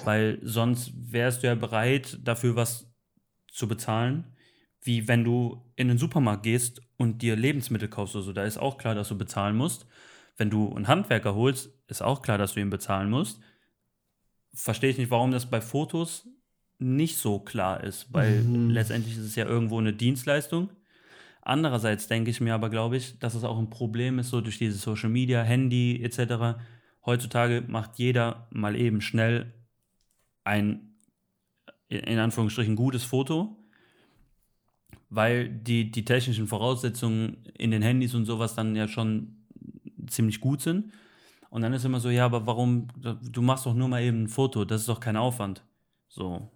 Weil 0.08 0.40
sonst 0.42 0.94
wärst 1.12 1.44
du 1.44 1.48
ja 1.48 1.56
bereit, 1.56 2.18
dafür 2.24 2.56
was 2.56 2.90
zu 3.52 3.68
bezahlen, 3.68 4.24
wie 4.82 5.10
wenn 5.10 5.26
du 5.26 5.70
in 5.76 5.90
den 5.90 5.98
Supermarkt 5.98 6.44
gehst 6.44 6.82
und 6.96 7.22
dir 7.22 7.36
Lebensmittel 7.36 7.90
kaufst 7.90 8.16
oder 8.16 8.24
so. 8.24 8.32
Da 8.32 8.46
ist 8.46 8.58
auch 8.58 8.78
klar, 8.78 8.96
dass 8.96 9.10
du 9.10 9.18
bezahlen 9.18 9.58
musst. 9.58 9.86
Wenn 10.38 10.50
du 10.50 10.74
einen 10.74 10.88
Handwerker 10.88 11.36
holst, 11.36 11.72
ist 11.90 12.02
auch 12.02 12.22
klar, 12.22 12.38
dass 12.38 12.54
du 12.54 12.62
ihn 12.62 12.70
bezahlen 12.70 13.10
musst. 13.10 13.42
Verstehe 14.54 14.92
ich 14.92 14.98
nicht, 14.98 15.12
warum 15.12 15.32
das 15.32 15.50
bei 15.50 15.60
Fotos 15.60 16.26
nicht 16.80 17.18
so 17.18 17.40
klar 17.40 17.84
ist, 17.84 18.14
weil 18.14 18.44
mhm. 18.44 18.70
letztendlich 18.70 19.18
ist 19.18 19.26
es 19.26 19.36
ja 19.36 19.46
irgendwo 19.46 19.78
eine 19.78 19.92
Dienstleistung. 19.92 20.70
Andererseits 21.42 22.08
denke 22.08 22.32
ich 22.32 22.40
mir 22.40 22.54
aber, 22.54 22.70
glaube 22.70 22.96
ich, 22.96 23.20
dass 23.20 23.36
es 23.36 23.44
auch 23.44 23.60
ein 23.60 23.70
Problem 23.70 24.20
ist, 24.20 24.30
so 24.30 24.40
durch 24.40 24.58
diese 24.58 24.78
Social 24.78 25.10
Media, 25.10 25.44
Handy 25.44 26.02
etc. 26.02 26.62
Heutzutage 27.06 27.66
macht 27.68 28.00
jeder 28.00 28.48
mal 28.52 28.78
eben 28.78 29.02
schnell 29.02 29.54
ein, 30.48 30.96
in 31.90 32.18
Anführungsstrichen, 32.18 32.76
gutes 32.76 33.04
Foto, 33.04 33.56
weil 35.10 35.50
die, 35.50 35.92
die 35.92 36.06
technischen 36.06 36.48
Voraussetzungen 36.48 37.44
in 37.58 37.72
den 37.72 37.82
Handys 37.82 38.16
und 38.16 38.26
sowas 38.26 38.56
dann 38.56 38.76
ja 38.76 38.88
schon 38.88 39.38
ziemlich 40.08 40.40
gut 40.40 40.62
sind. 40.62 40.92
Und 41.50 41.62
dann 41.62 41.74
ist 41.74 41.86
immer 41.86 42.00
so, 42.00 42.10
ja, 42.10 42.26
aber 42.26 42.46
warum, 42.46 42.88
du 42.98 43.42
machst 43.42 43.66
doch 43.66 43.74
nur 43.74 43.88
mal 43.88 44.02
eben 44.02 44.24
ein 44.24 44.28
Foto, 44.28 44.66
das 44.66 44.82
ist 44.82 44.90
doch 44.90 45.00
kein 45.00 45.16
Aufwand. 45.16 45.64
So, 46.10 46.50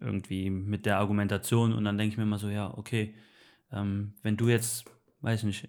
irgendwie 0.00 0.50
mit 0.50 0.86
der 0.86 0.98
Argumentation. 0.98 1.72
Und 1.72 1.84
dann 1.84 1.98
denke 1.98 2.12
ich 2.12 2.16
mir 2.16 2.24
immer 2.24 2.38
so, 2.38 2.48
ja, 2.48 2.76
okay, 2.76 3.14
ähm, 3.72 4.14
wenn 4.22 4.36
du 4.36 4.48
jetzt, 4.48 4.84
weiß 5.20 5.40
ich 5.40 5.46
nicht, 5.46 5.68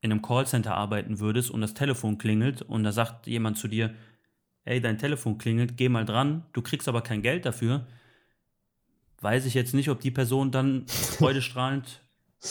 in 0.00 0.12
einem 0.12 0.22
Callcenter 0.22 0.74
arbeiten 0.74 1.18
würdest 1.18 1.50
und 1.50 1.60
das 1.60 1.74
Telefon 1.74 2.18
klingelt 2.18 2.62
und 2.62 2.84
da 2.84 2.92
sagt 2.92 3.26
jemand 3.26 3.58
zu 3.58 3.66
dir, 3.66 3.94
hey, 4.68 4.82
dein 4.82 4.98
Telefon 4.98 5.38
klingelt, 5.38 5.78
geh 5.78 5.88
mal 5.88 6.04
dran, 6.04 6.44
du 6.52 6.60
kriegst 6.60 6.88
aber 6.88 7.00
kein 7.00 7.22
Geld 7.22 7.46
dafür, 7.46 7.86
weiß 9.22 9.46
ich 9.46 9.54
jetzt 9.54 9.72
nicht, 9.72 9.88
ob 9.88 10.00
die 10.00 10.10
Person 10.10 10.50
dann 10.50 10.86
freudestrahlend 10.86 12.02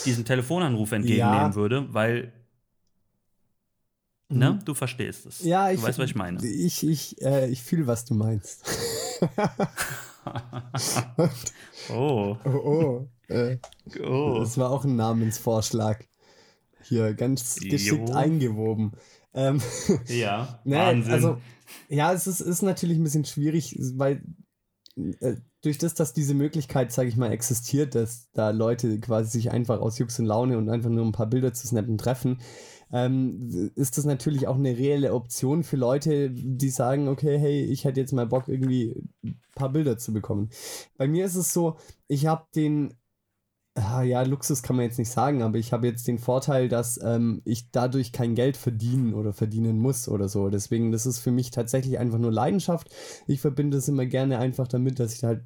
diesen 0.05 0.25
Telefonanruf 0.25 0.91
entgegennehmen 0.91 1.51
ja. 1.51 1.55
würde, 1.55 1.93
weil 1.93 2.33
Ne? 4.29 4.51
Mhm. 4.51 4.65
Du 4.65 4.73
verstehst 4.73 5.25
es. 5.25 5.41
Ja, 5.41 5.71
ich, 5.71 5.79
du 5.79 5.87
weißt, 5.87 5.99
was 5.99 6.09
ich 6.09 6.15
meine. 6.15 6.45
Ich, 6.45 6.85
ich, 6.85 7.21
äh, 7.21 7.47
ich 7.49 7.63
fühle, 7.63 7.87
was 7.87 8.03
du 8.03 8.13
meinst. 8.13 8.65
oh. 11.89 12.35
Oh, 12.43 12.49
oh. 12.49 13.07
Äh, 13.29 13.57
oh. 14.03 14.39
Das 14.39 14.57
war 14.57 14.71
auch 14.71 14.83
ein 14.83 14.97
Namensvorschlag. 14.97 16.05
Hier 16.87 17.13
ganz 17.13 17.55
geschickt 17.55 18.09
jo. 18.09 18.15
eingewoben. 18.15 18.93
Ähm, 19.33 19.61
ja, 20.07 20.59
ne, 20.65 20.77
Wahnsinn. 20.77 21.13
Also, 21.13 21.37
ja, 21.89 22.13
es 22.13 22.27
ist, 22.27 22.41
ist 22.41 22.61
natürlich 22.61 22.97
ein 22.97 23.03
bisschen 23.03 23.25
schwierig, 23.25 23.77
weil 23.95 24.21
äh, 25.19 25.35
durch 25.61 25.77
das, 25.77 25.93
dass 25.95 26.13
diese 26.13 26.33
Möglichkeit, 26.33 26.91
sage 26.91 27.09
ich 27.09 27.17
mal, 27.17 27.31
existiert, 27.31 27.95
dass 27.95 28.29
da 28.31 28.51
Leute 28.51 28.99
quasi 28.99 29.31
sich 29.31 29.51
einfach 29.51 29.79
aus 29.79 29.97
Jux 29.97 30.17
und 30.19 30.25
Laune 30.25 30.57
und 30.57 30.69
einfach 30.69 30.89
nur 30.89 31.05
ein 31.05 31.11
paar 31.11 31.27
Bilder 31.27 31.53
zu 31.53 31.67
snappen 31.67 31.97
treffen, 31.97 32.39
ähm, 32.91 33.71
ist 33.75 33.97
das 33.97 34.05
natürlich 34.05 34.47
auch 34.47 34.55
eine 34.55 34.77
reelle 34.77 35.13
Option 35.13 35.63
für 35.63 35.75
Leute, 35.75 36.31
die 36.31 36.69
sagen, 36.69 37.09
okay, 37.09 37.37
hey, 37.37 37.63
ich 37.63 37.83
hätte 37.83 37.99
jetzt 37.99 38.13
mal 38.13 38.27
Bock, 38.27 38.47
irgendwie 38.47 38.95
ein 39.23 39.41
paar 39.55 39.69
Bilder 39.69 39.97
zu 39.97 40.13
bekommen. 40.13 40.49
Bei 40.95 41.07
mir 41.07 41.25
ist 41.25 41.35
es 41.35 41.51
so, 41.51 41.77
ich 42.07 42.27
habe 42.27 42.45
den 42.55 42.93
ja, 43.77 44.23
Luxus 44.23 44.63
kann 44.63 44.75
man 44.75 44.85
jetzt 44.85 44.97
nicht 44.97 45.11
sagen, 45.11 45.43
aber 45.43 45.57
ich 45.57 45.71
habe 45.71 45.87
jetzt 45.87 46.07
den 46.07 46.17
Vorteil, 46.17 46.67
dass 46.67 46.99
ähm, 47.03 47.41
ich 47.45 47.69
dadurch 47.71 48.11
kein 48.11 48.33
Geld 48.33 48.57
verdienen 48.57 49.13
oder 49.13 49.33
verdienen 49.33 49.77
muss 49.77 50.07
oder 50.07 50.27
so. 50.29 50.49
Deswegen, 50.49 50.91
das 50.91 51.05
ist 51.05 51.19
für 51.19 51.31
mich 51.31 51.51
tatsächlich 51.51 51.99
einfach 51.99 52.17
nur 52.17 52.31
Leidenschaft. 52.31 52.89
Ich 53.27 53.39
verbinde 53.39 53.77
es 53.77 53.87
immer 53.87 54.05
gerne 54.05 54.39
einfach 54.39 54.67
damit, 54.67 54.99
dass 54.99 55.13
ich 55.13 55.23
halt 55.23 55.43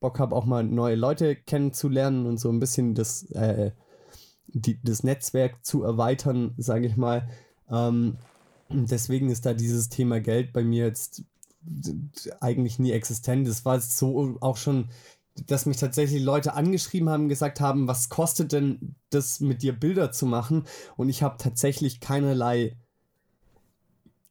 Bock 0.00 0.18
habe, 0.18 0.34
auch 0.34 0.46
mal 0.46 0.64
neue 0.64 0.96
Leute 0.96 1.36
kennenzulernen 1.36 2.26
und 2.26 2.38
so 2.38 2.48
ein 2.50 2.60
bisschen 2.60 2.94
das, 2.94 3.24
äh, 3.32 3.72
die, 4.46 4.80
das 4.82 5.02
Netzwerk 5.02 5.64
zu 5.64 5.82
erweitern, 5.82 6.54
sage 6.56 6.86
ich 6.86 6.96
mal. 6.96 7.28
Ähm, 7.70 8.16
deswegen 8.70 9.30
ist 9.30 9.44
da 9.44 9.52
dieses 9.52 9.90
Thema 9.90 10.20
Geld 10.20 10.52
bei 10.52 10.64
mir 10.64 10.86
jetzt 10.86 11.24
eigentlich 12.40 12.78
nie 12.78 12.92
existent. 12.92 13.48
Das 13.48 13.64
war 13.64 13.80
so 13.80 14.36
auch 14.40 14.56
schon 14.56 14.90
dass 15.46 15.66
mich 15.66 15.78
tatsächlich 15.78 16.22
Leute 16.22 16.54
angeschrieben 16.54 17.08
haben, 17.08 17.28
gesagt 17.28 17.60
haben, 17.60 17.88
was 17.88 18.08
kostet 18.08 18.52
denn 18.52 18.94
das 19.10 19.40
mit 19.40 19.62
dir 19.62 19.72
Bilder 19.72 20.12
zu 20.12 20.26
machen? 20.26 20.64
Und 20.96 21.08
ich 21.08 21.22
habe 21.22 21.36
tatsächlich 21.38 22.00
keinerlei, 22.00 22.76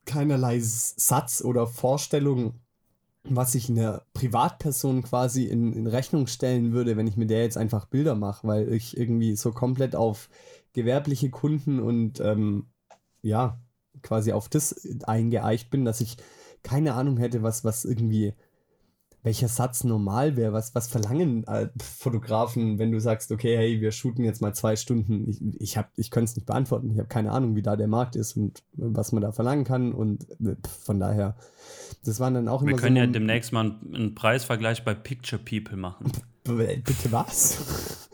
keinerlei 0.06 0.60
Satz 0.60 1.42
oder 1.42 1.66
Vorstellung, 1.66 2.54
was 3.24 3.54
ich 3.54 3.68
einer 3.70 4.02
Privatperson 4.12 5.02
quasi 5.02 5.44
in, 5.44 5.72
in 5.72 5.86
Rechnung 5.86 6.26
stellen 6.26 6.72
würde, 6.72 6.96
wenn 6.96 7.06
ich 7.06 7.16
mit 7.16 7.30
der 7.30 7.42
jetzt 7.42 7.56
einfach 7.56 7.86
Bilder 7.86 8.14
mache, 8.14 8.46
weil 8.46 8.72
ich 8.72 8.96
irgendwie 8.96 9.36
so 9.36 9.52
komplett 9.52 9.96
auf 9.96 10.28
gewerbliche 10.72 11.30
Kunden 11.30 11.80
und 11.80 12.20
ähm, 12.20 12.66
ja, 13.22 13.58
quasi 14.02 14.32
auf 14.32 14.48
das 14.48 14.86
eingeeicht 15.04 15.70
bin, 15.70 15.84
dass 15.84 16.00
ich 16.00 16.16
keine 16.62 16.94
Ahnung 16.94 17.16
hätte, 17.18 17.42
was, 17.42 17.64
was 17.64 17.84
irgendwie 17.84 18.34
welcher 19.24 19.48
Satz 19.48 19.82
normal 19.84 20.36
wäre. 20.36 20.52
Was, 20.52 20.74
was 20.74 20.86
verlangen 20.86 21.44
äh, 21.44 21.70
Fotografen, 21.82 22.78
wenn 22.78 22.92
du 22.92 23.00
sagst, 23.00 23.32
okay, 23.32 23.56
hey, 23.56 23.80
wir 23.80 23.90
shooten 23.90 24.22
jetzt 24.22 24.42
mal 24.42 24.54
zwei 24.54 24.76
Stunden. 24.76 25.26
Ich, 25.28 25.40
ich, 25.60 25.78
ich 25.96 26.10
könnte 26.10 26.30
es 26.30 26.36
nicht 26.36 26.44
beantworten. 26.44 26.90
Ich 26.92 26.98
habe 26.98 27.08
keine 27.08 27.32
Ahnung, 27.32 27.56
wie 27.56 27.62
da 27.62 27.74
der 27.74 27.88
Markt 27.88 28.16
ist 28.16 28.36
und 28.36 28.62
was 28.74 29.12
man 29.12 29.22
da 29.22 29.32
verlangen 29.32 29.64
kann. 29.64 29.94
Und 29.94 30.30
äh, 30.40 30.56
von 30.84 31.00
daher, 31.00 31.38
das 32.04 32.20
waren 32.20 32.34
dann 32.34 32.48
auch 32.48 32.60
immer 32.60 32.72
Wir 32.72 32.76
können 32.76 32.96
so 32.96 33.00
ja 33.00 33.06
demnächst 33.06 33.50
mal 33.52 33.62
einen, 33.62 33.94
einen 33.94 34.14
Preisvergleich 34.14 34.84
bei 34.84 34.92
Picture 34.92 35.40
People 35.42 35.78
machen. 35.78 36.12
Bitte 36.44 37.10
was? 37.10 38.10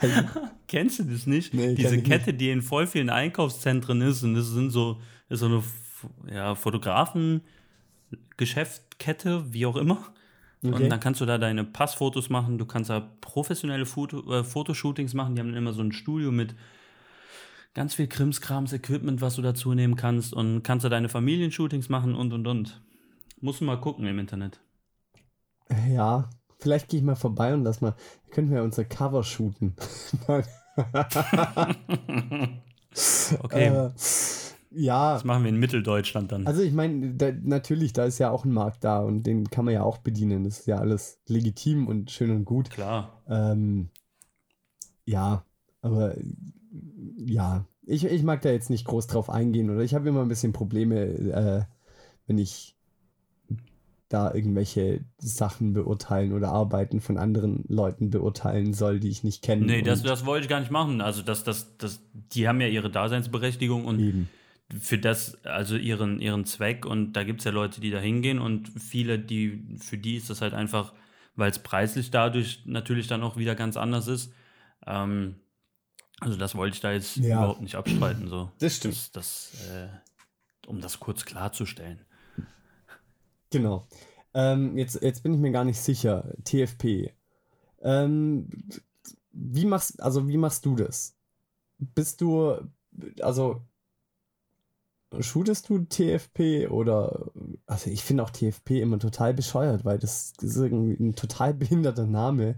Kennst 0.68 1.00
du 1.00 1.02
das 1.02 1.26
nicht? 1.26 1.52
Nee, 1.52 1.74
Diese 1.74 2.00
Kette, 2.00 2.30
nicht. 2.30 2.40
die 2.40 2.50
in 2.50 2.62
voll 2.62 2.86
vielen 2.86 3.10
Einkaufszentren 3.10 4.02
ist 4.02 4.22
und 4.22 4.34
das 4.34 4.46
sind 4.46 4.70
so, 4.70 5.00
ist 5.28 5.40
so 5.40 5.46
eine 5.46 5.64
ja, 6.32 6.54
Fotografen-Geschäftkette, 6.54 9.52
wie 9.52 9.66
auch 9.66 9.74
immer. 9.74 10.14
Okay. 10.64 10.82
Und 10.82 10.88
dann 10.88 11.00
kannst 11.00 11.20
du 11.20 11.26
da 11.26 11.36
deine 11.36 11.62
Passfotos 11.62 12.30
machen, 12.30 12.56
du 12.56 12.64
kannst 12.64 12.88
da 12.88 13.00
professionelle 13.20 13.84
Foto, 13.84 14.32
äh, 14.32 14.44
Fotoshootings 14.44 15.12
machen, 15.12 15.34
die 15.34 15.40
haben 15.40 15.54
immer 15.54 15.74
so 15.74 15.82
ein 15.82 15.92
Studio 15.92 16.32
mit 16.32 16.54
ganz 17.74 17.94
viel 17.94 18.06
Krimskrams, 18.06 18.72
Equipment, 18.72 19.20
was 19.20 19.34
du 19.34 19.42
dazu 19.42 19.74
nehmen 19.74 19.94
kannst 19.94 20.32
und 20.32 20.62
kannst 20.62 20.86
da 20.86 20.88
deine 20.88 21.10
Familienshootings 21.10 21.90
machen 21.90 22.14
und 22.14 22.32
und 22.32 22.46
und. 22.46 22.80
Musst 23.40 23.60
du 23.60 23.66
mal 23.66 23.78
gucken 23.78 24.06
im 24.06 24.18
Internet. 24.18 24.58
Ja, 25.88 26.30
vielleicht 26.60 26.88
gehe 26.88 27.00
ich 27.00 27.04
mal 27.04 27.14
vorbei 27.14 27.52
und 27.52 27.64
lass 27.64 27.82
mal, 27.82 27.94
können 28.30 28.50
wir 28.50 28.62
unser 28.62 28.86
Cover 28.86 29.22
shooten. 29.22 29.76
okay. 33.42 33.66
Äh, 33.66 33.90
ja. 34.74 35.14
Das 35.14 35.24
machen 35.24 35.44
wir 35.44 35.50
in 35.50 35.58
Mitteldeutschland 35.58 36.32
dann. 36.32 36.46
Also 36.46 36.62
ich 36.62 36.72
meine, 36.72 37.14
da, 37.14 37.32
natürlich, 37.42 37.92
da 37.92 38.04
ist 38.04 38.18
ja 38.18 38.30
auch 38.30 38.44
ein 38.44 38.52
Markt 38.52 38.84
da 38.84 39.00
und 39.00 39.24
den 39.24 39.48
kann 39.50 39.64
man 39.64 39.74
ja 39.74 39.82
auch 39.82 39.98
bedienen. 39.98 40.44
Das 40.44 40.60
ist 40.60 40.66
ja 40.66 40.78
alles 40.78 41.20
legitim 41.26 41.86
und 41.86 42.10
schön 42.10 42.30
und 42.30 42.44
gut. 42.44 42.70
Klar. 42.70 43.22
Ähm, 43.28 43.90
ja, 45.04 45.44
aber 45.82 46.14
ja, 47.16 47.66
ich, 47.86 48.04
ich 48.04 48.22
mag 48.22 48.42
da 48.42 48.50
jetzt 48.50 48.70
nicht 48.70 48.86
groß 48.86 49.06
drauf 49.06 49.30
eingehen 49.30 49.70
oder 49.70 49.80
ich 49.80 49.94
habe 49.94 50.08
immer 50.08 50.22
ein 50.22 50.28
bisschen 50.28 50.52
Probleme, 50.52 51.00
äh, 51.04 51.62
wenn 52.26 52.38
ich 52.38 52.74
da 54.08 54.32
irgendwelche 54.32 55.04
Sachen 55.18 55.72
beurteilen 55.72 56.32
oder 56.32 56.50
Arbeiten 56.50 57.00
von 57.00 57.18
anderen 57.18 57.64
Leuten 57.68 58.10
beurteilen 58.10 58.72
soll, 58.72 59.00
die 59.00 59.08
ich 59.08 59.24
nicht 59.24 59.42
kenne. 59.42 59.66
Nee, 59.66 59.82
das, 59.82 60.02
das 60.02 60.24
wollte 60.24 60.44
ich 60.44 60.48
gar 60.48 60.60
nicht 60.60 60.70
machen. 60.70 61.00
Also 61.00 61.22
das, 61.22 61.42
das, 61.42 61.76
das, 61.78 62.00
die 62.12 62.46
haben 62.46 62.60
ja 62.60 62.68
ihre 62.68 62.90
Daseinsberechtigung 62.90 63.84
und 63.84 63.98
eben. 63.98 64.28
Für 64.80 64.98
das, 64.98 65.44
also 65.44 65.76
ihren, 65.76 66.20
ihren 66.20 66.44
Zweck 66.44 66.86
und 66.86 67.12
da 67.12 67.24
gibt 67.24 67.40
es 67.40 67.44
ja 67.44 67.50
Leute, 67.50 67.80
die 67.80 67.90
da 67.90 67.98
hingehen 67.98 68.38
und 68.38 68.68
viele, 68.68 69.18
die, 69.18 69.78
für 69.80 69.98
die 69.98 70.16
ist 70.16 70.30
das 70.30 70.40
halt 70.40 70.54
einfach, 70.54 70.92
weil 71.36 71.50
es 71.50 71.58
preislich 71.58 72.10
dadurch 72.10 72.62
natürlich 72.64 73.06
dann 73.06 73.22
auch 73.22 73.36
wieder 73.36 73.54
ganz 73.54 73.76
anders 73.76 74.08
ist. 74.08 74.32
Ähm, 74.86 75.36
also 76.20 76.36
das 76.36 76.54
wollte 76.54 76.74
ich 76.74 76.80
da 76.80 76.92
jetzt 76.92 77.16
ja. 77.16 77.38
überhaupt 77.38 77.60
nicht 77.60 77.74
abstreiten. 77.74 78.28
So. 78.28 78.50
Das 78.58 78.76
stimmt. 78.76 78.94
Das, 78.94 79.12
das 79.12 79.68
äh, 79.70 79.88
um 80.66 80.80
das 80.80 81.00
kurz 81.00 81.24
klarzustellen. 81.24 82.00
Genau. 83.50 83.86
Ähm, 84.32 84.76
jetzt, 84.78 85.00
jetzt 85.02 85.22
bin 85.22 85.34
ich 85.34 85.40
mir 85.40 85.52
gar 85.52 85.64
nicht 85.64 85.80
sicher. 85.80 86.32
TFP. 86.44 87.12
Ähm, 87.82 88.48
wie 89.32 89.66
machst, 89.66 90.02
also 90.02 90.26
wie 90.28 90.36
machst 90.36 90.64
du 90.64 90.76
das? 90.76 91.16
Bist 91.78 92.20
du, 92.20 92.56
also 93.20 93.62
shootest 95.22 95.68
du 95.68 95.78
TFP 95.80 96.68
oder, 96.68 97.30
also 97.66 97.90
ich 97.90 98.02
finde 98.02 98.22
auch 98.22 98.30
TFP 98.30 98.80
immer 98.80 98.98
total 98.98 99.34
bescheuert, 99.34 99.84
weil 99.84 99.98
das 99.98 100.32
ist 100.40 100.56
irgendwie 100.56 101.02
ein 101.02 101.14
total 101.14 101.54
behinderter 101.54 102.06
Name 102.06 102.56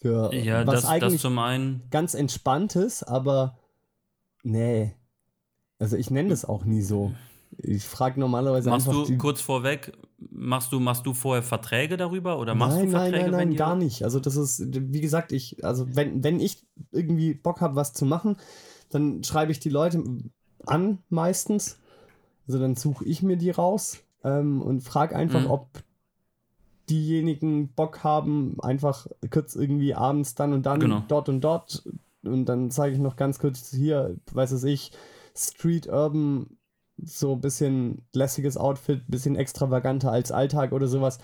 für 0.00 0.34
ja, 0.34 0.66
was 0.66 0.82
das, 0.82 0.90
eigentlich 0.90 1.14
das 1.14 1.22
zum 1.22 1.38
einen 1.38 1.82
ganz 1.90 2.14
entspanntes, 2.14 3.02
aber 3.02 3.58
nee. 4.42 4.94
Also 5.78 5.96
ich 5.96 6.10
nenne 6.10 6.30
das 6.30 6.44
auch 6.44 6.64
nie 6.64 6.82
so. 6.82 7.12
Ich 7.58 7.84
frage 7.84 8.18
normalerweise 8.18 8.70
machst 8.70 8.88
einfach. 8.88 9.06
du 9.06 9.18
kurz 9.18 9.40
vorweg, 9.40 9.92
machst 10.30 10.72
du, 10.72 10.80
machst 10.80 11.06
du 11.06 11.14
vorher 11.14 11.42
Verträge 11.42 11.96
darüber 11.96 12.38
oder 12.38 12.54
machst 12.54 12.78
nein, 12.78 12.86
du 12.86 12.92
Verträge? 12.92 13.16
Nein, 13.16 13.30
nein, 13.30 13.48
nein, 13.48 13.56
gar 13.56 13.76
nicht. 13.76 14.04
Also 14.04 14.20
das 14.20 14.36
ist, 14.36 14.64
wie 14.72 15.00
gesagt, 15.00 15.32
ich, 15.32 15.64
also 15.64 15.86
wenn, 15.94 16.24
wenn 16.24 16.40
ich 16.40 16.66
irgendwie 16.90 17.34
Bock 17.34 17.60
habe, 17.60 17.76
was 17.76 17.92
zu 17.92 18.06
machen, 18.06 18.36
dann 18.90 19.22
schreibe 19.24 19.52
ich 19.52 19.60
die 19.60 19.70
Leute 19.70 20.02
an 20.66 20.98
meistens. 21.08 21.78
Also 22.52 22.62
dann 22.62 22.76
suche 22.76 23.06
ich 23.06 23.22
mir 23.22 23.38
die 23.38 23.50
raus 23.50 24.00
ähm, 24.24 24.60
und 24.60 24.82
frage 24.82 25.16
einfach, 25.16 25.44
mhm. 25.44 25.50
ob 25.50 25.68
diejenigen 26.90 27.68
Bock 27.68 28.04
haben, 28.04 28.58
einfach 28.60 29.06
kurz 29.30 29.54
irgendwie 29.54 29.94
abends 29.94 30.34
dann 30.34 30.52
und 30.52 30.66
dann 30.66 30.80
genau. 30.80 31.02
dort 31.08 31.30
und 31.30 31.40
dort. 31.40 31.88
Und 32.22 32.44
dann 32.44 32.70
zeige 32.70 32.94
ich 32.94 33.00
noch 33.00 33.16
ganz 33.16 33.38
kurz 33.38 33.70
hier, 33.70 34.16
weiß 34.32 34.52
es 34.52 34.64
ich, 34.64 34.92
Street 35.34 35.86
Urban 35.86 36.58
so 37.02 37.32
ein 37.32 37.40
bisschen 37.40 38.02
lässiges 38.12 38.58
Outfit, 38.58 39.00
bisschen 39.08 39.34
extravaganter 39.34 40.12
als 40.12 40.30
Alltag 40.30 40.72
oder 40.72 40.88
sowas. 40.88 41.20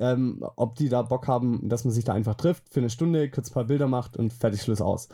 Ähm, 0.00 0.44
ob 0.56 0.74
die 0.74 0.88
da 0.88 1.02
Bock 1.02 1.28
haben, 1.28 1.68
dass 1.68 1.84
man 1.84 1.94
sich 1.94 2.04
da 2.04 2.12
einfach 2.12 2.34
trifft 2.34 2.68
für 2.70 2.80
eine 2.80 2.90
Stunde, 2.90 3.30
kurz 3.30 3.50
ein 3.50 3.54
paar 3.54 3.66
Bilder 3.66 3.86
macht 3.86 4.16
und 4.16 4.32
fertig 4.32 4.62
Schluss 4.62 4.80
aus. 4.80 5.08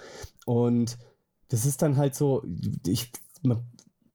Und 0.46 0.96
das 1.50 1.66
ist 1.66 1.82
dann 1.82 1.98
halt 1.98 2.14
so, 2.14 2.42
ich 2.86 3.12
man 3.42 3.58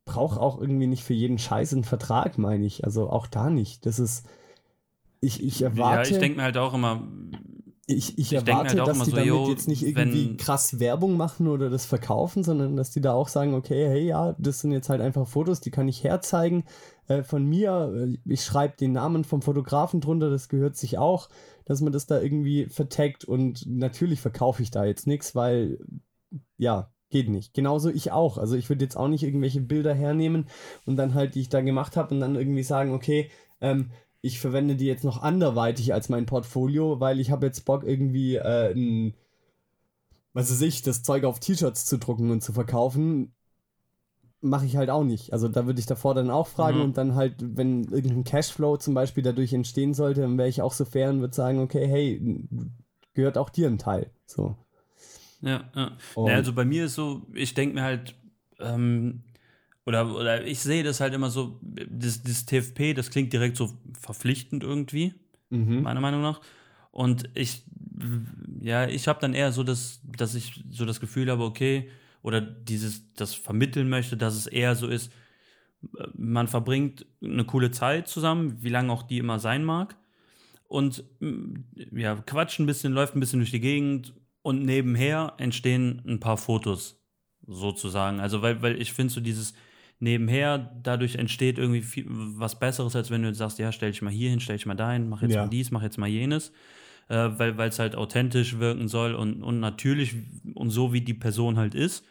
braucht 0.06 0.40
auch 0.40 0.60
irgendwie 0.60 0.88
nicht 0.88 1.04
für 1.04 1.14
jeden 1.14 1.38
Scheiß 1.38 1.74
einen 1.74 1.84
Vertrag, 1.84 2.38
meine 2.38 2.66
ich. 2.66 2.84
Also 2.84 3.10
auch 3.10 3.28
da 3.28 3.50
nicht. 3.50 3.86
Das 3.86 4.00
ist, 4.00 4.26
ich, 5.22 5.44
ich 5.44 5.62
erwarte. 5.62 6.10
Ja, 6.10 6.16
ich 6.16 6.20
denke 6.20 6.38
mir 6.38 6.44
halt 6.44 6.58
auch 6.58 6.74
immer, 6.74 7.08
ich, 7.86 8.18
ich, 8.18 8.20
ich 8.20 8.34
erwarte, 8.34 8.78
halt 8.78 8.88
dass 8.88 9.00
die 9.00 9.12
so, 9.12 9.16
damit 9.16 9.28
yo, 9.28 9.50
jetzt 9.50 9.68
nicht 9.68 9.86
irgendwie 9.86 10.30
wenn, 10.30 10.38
krass 10.38 10.80
Werbung 10.80 11.18
machen 11.18 11.48
oder 11.48 11.70
das 11.70 11.86
verkaufen, 11.86 12.44
sondern 12.44 12.78
dass 12.78 12.92
die 12.92 13.02
da 13.02 13.14
auch 13.14 13.28
sagen, 13.28 13.54
okay, 13.54 13.88
hey, 13.90 14.06
ja, 14.06 14.36
das 14.38 14.62
sind 14.62 14.72
jetzt 14.72 14.90
halt 14.90 15.02
einfach 15.02 15.28
Fotos, 15.28 15.60
die 15.60 15.72
kann 15.72 15.88
ich 15.90 16.04
herzeigen 16.04 16.64
äh, 17.08 17.24
von 17.24 17.46
mir. 17.46 18.14
Ich 18.26 18.44
schreibe 18.44 18.78
den 18.78 18.94
Namen 18.94 19.26
vom 19.26 19.42
Fotografen 19.42 20.00
drunter, 20.00 20.30
das 20.30 20.48
gehört 20.48 20.78
sich 20.78 20.98
auch, 20.98 21.30
dass 21.66 21.82
man 21.82 21.92
das 21.92 22.06
da 22.06 22.22
irgendwie 22.22 22.68
vertagt 22.68 23.26
und 23.26 23.66
natürlich 23.66 24.22
verkaufe 24.22 24.64
ich 24.64 24.72
da 24.72 24.86
jetzt 24.86 25.06
nichts, 25.06 25.36
weil, 25.36 25.80
ja, 26.58 26.93
geht 27.14 27.30
nicht. 27.30 27.54
Genauso 27.54 27.90
ich 27.90 28.12
auch. 28.12 28.38
Also 28.38 28.58
ich 28.58 28.68
würde 28.68 28.84
jetzt 28.84 28.98
auch 28.98 29.08
nicht 29.08 29.24
irgendwelche 29.24 29.62
Bilder 29.62 29.94
hernehmen 29.94 30.48
und 30.86 30.98
dann 30.98 31.14
halt, 31.14 31.36
die 31.36 31.42
ich 31.42 31.50
da 31.50 31.62
gemacht 31.62 31.96
habe 31.96 32.14
und 32.14 32.20
dann 32.20 32.36
irgendwie 32.36 32.64
sagen, 32.64 32.92
okay, 32.94 33.30
ähm, 33.62 33.92
ich 34.22 34.40
verwende 34.40 34.76
die 34.76 34.86
jetzt 34.86 35.06
noch 35.06 35.22
anderweitig 35.22 35.94
als 35.94 36.10
mein 36.10 36.26
Portfolio, 36.26 37.00
weil 37.00 37.20
ich 37.20 37.32
habe 37.32 37.46
jetzt 37.46 37.66
Bock 37.66 37.84
irgendwie 37.84 38.36
äh, 38.36 38.74
ein, 38.74 39.14
was 40.34 40.52
weiß 40.52 40.62
ich, 40.62 40.82
das 40.82 41.04
Zeug 41.04 41.24
auf 41.24 41.40
T-Shirts 41.40 41.86
zu 41.86 41.98
drucken 41.98 42.32
und 42.32 42.42
zu 42.42 42.52
verkaufen, 42.52 43.34
mache 44.42 44.66
ich 44.66 44.76
halt 44.76 44.90
auch 44.90 45.04
nicht. 45.04 45.32
Also 45.34 45.48
da 45.48 45.66
würde 45.66 45.80
ich 45.80 45.86
davor 45.86 46.16
dann 46.16 46.32
auch 46.32 46.48
fragen 46.48 46.80
mhm. 46.80 46.84
und 46.84 46.98
dann 46.98 47.16
halt, 47.16 47.36
wenn 47.40 47.84
irgendein 47.84 48.24
Cashflow 48.24 48.78
zum 48.78 48.94
Beispiel 48.94 49.24
dadurch 49.24 49.54
entstehen 49.54 49.94
sollte, 49.94 50.22
dann 50.22 50.38
wäre 50.38 50.50
ich 50.50 50.62
auch 50.62 50.74
so 50.74 50.84
fair 50.84 51.10
und 51.10 51.22
würde 51.22 51.36
sagen, 51.36 51.60
okay, 51.60 51.88
hey, 51.88 52.48
gehört 53.14 53.38
auch 53.38 53.50
dir 53.50 53.68
ein 53.68 53.78
Teil. 53.78 54.10
So. 54.26 54.58
Ja, 55.44 55.70
ja. 55.76 55.98
ja 56.16 56.36
also 56.36 56.54
bei 56.54 56.66
mir 56.66 56.86
ist 56.86 56.96
so, 56.96 57.28
ich 57.34 57.54
denke 57.54 57.76
mir 57.76 57.84
halt, 57.84 58.16
ähm, 58.60 59.24
oder, 59.86 60.16
oder 60.16 60.46
ich 60.46 60.60
sehe 60.60 60.84
das 60.84 61.02
halt 61.02 61.14
immer 61.14 61.30
so, 61.30 61.60
das, 61.62 62.24
das 62.24 62.46
TFP, 62.46 62.94
das 62.94 63.10
klingt 63.10 63.34
direkt 63.34 63.58
so 63.58 63.70
verpflichtend 64.00 64.64
irgendwie, 64.64 65.14
mhm. 65.50 65.82
meiner 65.82 66.00
Meinung 66.00 66.22
nach. 66.22 66.42
Und 66.92 67.30
ich, 67.34 67.66
ja, 68.62 68.88
ich 68.88 69.08
habe 69.08 69.20
dann 69.20 69.34
eher 69.34 69.52
so 69.52 69.64
das, 69.64 70.02
dass 70.06 70.36
ich 70.36 70.64
so 70.70 70.86
das 70.86 71.00
Gefühl 71.00 71.30
habe, 71.30 71.44
okay, 71.44 71.90
oder 72.22 72.40
dieses, 72.40 73.14
das 73.16 73.34
vermitteln 73.34 73.90
möchte, 73.90 74.16
dass 74.16 74.36
es 74.36 74.48
eher 74.48 74.76
so 74.76 74.88
ist, 74.88 75.12
man 76.14 76.48
verbringt 76.48 77.06
eine 77.22 77.44
coole 77.44 77.72
Zeit 77.72 78.08
zusammen, 78.08 78.58
wie 78.62 78.70
lange 78.70 78.94
auch 78.94 79.04
die 79.04 79.18
immer 79.18 79.40
sein 79.40 79.66
mag. 79.66 79.98
Und 80.68 81.04
ja, 81.92 82.16
quatscht 82.16 82.60
ein 82.60 82.66
bisschen, 82.66 82.94
läuft 82.94 83.16
ein 83.16 83.20
bisschen 83.20 83.40
durch 83.40 83.52
die 83.52 83.60
Gegend 83.60 84.14
und 84.44 84.64
nebenher 84.64 85.34
entstehen 85.38 86.04
ein 86.06 86.20
paar 86.20 86.38
Fotos, 86.38 87.02
sozusagen. 87.48 88.20
Also, 88.20 88.44
weil, 88.44 88.62
weil 88.62 88.80
ich 88.80 88.94
finde 88.94 89.12
so 89.12 89.22
dieses, 89.22 89.56
nebenher, 90.00 90.78
dadurch 90.84 91.16
entsteht 91.16 91.58
irgendwie 91.58 91.82
viel, 91.82 92.06
was 92.08 92.60
Besseres, 92.60 92.96
als 92.96 93.10
wenn 93.10 93.24
du 93.24 93.34
sagst, 93.34 93.58
ja, 93.58 93.72
stell 93.72 93.92
dich 93.92 94.02
mal 94.02 94.12
hier 94.12 94.30
hin, 94.30 94.40
stell 94.40 94.58
dich 94.58 94.66
mal 94.66 94.76
dahin, 94.76 95.10
mach 95.10 95.22
jetzt 95.22 95.34
ja. 95.34 95.44
mal 95.44 95.50
dies, 95.50 95.72
mach 95.72 95.82
jetzt 95.82 95.98
mal 95.98 96.08
jenes. 96.08 96.52
Äh, 97.10 97.32
weil 97.38 97.60
es 97.68 97.80
halt 97.80 97.96
authentisch 97.98 98.60
wirken 98.60 98.88
soll 98.88 99.14
und, 99.14 99.44
und 99.44 99.60
natürlich 99.60 100.16
und 100.54 100.70
so 100.70 100.94
wie 100.94 101.02
die 101.02 101.14
Person 101.14 101.58
halt 101.58 101.76
ist. 101.76 102.06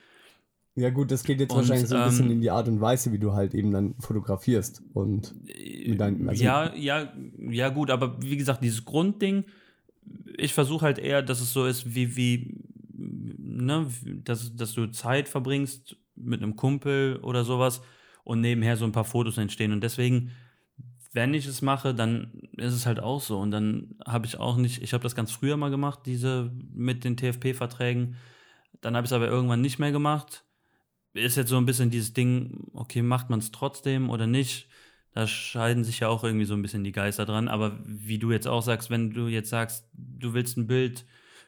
Ja, 0.75 0.91
gut, 0.91 1.11
das 1.11 1.25
geht 1.25 1.41
jetzt 1.41 1.51
und, 1.51 1.59
wahrscheinlich 1.59 1.89
so 1.89 1.97
ein 1.97 2.09
bisschen 2.09 2.27
ähm, 2.27 2.33
in 2.33 2.41
die 2.41 2.51
Art 2.51 2.69
und 2.69 2.81
Weise, 2.81 3.11
wie 3.11 3.19
du 3.19 3.33
halt 3.33 3.55
eben 3.55 3.73
dann 3.73 3.95
fotografierst 3.99 4.83
und 4.93 5.35
mit 5.45 6.01
deinem, 6.01 6.29
also 6.29 6.45
ja, 6.45 6.75
ja, 6.75 7.13
ja, 7.39 7.69
gut, 7.71 7.91
aber 7.91 8.23
wie 8.23 8.37
gesagt, 8.37 8.63
dieses 8.63 8.85
Grundding, 8.85 9.45
ich 10.37 10.55
versuche 10.55 10.85
halt 10.85 10.99
eher, 10.99 11.23
dass 11.23 11.41
es 11.41 11.53
so 11.53 11.67
ist, 11.67 11.95
wie, 11.95 12.17
wie, 12.17 12.57
ne, 12.93 13.87
dass, 14.25 14.55
dass 14.57 14.75
du 14.75 14.87
Zeit 14.89 15.29
verbringst 15.29 15.97
mit 16.15 16.43
einem 16.43 16.57
Kumpel 16.57 17.19
oder 17.23 17.45
sowas 17.45 17.83
und 18.25 18.41
nebenher 18.41 18.77
so 18.77 18.85
ein 18.85 18.93
paar 18.93 19.05
Fotos 19.05 19.39
entstehen. 19.39 19.73
Und 19.73 19.83
deswegen, 19.83 20.33
wenn 21.13 21.35
ich 21.35 21.47
es 21.47 21.63
mache, 21.63 21.95
dann 21.95 22.33
ist 22.57 22.75
es 22.75 22.87
halt 22.87 23.01
auch 23.01 23.21
so. 23.21 23.39
Und 23.39 23.51
dann 23.51 23.97
habe 24.07 24.27
ich 24.27 24.39
auch 24.39 24.57
nicht, 24.57 24.83
ich 24.83 24.93
habe 24.93 25.03
das 25.03 25.15
ganz 25.15 25.33
früher 25.33 25.57
mal 25.57 25.71
gemacht, 25.71 26.01
diese 26.07 26.53
mit 26.73 27.05
den 27.05 27.17
TFP-Verträgen. 27.17 28.17
Dann 28.81 28.97
habe 28.97 29.05
ich 29.05 29.11
es 29.11 29.15
aber 29.15 29.29
irgendwann 29.29 29.61
nicht 29.61 29.79
mehr 29.79 29.93
gemacht. 29.93 30.45
Ist 31.15 31.37
jetzt 31.37 31.51
so 31.51 31.59
ein 31.59 31.67
bisschen 31.67 31.91
dieses 31.91 32.15
Ding, 32.15 32.69
okay, 32.73 33.03
macht 33.03 33.29
man 33.29 33.39
es 33.39 33.53
trotzdem 33.53 34.09
oder 34.09 34.27
nicht? 34.27 34.69
Da 35.15 35.27
scheiden 35.27 35.85
sich 35.85 36.01
ja 36.01 36.09
auch 36.09 36.25
irgendwie 36.25 36.47
so 36.47 36.55
ein 36.55 36.63
bisschen 36.63 36.85
die 36.85 36.93
Geister 36.93 37.27
dran. 37.27 37.49
Aber 37.49 37.79
wie 37.85 38.19
du 38.19 38.33
jetzt 38.33 38.49
auch 38.49 38.63
sagst, 38.63 38.91
wenn 38.91 39.11
du 39.11 39.29
jetzt 39.29 39.51
sagst, 39.51 39.89
du 39.93 40.33
willst 40.35 40.57
ein 40.57 40.67
Bild 40.67 41.05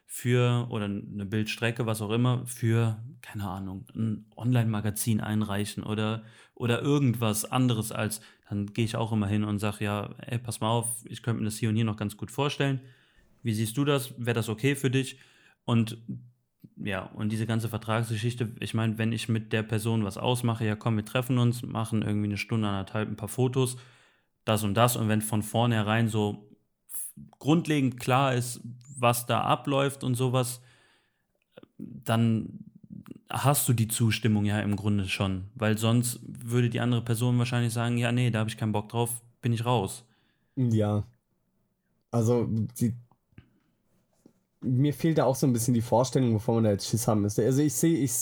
für 0.06 0.66
oder 0.70 0.84
eine 0.84 1.24
Bildstrecke, 1.24 1.86
was 1.86 2.02
auch 2.02 2.10
immer, 2.10 2.46
für, 2.46 3.02
keine 3.22 3.48
Ahnung, 3.48 3.86
ein 3.94 4.26
Online-Magazin 4.36 5.20
einreichen 5.20 5.82
oder, 5.82 6.24
oder 6.54 6.82
irgendwas 6.82 7.44
anderes 7.46 7.90
als, 7.90 8.20
dann 8.48 8.66
gehe 8.66 8.84
ich 8.84 8.96
auch 8.96 9.12
immer 9.12 9.26
hin 9.26 9.44
und 9.44 9.58
sage, 9.58 9.84
ja, 9.84 10.14
ey, 10.18 10.38
pass 10.38 10.60
mal 10.60 10.68
auf, 10.68 10.88
ich 11.06 11.22
könnte 11.22 11.40
mir 11.40 11.46
das 11.46 11.56
hier 11.56 11.70
und 11.70 11.76
hier 11.76 11.86
noch 11.86 11.96
ganz 11.96 12.16
gut 12.16 12.30
vorstellen. 12.30 12.80
Wie 13.42 13.54
siehst 13.54 13.76
du 13.76 13.84
das? 13.84 14.14
Wäre 14.18 14.34
das 14.34 14.48
okay 14.48 14.76
für 14.76 14.90
dich? 14.90 15.18
Und 15.64 15.98
ja, 16.76 17.02
und 17.14 17.30
diese 17.30 17.46
ganze 17.46 17.68
Vertragsgeschichte, 17.68 18.52
ich 18.60 18.74
meine, 18.74 18.98
wenn 18.98 19.12
ich 19.12 19.28
mit 19.28 19.52
der 19.52 19.62
Person 19.62 20.04
was 20.04 20.18
ausmache, 20.18 20.66
ja 20.66 20.76
komm, 20.76 20.96
wir 20.96 21.04
treffen 21.04 21.38
uns, 21.38 21.62
machen 21.62 22.02
irgendwie 22.02 22.26
eine 22.26 22.36
Stunde, 22.36 22.68
anderthalb, 22.68 23.08
ein 23.08 23.16
paar 23.16 23.28
Fotos, 23.28 23.76
das 24.44 24.64
und 24.64 24.74
das. 24.74 24.96
Und 24.96 25.08
wenn 25.08 25.22
von 25.22 25.42
vornherein 25.42 26.08
so 26.08 26.48
grundlegend 27.38 28.00
klar 28.00 28.34
ist, 28.34 28.60
was 28.98 29.26
da 29.26 29.42
abläuft 29.42 30.02
und 30.04 30.14
sowas, 30.14 30.60
dann 31.78 32.64
hast 33.30 33.68
du 33.68 33.72
die 33.72 33.88
Zustimmung 33.88 34.44
ja 34.44 34.60
im 34.60 34.76
Grunde 34.76 35.08
schon. 35.08 35.44
Weil 35.54 35.78
sonst 35.78 36.20
würde 36.22 36.70
die 36.70 36.80
andere 36.80 37.02
Person 37.02 37.38
wahrscheinlich 37.38 37.72
sagen, 37.72 37.98
ja, 37.98 38.12
nee, 38.12 38.30
da 38.30 38.40
habe 38.40 38.50
ich 38.50 38.56
keinen 38.56 38.72
Bock 38.72 38.88
drauf, 38.88 39.22
bin 39.42 39.52
ich 39.52 39.64
raus. 39.64 40.04
Ja. 40.56 41.04
Also, 42.10 42.46
die, 42.48 42.94
mir 44.64 44.92
fehlt 44.94 45.18
da 45.18 45.24
auch 45.24 45.36
so 45.36 45.46
ein 45.46 45.52
bisschen 45.52 45.74
die 45.74 45.82
Vorstellung, 45.82 46.32
bevor 46.32 46.54
man 46.54 46.64
da 46.64 46.70
jetzt 46.70 46.88
Schiss 46.88 47.06
haben 47.06 47.22
müsste. 47.22 47.44
Also 47.44 47.62
ich 47.62 47.74
sehe 47.74 47.98
ich, 47.98 48.12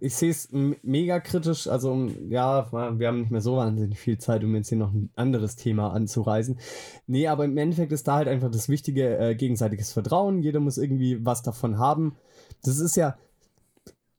ich 0.00 0.14
sehe 0.14 0.30
es 0.30 0.48
mega 0.82 1.20
kritisch. 1.20 1.66
Also 1.68 2.08
ja, 2.28 2.70
wir 2.72 3.08
haben 3.08 3.20
nicht 3.20 3.30
mehr 3.30 3.40
so 3.40 3.56
wahnsinnig 3.56 3.98
viel 3.98 4.18
Zeit, 4.18 4.44
um 4.44 4.54
jetzt 4.54 4.68
hier 4.68 4.78
noch 4.78 4.92
ein 4.92 5.10
anderes 5.16 5.56
Thema 5.56 5.92
anzureisen. 5.92 6.58
Nee, 7.06 7.28
aber 7.28 7.44
im 7.44 7.56
Endeffekt 7.56 7.92
ist 7.92 8.08
da 8.08 8.16
halt 8.16 8.28
einfach 8.28 8.50
das 8.50 8.68
wichtige 8.68 9.18
äh, 9.18 9.34
gegenseitiges 9.34 9.92
Vertrauen. 9.92 10.42
Jeder 10.42 10.60
muss 10.60 10.78
irgendwie 10.78 11.24
was 11.24 11.42
davon 11.42 11.78
haben. 11.78 12.16
Das 12.62 12.78
ist 12.78 12.96
ja 12.96 13.16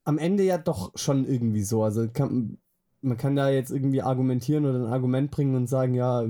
am 0.05 0.17
Ende 0.17 0.43
ja 0.43 0.57
doch 0.57 0.91
schon 0.95 1.27
irgendwie 1.27 1.63
so. 1.63 1.83
Also 1.83 2.07
kann, 2.09 2.57
man 3.01 3.17
kann 3.17 3.35
da 3.35 3.49
jetzt 3.49 3.71
irgendwie 3.71 4.01
argumentieren 4.01 4.65
oder 4.65 4.79
ein 4.79 4.93
Argument 4.93 5.31
bringen 5.31 5.55
und 5.55 5.67
sagen, 5.67 5.93
ja, 5.93 6.23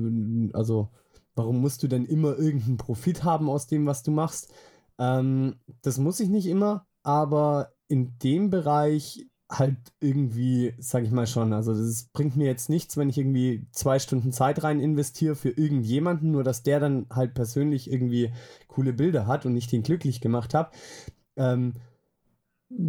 also 0.54 0.90
warum 1.36 1.62
musst 1.62 1.84
du 1.84 1.88
denn 1.88 2.06
immer 2.06 2.38
irgendeinen 2.38 2.78
Profit 2.78 3.24
haben 3.24 3.50
aus 3.50 3.68
dem, 3.68 3.86
was 3.86 4.04
du 4.04 4.12
machst? 4.12 4.54
Ähm, 5.00 5.56
das 5.82 5.98
muss 5.98 6.20
ich 6.20 6.30
nicht 6.30 6.46
immer, 6.48 6.88
aber 7.04 7.74
in 7.88 8.18
dem 8.20 8.50
Bereich 8.50 9.26
halt 9.52 9.78
irgendwie, 10.00 10.76
sag 10.78 11.04
ich 11.04 11.12
mal 11.12 11.26
schon, 11.26 11.54
also 11.54 11.74
das 11.74 12.04
bringt 12.14 12.36
mir 12.38 12.46
jetzt 12.46 12.70
nichts, 12.70 12.98
wenn 12.98 13.10
ich 13.10 13.18
irgendwie 13.18 13.66
zwei 13.72 13.98
Stunden 13.98 14.32
Zeit 14.32 14.62
rein 14.64 14.80
investiere 14.80 15.36
für 15.36 15.50
irgendjemanden, 15.50 16.32
nur 16.32 16.44
dass 16.44 16.62
der 16.62 16.80
dann 16.80 17.08
halt 17.10 17.34
persönlich 17.34 17.92
irgendwie 17.92 18.32
coole 18.68 18.94
Bilder 18.94 19.26
hat 19.26 19.46
und 19.48 19.56
ich 19.56 19.68
den 19.68 19.82
glücklich 19.84 20.22
gemacht 20.22 20.54
habe. 20.54 20.70
Ähm, 21.36 21.74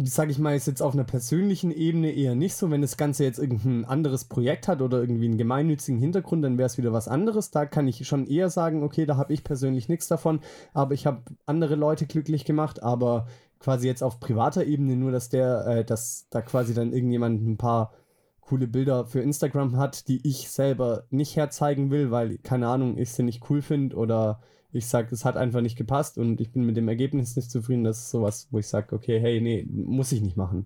sag 0.03 0.29
ich 0.29 0.37
mal, 0.37 0.55
ist 0.55 0.67
jetzt 0.67 0.81
auf 0.81 0.93
einer 0.93 1.03
persönlichen 1.03 1.71
Ebene 1.71 2.11
eher 2.11 2.35
nicht 2.35 2.55
so. 2.55 2.69
Wenn 2.69 2.81
das 2.81 2.97
Ganze 2.97 3.23
jetzt 3.23 3.39
irgendein 3.39 3.85
anderes 3.85 4.25
Projekt 4.25 4.67
hat 4.67 4.81
oder 4.81 5.01
irgendwie 5.01 5.25
einen 5.25 5.39
gemeinnützigen 5.39 5.99
Hintergrund, 5.99 6.43
dann 6.43 6.57
wäre 6.57 6.67
es 6.67 6.77
wieder 6.77 6.93
was 6.93 7.07
anderes. 7.07 7.49
Da 7.49 7.65
kann 7.65 7.87
ich 7.87 8.05
schon 8.07 8.27
eher 8.27 8.49
sagen, 8.49 8.83
okay, 8.83 9.05
da 9.05 9.17
habe 9.17 9.33
ich 9.33 9.43
persönlich 9.43 9.89
nichts 9.89 10.07
davon, 10.07 10.41
aber 10.73 10.93
ich 10.93 11.07
habe 11.07 11.23
andere 11.47 11.75
Leute 11.75 12.05
glücklich 12.05 12.45
gemacht, 12.45 12.83
aber 12.83 13.27
quasi 13.59 13.87
jetzt 13.87 14.03
auf 14.03 14.19
privater 14.19 14.65
Ebene 14.65 14.95
nur, 14.95 15.11
dass 15.11 15.29
der, 15.29 15.65
äh, 15.65 15.85
dass 15.85 16.27
da 16.29 16.41
quasi 16.41 16.73
dann 16.73 16.93
irgendjemand 16.93 17.41
ein 17.45 17.57
paar 17.57 17.93
coole 18.41 18.67
Bilder 18.67 19.05
für 19.05 19.21
Instagram 19.21 19.77
hat, 19.77 20.07
die 20.07 20.27
ich 20.27 20.49
selber 20.49 21.05
nicht 21.09 21.35
herzeigen 21.35 21.89
will, 21.89 22.11
weil, 22.11 22.37
keine 22.39 22.67
Ahnung, 22.67 22.97
ich 22.97 23.11
sie 23.11 23.23
nicht 23.23 23.49
cool 23.49 23.61
finde 23.61 23.95
oder 23.95 24.41
ich 24.73 24.87
sage, 24.87 25.09
es 25.11 25.25
hat 25.25 25.37
einfach 25.37 25.61
nicht 25.61 25.77
gepasst 25.77 26.17
und 26.17 26.39
ich 26.39 26.51
bin 26.51 26.65
mit 26.65 26.77
dem 26.77 26.87
Ergebnis 26.87 27.35
nicht 27.35 27.51
zufrieden. 27.51 27.83
Das 27.83 27.99
ist 27.99 28.11
sowas, 28.11 28.47
wo 28.51 28.59
ich 28.59 28.67
sage, 28.67 28.95
okay, 28.95 29.19
hey, 29.19 29.41
nee, 29.41 29.67
muss 29.69 30.11
ich 30.11 30.21
nicht 30.21 30.37
machen. 30.37 30.65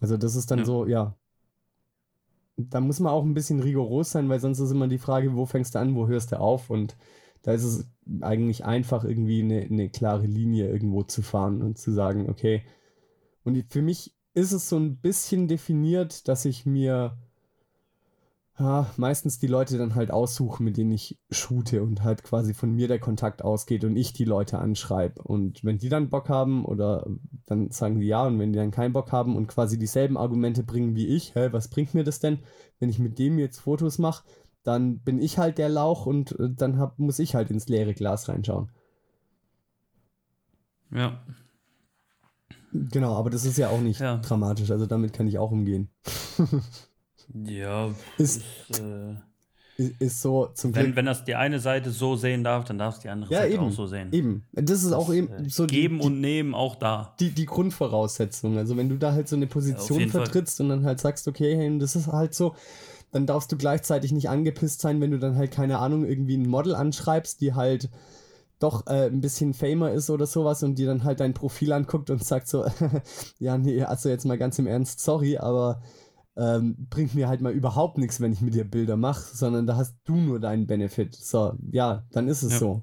Also 0.00 0.16
das 0.16 0.36
ist 0.36 0.50
dann 0.50 0.60
ja. 0.60 0.64
so, 0.64 0.86
ja. 0.86 1.14
Da 2.56 2.80
muss 2.80 3.00
man 3.00 3.12
auch 3.12 3.24
ein 3.24 3.34
bisschen 3.34 3.60
rigoros 3.60 4.10
sein, 4.10 4.28
weil 4.28 4.40
sonst 4.40 4.58
ist 4.58 4.70
immer 4.70 4.88
die 4.88 4.98
Frage, 4.98 5.36
wo 5.36 5.46
fängst 5.46 5.74
du 5.74 5.78
an, 5.78 5.94
wo 5.94 6.08
hörst 6.08 6.32
du 6.32 6.40
auf? 6.40 6.70
Und 6.70 6.96
da 7.42 7.52
ist 7.52 7.64
es 7.64 7.86
eigentlich 8.20 8.64
einfach, 8.64 9.04
irgendwie 9.04 9.42
eine, 9.42 9.60
eine 9.60 9.90
klare 9.90 10.26
Linie 10.26 10.68
irgendwo 10.68 11.02
zu 11.02 11.22
fahren 11.22 11.62
und 11.62 11.78
zu 11.78 11.92
sagen, 11.92 12.28
okay. 12.28 12.62
Und 13.44 13.62
für 13.68 13.82
mich 13.82 14.14
ist 14.34 14.52
es 14.52 14.68
so 14.68 14.76
ein 14.76 14.96
bisschen 14.96 15.48
definiert, 15.48 16.28
dass 16.28 16.44
ich 16.44 16.66
mir 16.66 17.16
ja, 18.58 18.90
meistens 18.96 19.38
die 19.38 19.46
Leute 19.46 19.78
dann 19.78 19.94
halt 19.94 20.10
aussuchen, 20.10 20.64
mit 20.64 20.76
denen 20.76 20.90
ich 20.90 21.16
shoote 21.30 21.80
und 21.80 22.02
halt 22.02 22.24
quasi 22.24 22.54
von 22.54 22.72
mir 22.72 22.88
der 22.88 22.98
Kontakt 22.98 23.42
ausgeht 23.42 23.84
und 23.84 23.96
ich 23.96 24.12
die 24.12 24.24
Leute 24.24 24.58
anschreibe. 24.58 25.22
Und 25.22 25.62
wenn 25.62 25.78
die 25.78 25.88
dann 25.88 26.10
Bock 26.10 26.28
haben 26.28 26.64
oder 26.64 27.06
dann 27.46 27.70
sagen 27.70 28.00
die 28.00 28.08
ja 28.08 28.26
und 28.26 28.38
wenn 28.40 28.52
die 28.52 28.58
dann 28.58 28.72
keinen 28.72 28.92
Bock 28.92 29.12
haben 29.12 29.36
und 29.36 29.46
quasi 29.46 29.78
dieselben 29.78 30.16
Argumente 30.16 30.64
bringen 30.64 30.96
wie 30.96 31.06
ich, 31.06 31.36
hä, 31.36 31.48
was 31.52 31.68
bringt 31.68 31.94
mir 31.94 32.02
das 32.02 32.18
denn, 32.18 32.40
wenn 32.80 32.88
ich 32.88 32.98
mit 32.98 33.20
dem 33.20 33.38
jetzt 33.38 33.60
Fotos 33.60 33.98
mache, 33.98 34.24
dann 34.64 34.98
bin 34.98 35.22
ich 35.22 35.38
halt 35.38 35.58
der 35.58 35.68
Lauch 35.68 36.04
und 36.04 36.32
äh, 36.40 36.50
dann 36.50 36.78
hab, 36.78 36.98
muss 36.98 37.20
ich 37.20 37.36
halt 37.36 37.50
ins 37.52 37.68
leere 37.68 37.94
Glas 37.94 38.28
reinschauen. 38.28 38.72
Ja. 40.90 41.22
Genau, 42.72 43.14
aber 43.14 43.30
das 43.30 43.44
ist 43.44 43.56
ja 43.56 43.68
auch 43.68 43.80
nicht 43.80 44.00
ja. 44.00 44.16
dramatisch, 44.16 44.72
also 44.72 44.86
damit 44.86 45.12
kann 45.12 45.28
ich 45.28 45.38
auch 45.38 45.52
umgehen. 45.52 45.90
Ja, 47.34 47.90
ist, 48.16 48.42
ist, 48.68 48.80
äh, 48.80 49.14
ist 49.98 50.22
so 50.22 50.46
zum 50.54 50.74
wenn, 50.74 50.86
Glück. 50.86 50.96
Wenn 50.96 51.06
das 51.06 51.24
die 51.24 51.34
eine 51.34 51.60
Seite 51.60 51.90
so 51.90 52.16
sehen 52.16 52.42
darf, 52.42 52.64
dann 52.64 52.78
darf 52.78 52.96
es 52.96 53.00
die 53.00 53.08
andere 53.08 53.32
ja, 53.32 53.40
Seite 53.40 53.54
eben, 53.54 53.64
auch 53.64 53.70
so 53.70 53.86
sehen. 53.86 54.08
Eben. 54.12 54.44
Das 54.52 54.82
ist 54.82 54.86
das, 54.86 54.92
auch 54.92 55.12
eben 55.12 55.28
äh, 55.28 55.48
so. 55.48 55.66
Geben 55.66 56.00
die, 56.00 56.06
und 56.06 56.20
nehmen 56.20 56.54
auch 56.54 56.74
da. 56.74 57.14
Die, 57.20 57.30
die 57.30 57.46
Grundvoraussetzung. 57.46 58.58
Also, 58.58 58.76
wenn 58.76 58.88
du 58.88 58.96
da 58.96 59.12
halt 59.12 59.28
so 59.28 59.36
eine 59.36 59.46
Position 59.46 60.00
ja, 60.00 60.08
vertrittst 60.08 60.56
Fall. 60.56 60.64
und 60.64 60.70
dann 60.70 60.84
halt 60.84 61.00
sagst, 61.00 61.28
okay, 61.28 61.56
hey, 61.56 61.78
das 61.78 61.94
ist 61.96 62.08
halt 62.08 62.34
so, 62.34 62.54
dann 63.12 63.26
darfst 63.26 63.52
du 63.52 63.56
gleichzeitig 63.56 64.12
nicht 64.12 64.28
angepisst 64.28 64.80
sein, 64.80 65.00
wenn 65.00 65.10
du 65.10 65.18
dann 65.18 65.36
halt, 65.36 65.50
keine 65.50 65.78
Ahnung, 65.78 66.04
irgendwie 66.04 66.36
ein 66.36 66.48
Model 66.48 66.74
anschreibst, 66.74 67.40
die 67.40 67.54
halt 67.54 67.88
doch 68.58 68.86
äh, 68.86 69.06
ein 69.06 69.20
bisschen 69.20 69.54
famer 69.54 69.92
ist 69.92 70.10
oder 70.10 70.26
sowas 70.26 70.62
und 70.62 70.76
die 70.76 70.84
dann 70.84 71.04
halt 71.04 71.20
dein 71.20 71.34
Profil 71.34 71.72
anguckt 71.72 72.10
und 72.10 72.24
sagt 72.24 72.48
so, 72.48 72.66
ja, 73.38 73.56
nee, 73.56 73.82
also 73.82 74.08
jetzt 74.08 74.24
mal 74.24 74.38
ganz 74.38 74.58
im 74.58 74.66
Ernst, 74.66 75.00
sorry, 75.00 75.38
aber 75.38 75.80
ähm, 76.38 76.86
bringt 76.88 77.14
mir 77.14 77.28
halt 77.28 77.40
mal 77.40 77.52
überhaupt 77.52 77.98
nichts, 77.98 78.20
wenn 78.20 78.32
ich 78.32 78.40
mit 78.40 78.54
dir 78.54 78.64
Bilder 78.64 78.96
mache, 78.96 79.36
sondern 79.36 79.66
da 79.66 79.76
hast 79.76 79.96
du 80.04 80.14
nur 80.14 80.38
deinen 80.38 80.68
Benefit. 80.68 81.14
So, 81.16 81.54
ja, 81.72 82.04
dann 82.12 82.28
ist 82.28 82.42
es 82.42 82.52
ja. 82.52 82.58
so. 82.58 82.82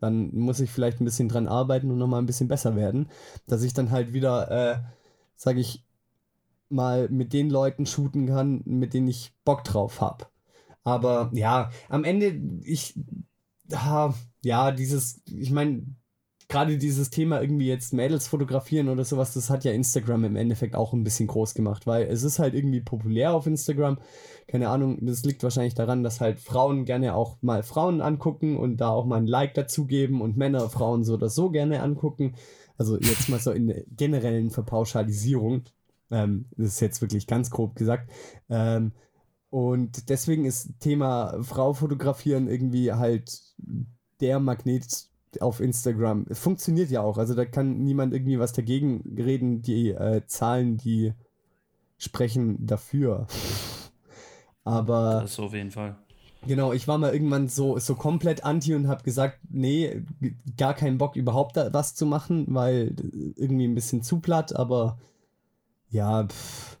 Dann 0.00 0.34
muss 0.34 0.60
ich 0.60 0.70
vielleicht 0.70 1.00
ein 1.00 1.04
bisschen 1.04 1.28
dran 1.28 1.46
arbeiten 1.46 1.90
und 1.90 1.98
nochmal 1.98 2.20
ein 2.20 2.26
bisschen 2.26 2.48
besser 2.48 2.74
werden, 2.74 3.08
dass 3.46 3.62
ich 3.62 3.72
dann 3.72 3.92
halt 3.92 4.12
wieder, 4.12 4.50
äh, 4.50 4.78
sag 5.36 5.56
ich 5.56 5.84
mal, 6.68 7.08
mit 7.08 7.32
den 7.32 7.48
Leuten 7.48 7.86
shooten 7.86 8.26
kann, 8.26 8.62
mit 8.64 8.92
denen 8.92 9.08
ich 9.08 9.32
Bock 9.44 9.62
drauf 9.62 10.00
habe. 10.00 10.26
Aber 10.82 11.30
ja, 11.32 11.70
am 11.88 12.04
Ende, 12.04 12.40
ich, 12.64 12.98
ja, 14.42 14.70
dieses, 14.72 15.22
ich 15.26 15.50
meine, 15.50 15.82
gerade 16.48 16.78
dieses 16.78 17.10
Thema 17.10 17.40
irgendwie 17.40 17.66
jetzt 17.66 17.92
Mädels 17.92 18.28
fotografieren 18.28 18.88
oder 18.88 19.04
sowas, 19.04 19.34
das 19.34 19.50
hat 19.50 19.64
ja 19.64 19.72
Instagram 19.72 20.24
im 20.24 20.36
Endeffekt 20.36 20.76
auch 20.76 20.92
ein 20.92 21.02
bisschen 21.02 21.26
groß 21.26 21.54
gemacht, 21.54 21.86
weil 21.86 22.06
es 22.06 22.22
ist 22.22 22.38
halt 22.38 22.54
irgendwie 22.54 22.80
populär 22.80 23.34
auf 23.34 23.46
Instagram. 23.46 23.98
Keine 24.46 24.68
Ahnung, 24.68 25.04
das 25.04 25.24
liegt 25.24 25.42
wahrscheinlich 25.42 25.74
daran, 25.74 26.04
dass 26.04 26.20
halt 26.20 26.38
Frauen 26.38 26.84
gerne 26.84 27.14
auch 27.14 27.38
mal 27.42 27.62
Frauen 27.62 28.00
angucken 28.00 28.56
und 28.56 28.76
da 28.76 28.90
auch 28.90 29.06
mal 29.06 29.16
ein 29.16 29.26
Like 29.26 29.54
dazugeben 29.54 30.20
und 30.20 30.36
Männer 30.36 30.68
Frauen 30.68 31.04
so 31.04 31.14
oder 31.14 31.28
so 31.28 31.50
gerne 31.50 31.82
angucken. 31.82 32.36
Also 32.78 32.96
jetzt 32.98 33.28
mal 33.28 33.40
so 33.40 33.50
in 33.50 33.66
der 33.66 33.82
generellen 33.96 34.50
Verpauschalisierung. 34.50 35.64
Ähm, 36.10 36.46
das 36.56 36.68
ist 36.68 36.80
jetzt 36.80 37.00
wirklich 37.00 37.26
ganz 37.26 37.50
grob 37.50 37.74
gesagt. 37.74 38.10
Ähm, 38.48 38.92
und 39.50 40.10
deswegen 40.10 40.44
ist 40.44 40.78
Thema 40.78 41.42
Frau 41.42 41.72
fotografieren 41.72 42.46
irgendwie 42.46 42.92
halt 42.92 43.40
der 44.20 44.38
Magnet 44.38 45.08
auf 45.42 45.60
Instagram. 45.60 46.26
Es 46.28 46.38
funktioniert 46.38 46.90
ja 46.90 47.00
auch. 47.02 47.18
Also 47.18 47.34
da 47.34 47.44
kann 47.44 47.78
niemand 47.82 48.12
irgendwie 48.12 48.38
was 48.38 48.52
dagegen 48.52 49.02
reden. 49.16 49.62
Die 49.62 49.90
äh, 49.90 50.22
Zahlen, 50.26 50.76
die 50.76 51.12
sprechen 51.98 52.66
dafür. 52.66 53.26
Aber. 54.64 55.20
Das 55.22 55.38
auf 55.38 55.54
jeden 55.54 55.70
Fall. 55.70 55.96
Genau, 56.46 56.72
ich 56.72 56.86
war 56.86 56.98
mal 56.98 57.12
irgendwann 57.12 57.48
so, 57.48 57.78
so 57.78 57.94
komplett 57.96 58.44
anti 58.44 58.74
und 58.74 58.86
habe 58.86 59.02
gesagt, 59.02 59.40
nee, 59.50 60.02
gar 60.56 60.74
keinen 60.74 60.98
Bock 60.98 61.16
überhaupt 61.16 61.56
da 61.56 61.72
was 61.72 61.94
zu 61.94 62.06
machen, 62.06 62.46
weil 62.48 62.94
irgendwie 63.36 63.66
ein 63.66 63.74
bisschen 63.74 64.02
zu 64.02 64.20
platt, 64.20 64.54
aber 64.54 64.98
ja, 65.90 66.24
pff, 66.24 66.78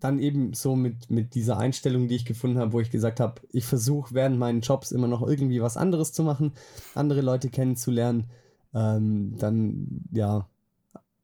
dann 0.00 0.18
eben 0.18 0.52
so 0.54 0.76
mit, 0.76 1.10
mit 1.10 1.34
dieser 1.34 1.58
Einstellung, 1.58 2.08
die 2.08 2.16
ich 2.16 2.24
gefunden 2.24 2.58
habe, 2.58 2.72
wo 2.72 2.80
ich 2.80 2.90
gesagt 2.90 3.20
habe, 3.20 3.40
ich 3.50 3.64
versuche 3.64 4.14
während 4.14 4.38
meinen 4.38 4.60
Jobs 4.60 4.90
immer 4.90 5.08
noch 5.08 5.26
irgendwie 5.26 5.60
was 5.60 5.76
anderes 5.76 6.12
zu 6.12 6.22
machen, 6.22 6.52
andere 6.94 7.20
Leute 7.20 7.50
kennenzulernen. 7.50 8.30
Ähm, 8.74 9.36
dann, 9.38 10.04
ja, 10.12 10.48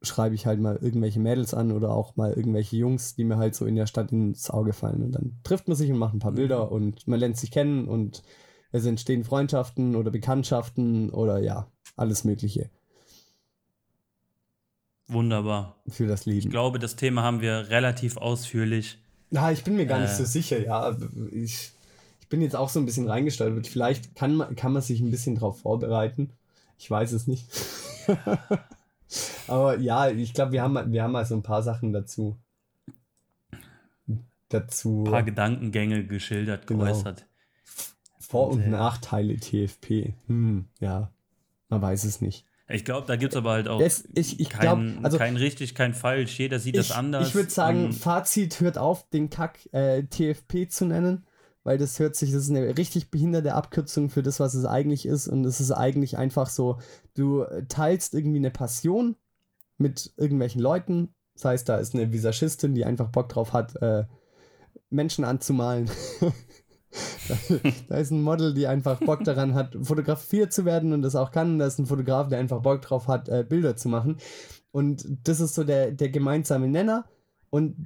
schreibe 0.03 0.35
ich 0.35 0.47
halt 0.47 0.61
mal 0.61 0.77
irgendwelche 0.77 1.21
Mädels 1.21 1.55
an 1.55 1.73
oder 1.73 1.95
auch 1.95 2.17
mal 2.17 2.33
irgendwelche 2.33 2.77
Jungs, 2.77 3.15
die 3.15 3.25
mir 3.25 3.37
halt 3.37 3.55
so 3.55 3.67
in 3.67 3.77
der 3.77 3.87
Stadt 3.87 4.13
ins 4.13 4.51
Auge 4.51 4.73
fallen. 4.73 5.03
Und 5.03 5.13
dann 5.13 5.39
trifft 5.45 5.69
man 5.69 5.77
sich 5.77 5.91
und 5.91 5.99
macht 5.99 6.15
ein 6.15 6.19
paar 6.19 6.33
mhm. 6.33 6.37
Bilder 6.37 6.73
und 6.73 7.07
man 7.07 7.21
lernt 7.21 7.37
sich 7.37 7.51
kennen 7.51 7.87
und 7.87 8.23
es 8.73 8.87
entstehen 8.87 9.25
Freundschaften 9.25 9.97
oder 9.97 10.11
Bekanntschaften 10.11 11.11
oder 11.11 11.39
ja, 11.39 11.69
alles 11.97 12.25
Mögliche. 12.25 12.71
Wunderbar. 15.13 15.77
Für 15.89 16.07
das 16.07 16.27
Leben. 16.27 16.39
Ich 16.39 16.51
glaube, 16.51 16.79
das 16.79 16.97
Thema 16.97 17.23
haben 17.23 17.41
wir 17.41 17.69
relativ 17.71 18.17
ausführlich. 18.17 18.99
Na, 19.31 19.53
ich 19.53 19.65
bin 19.65 19.77
mir 19.77 19.87
gar 19.87 19.99
äh, 19.99 20.03
nicht 20.03 20.15
so 20.15 20.25
sicher, 20.25 20.65
ja. 20.65 20.97
Ich, 21.33 21.73
ich 22.21 22.29
bin 22.29 22.43
jetzt 22.43 22.57
auch 22.57 22.69
so 22.69 22.81
ein 22.81 22.87
bisschen 22.87 23.09
reingesteuert. 23.09 23.67
Vielleicht 23.67 24.15
kann 24.15 24.37
man, 24.37 24.57
kann 24.57 24.73
man 24.73 24.83
sich 24.83 25.01
ein 25.01 25.11
bisschen 25.11 25.35
darauf 25.35 25.61
vorbereiten. 25.61 26.31
Ich 26.79 26.91
weiß 26.91 27.13
es 27.13 27.27
nicht. 27.27 27.47
Aber 29.47 29.79
ja, 29.79 30.09
ich 30.09 30.35
glaube, 30.35 30.53
wir 30.53 30.63
haben, 30.63 30.93
wir 30.93 31.03
haben 31.03 31.13
mal 31.13 31.27
so 31.27 31.35
ein 31.35 31.43
paar 31.43 31.63
Sachen 31.63 31.93
dazu. 31.93 32.37
Dazu. 34.49 35.05
Ein 35.07 35.11
paar 35.11 35.23
Gedankengänge 35.23 36.07
geschildert, 36.07 36.67
genau. 36.67 36.85
geäußert. 36.85 37.27
Vor- 38.19 38.49
und, 38.49 38.61
und 38.61 38.65
äh, 38.65 38.69
Nachteile 38.69 39.37
TFP. 39.37 40.15
Hm, 40.27 40.67
ja, 40.81 41.11
man 41.69 41.83
weiß 41.83 42.05
es 42.05 42.21
nicht. 42.21 42.47
Ich 42.73 42.85
glaube, 42.85 43.07
da 43.07 43.17
gibt 43.17 43.33
es 43.33 43.37
aber 43.37 43.53
halt 43.53 43.69
auch 43.69 43.81
es, 43.81 44.09
ich, 44.15 44.41
ich 44.41 44.49
kein, 44.49 44.61
glaub, 44.61 45.05
also, 45.05 45.19
kein 45.19 45.37
richtig, 45.37 45.75
kein 45.75 45.95
falsch. 45.95 46.39
Jeder 46.39 46.59
sieht 46.59 46.77
ich, 46.77 46.89
das 46.89 46.97
anders. 46.97 47.29
Ich 47.29 47.35
würde 47.35 47.51
sagen, 47.51 47.93
Fazit 47.93 48.61
hört 48.61 48.79
auf, 48.79 49.09
den 49.11 49.31
Kack 49.31 49.59
äh, 49.73 50.05
TFP 50.05 50.69
zu 50.69 50.87
nennen, 50.87 51.27
weil 51.65 51.79
das 51.79 51.99
hört 51.99 52.17
sich, 52.17 52.33
das 52.33 52.45
ist 52.45 52.51
eine 52.51 52.77
richtig 52.77 53.11
behinderte 53.11 53.55
Abkürzung 53.55 54.11
für 54.11 54.23
das, 54.23 54.41
was 54.41 54.55
es 54.55 54.65
eigentlich 54.65 55.07
ist. 55.07 55.29
Und 55.29 55.45
es 55.45 55.61
ist 55.61 55.73
eigentlich 55.73 56.17
einfach 56.17 56.49
so, 56.49 56.79
du 57.15 57.45
teilst 57.69 58.15
irgendwie 58.15 58.39
eine 58.39 58.51
Passion 58.51 59.17
mit 59.79 60.13
irgendwelchen 60.17 60.61
Leuten. 60.61 61.15
Das 61.35 61.45
heißt, 61.45 61.69
da 61.69 61.77
ist 61.77 61.95
eine 61.95 62.13
Visagistin, 62.13 62.75
die 62.75 62.85
einfach 62.85 63.09
Bock 63.09 63.29
drauf 63.29 63.53
hat, 63.53 63.81
äh, 63.83 64.05
Menschen 64.91 65.25
anzumalen. 65.25 65.91
da 67.89 67.97
ist 67.97 68.11
ein 68.11 68.23
Model, 68.23 68.55
die 68.55 68.67
einfach 68.67 69.01
Bock 69.01 69.25
daran 69.25 69.55
hat, 69.55 69.77
fotografiert 69.83 70.53
zu 70.53 70.65
werden 70.65 70.93
und 70.93 71.03
das 71.03 71.17
auch 71.17 71.31
kann. 71.31 71.59
Da 71.59 71.67
ist 71.67 71.79
ein 71.79 71.87
Fotograf, 71.87 72.29
der 72.29 72.39
einfach 72.39 72.63
Bock 72.63 72.83
drauf 72.83 73.09
hat, 73.09 73.29
äh, 73.29 73.45
Bilder 73.49 73.77
zu 73.77 73.89
machen. 73.89 74.17
Und 74.71 75.07
das 75.25 75.41
ist 75.41 75.55
so 75.55 75.65
der, 75.65 75.93
der 75.93 76.09
gemeinsame 76.09 76.69
Nenner. 76.69 77.05
Und 77.51 77.77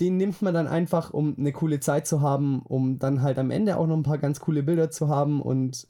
den 0.00 0.16
nimmt 0.16 0.40
man 0.40 0.54
dann 0.54 0.66
einfach, 0.66 1.12
um 1.12 1.36
eine 1.38 1.52
coole 1.52 1.80
Zeit 1.80 2.06
zu 2.06 2.22
haben, 2.22 2.62
um 2.62 2.98
dann 2.98 3.22
halt 3.22 3.38
am 3.38 3.50
Ende 3.50 3.76
auch 3.76 3.86
noch 3.86 3.96
ein 3.96 4.02
paar 4.02 4.18
ganz 4.18 4.40
coole 4.40 4.62
Bilder 4.62 4.90
zu 4.90 5.08
haben. 5.08 5.42
Und 5.42 5.86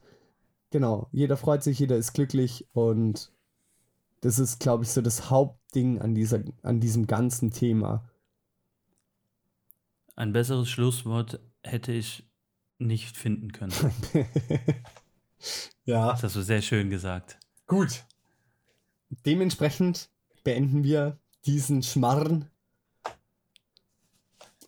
genau, 0.71 1.09
jeder 1.13 1.37
freut 1.37 1.63
sich, 1.63 1.79
jeder 1.79 1.97
ist 1.97 2.13
glücklich. 2.13 2.67
Und 2.73 3.33
das 4.21 4.39
ist, 4.39 4.59
glaube 4.59 4.85
ich, 4.85 4.91
so 4.91 5.01
das 5.03 5.31
Hauptding 5.31 6.01
an, 6.01 6.15
dieser, 6.15 6.41
an 6.63 6.81
diesem 6.81 7.07
ganzen 7.07 7.53
Thema. 7.53 8.09
Ein 10.17 10.33
besseres 10.33 10.69
Schlusswort 10.69 11.41
hätte 11.63 11.93
ich 11.93 12.29
nicht 12.87 13.17
finden 13.17 13.53
können. 13.53 13.73
ja. 15.85 16.13
Das 16.13 16.23
hast 16.23 16.37
du 16.37 16.43
sehr 16.43 16.63
schön 16.63 16.91
gesagt. 16.91 17.39
Gut. 17.67 18.05
Dementsprechend 19.27 20.09
beenden 20.45 20.85
wir 20.85 21.19
diesen 21.45 21.83
Schmarrn 21.83 22.49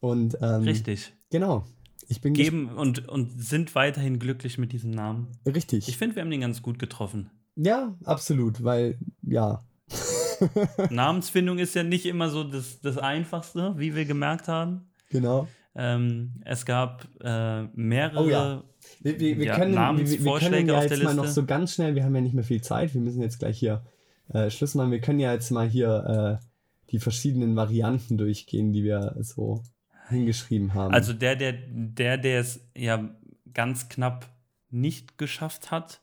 und, 0.04 0.36
ähm, 0.42 0.64
Richtig. 0.64 1.14
Genau. 1.30 1.64
Ich 2.08 2.20
bin 2.20 2.34
Geben 2.34 2.68
und, 2.68 3.08
und 3.08 3.42
sind 3.42 3.74
weiterhin 3.74 4.18
glücklich 4.18 4.58
mit 4.58 4.72
diesem 4.72 4.90
Namen. 4.90 5.28
Richtig. 5.46 5.88
Ich 5.88 5.96
finde, 5.96 6.16
wir 6.16 6.22
haben 6.22 6.30
den 6.30 6.42
ganz 6.42 6.60
gut 6.60 6.78
getroffen. 6.78 7.30
Ja, 7.56 7.96
absolut, 8.04 8.62
weil, 8.62 8.98
ja. 9.22 9.64
Namensfindung 10.90 11.58
ist 11.58 11.74
ja 11.74 11.82
nicht 11.82 12.04
immer 12.04 12.28
so 12.28 12.44
das, 12.44 12.80
das 12.80 12.98
Einfachste, 12.98 13.74
wie 13.78 13.94
wir 13.94 14.04
gemerkt 14.04 14.48
haben. 14.48 14.90
Genau. 15.08 15.48
Ähm, 15.76 16.40
es 16.44 16.64
gab 16.64 17.08
äh, 17.20 17.64
mehrere 17.74 18.24
oh, 18.24 18.28
ja. 18.28 18.64
wir, 19.00 19.18
wir, 19.18 19.38
wir 19.38 19.46
ja, 19.46 19.56
können, 19.56 19.74
Namensvorschläge 19.74 20.68
wir, 20.68 20.74
wir 20.74 20.80
können 20.80 20.90
ja 20.90 20.96
jetzt 20.96 21.02
mal 21.02 21.14
noch 21.14 21.26
so 21.26 21.44
ganz 21.44 21.74
schnell, 21.74 21.94
wir 21.94 22.04
haben 22.04 22.14
ja 22.14 22.20
nicht 22.20 22.34
mehr 22.34 22.44
viel 22.44 22.60
Zeit, 22.60 22.94
wir 22.94 23.00
müssen 23.00 23.22
jetzt 23.22 23.40
gleich 23.40 23.58
hier 23.58 23.84
äh, 24.32 24.50
Schluss 24.50 24.74
machen. 24.74 24.90
Wir 24.90 25.00
können 25.00 25.20
ja 25.20 25.32
jetzt 25.32 25.50
mal 25.50 25.68
hier 25.68 26.40
äh, 26.40 26.46
die 26.90 26.98
verschiedenen 26.98 27.56
Varianten 27.56 28.16
durchgehen, 28.16 28.72
die 28.72 28.84
wir 28.84 29.16
so 29.20 29.62
hingeschrieben 30.08 30.74
haben. 30.74 30.94
Also 30.94 31.12
der, 31.12 31.36
der, 31.36 31.52
der, 31.52 32.18
der 32.18 32.40
es 32.40 32.68
ja 32.76 33.10
ganz 33.52 33.88
knapp 33.88 34.28
nicht 34.70 35.18
geschafft 35.18 35.70
hat 35.70 36.00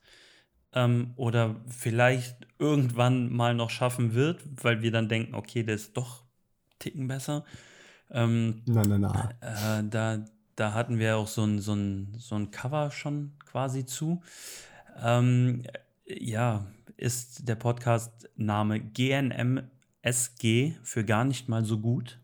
ähm, 0.73 1.13
oder 1.15 1.61
vielleicht 1.67 2.47
irgendwann 2.59 3.31
mal 3.31 3.53
noch 3.53 3.69
schaffen 3.69 4.13
wird, 4.13 4.43
weil 4.63 4.81
wir 4.81 4.91
dann 4.91 5.09
denken, 5.09 5.35
okay, 5.35 5.63
der 5.63 5.75
ist 5.75 5.97
doch 5.97 6.23
Ticken 6.79 7.07
besser. 7.07 7.45
Ähm, 8.11 8.61
nein, 8.65 8.89
nein, 8.89 9.01
nein. 9.01 9.33
Äh, 9.41 9.89
da, 9.89 10.25
da 10.55 10.73
hatten 10.73 10.99
wir 10.99 11.17
auch 11.17 11.27
so 11.27 11.43
ein, 11.43 11.59
so, 11.59 11.73
ein, 11.73 12.13
so 12.17 12.35
ein 12.35 12.51
Cover 12.51 12.91
schon 12.91 13.33
quasi 13.45 13.85
zu. 13.85 14.21
Ähm, 15.01 15.63
ja, 16.05 16.67
ist 16.97 17.47
der 17.47 17.55
Podcast-Name 17.55 18.79
GNMSG 18.79 20.73
für 20.83 21.05
gar 21.05 21.23
nicht 21.23 21.49
mal 21.49 21.63
so 21.63 21.79
gut. 21.79 22.19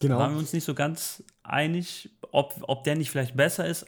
Genau. 0.00 0.18
Waren 0.18 0.32
wir 0.32 0.38
uns 0.38 0.52
nicht 0.52 0.64
so 0.64 0.74
ganz 0.74 1.22
einig, 1.42 2.10
ob, 2.32 2.54
ob 2.62 2.84
der 2.84 2.96
nicht 2.96 3.10
vielleicht 3.10 3.36
besser 3.36 3.66
ist. 3.66 3.86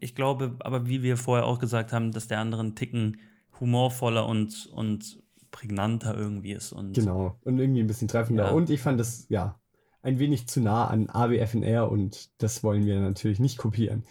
Ich 0.00 0.14
glaube, 0.14 0.56
aber 0.60 0.86
wie 0.86 1.02
wir 1.02 1.16
vorher 1.16 1.46
auch 1.46 1.58
gesagt 1.58 1.92
haben, 1.92 2.12
dass 2.12 2.28
der 2.28 2.40
andere 2.40 2.62
einen 2.62 2.74
Ticken 2.74 3.20
humorvoller 3.60 4.26
und, 4.26 4.66
und 4.66 5.22
prägnanter 5.56 6.14
irgendwie 6.16 6.52
ist. 6.52 6.72
Und, 6.72 6.92
genau, 6.92 7.38
und 7.44 7.58
irgendwie 7.58 7.80
ein 7.80 7.86
bisschen 7.86 8.08
treffender. 8.08 8.46
Ja. 8.46 8.50
Und 8.50 8.68
ich 8.68 8.80
fand 8.80 9.00
das, 9.00 9.26
ja, 9.30 9.58
ein 10.02 10.18
wenig 10.18 10.46
zu 10.48 10.60
nah 10.60 10.86
an 10.86 11.08
AWFNR 11.08 11.90
und 11.90 12.28
das 12.38 12.62
wollen 12.62 12.84
wir 12.84 13.00
natürlich 13.00 13.40
nicht 13.40 13.56
kopieren. 13.56 14.04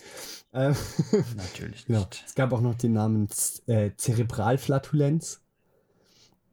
Äh, 0.51 0.73
natürlich 1.37 1.85
genau. 1.85 1.99
nicht. 1.99 2.11
Genau. 2.11 2.25
Es 2.25 2.33
gab 2.33 2.51
auch 2.51 2.61
noch 2.61 2.73
den 2.73 2.93
Namen 2.93 3.27
äh, 3.67 3.91
Zerebralflatulenz. 3.95 5.41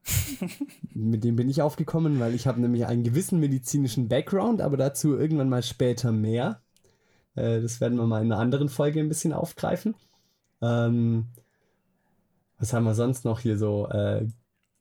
Mit 0.94 1.24
dem 1.24 1.36
bin 1.36 1.48
ich 1.48 1.62
aufgekommen, 1.62 2.20
weil 2.20 2.34
ich 2.34 2.46
habe 2.46 2.60
nämlich 2.60 2.84
einen 2.84 3.02
gewissen 3.02 3.40
medizinischen 3.40 4.08
Background, 4.08 4.60
aber 4.60 4.76
dazu 4.76 5.16
irgendwann 5.16 5.48
mal 5.48 5.62
später 5.62 6.12
mehr. 6.12 6.60
Äh, 7.34 7.62
das 7.62 7.80
werden 7.80 7.96
wir 7.96 8.06
mal 8.06 8.20
in 8.20 8.30
einer 8.30 8.40
anderen 8.40 8.68
Folge 8.68 9.00
ein 9.00 9.08
bisschen 9.08 9.32
aufgreifen. 9.32 9.94
Ähm, 10.60 11.28
was 12.58 12.74
haben 12.74 12.84
wir 12.84 12.94
sonst 12.94 13.24
noch 13.24 13.40
hier 13.40 13.56
so? 13.56 13.88
Äh, 13.88 14.26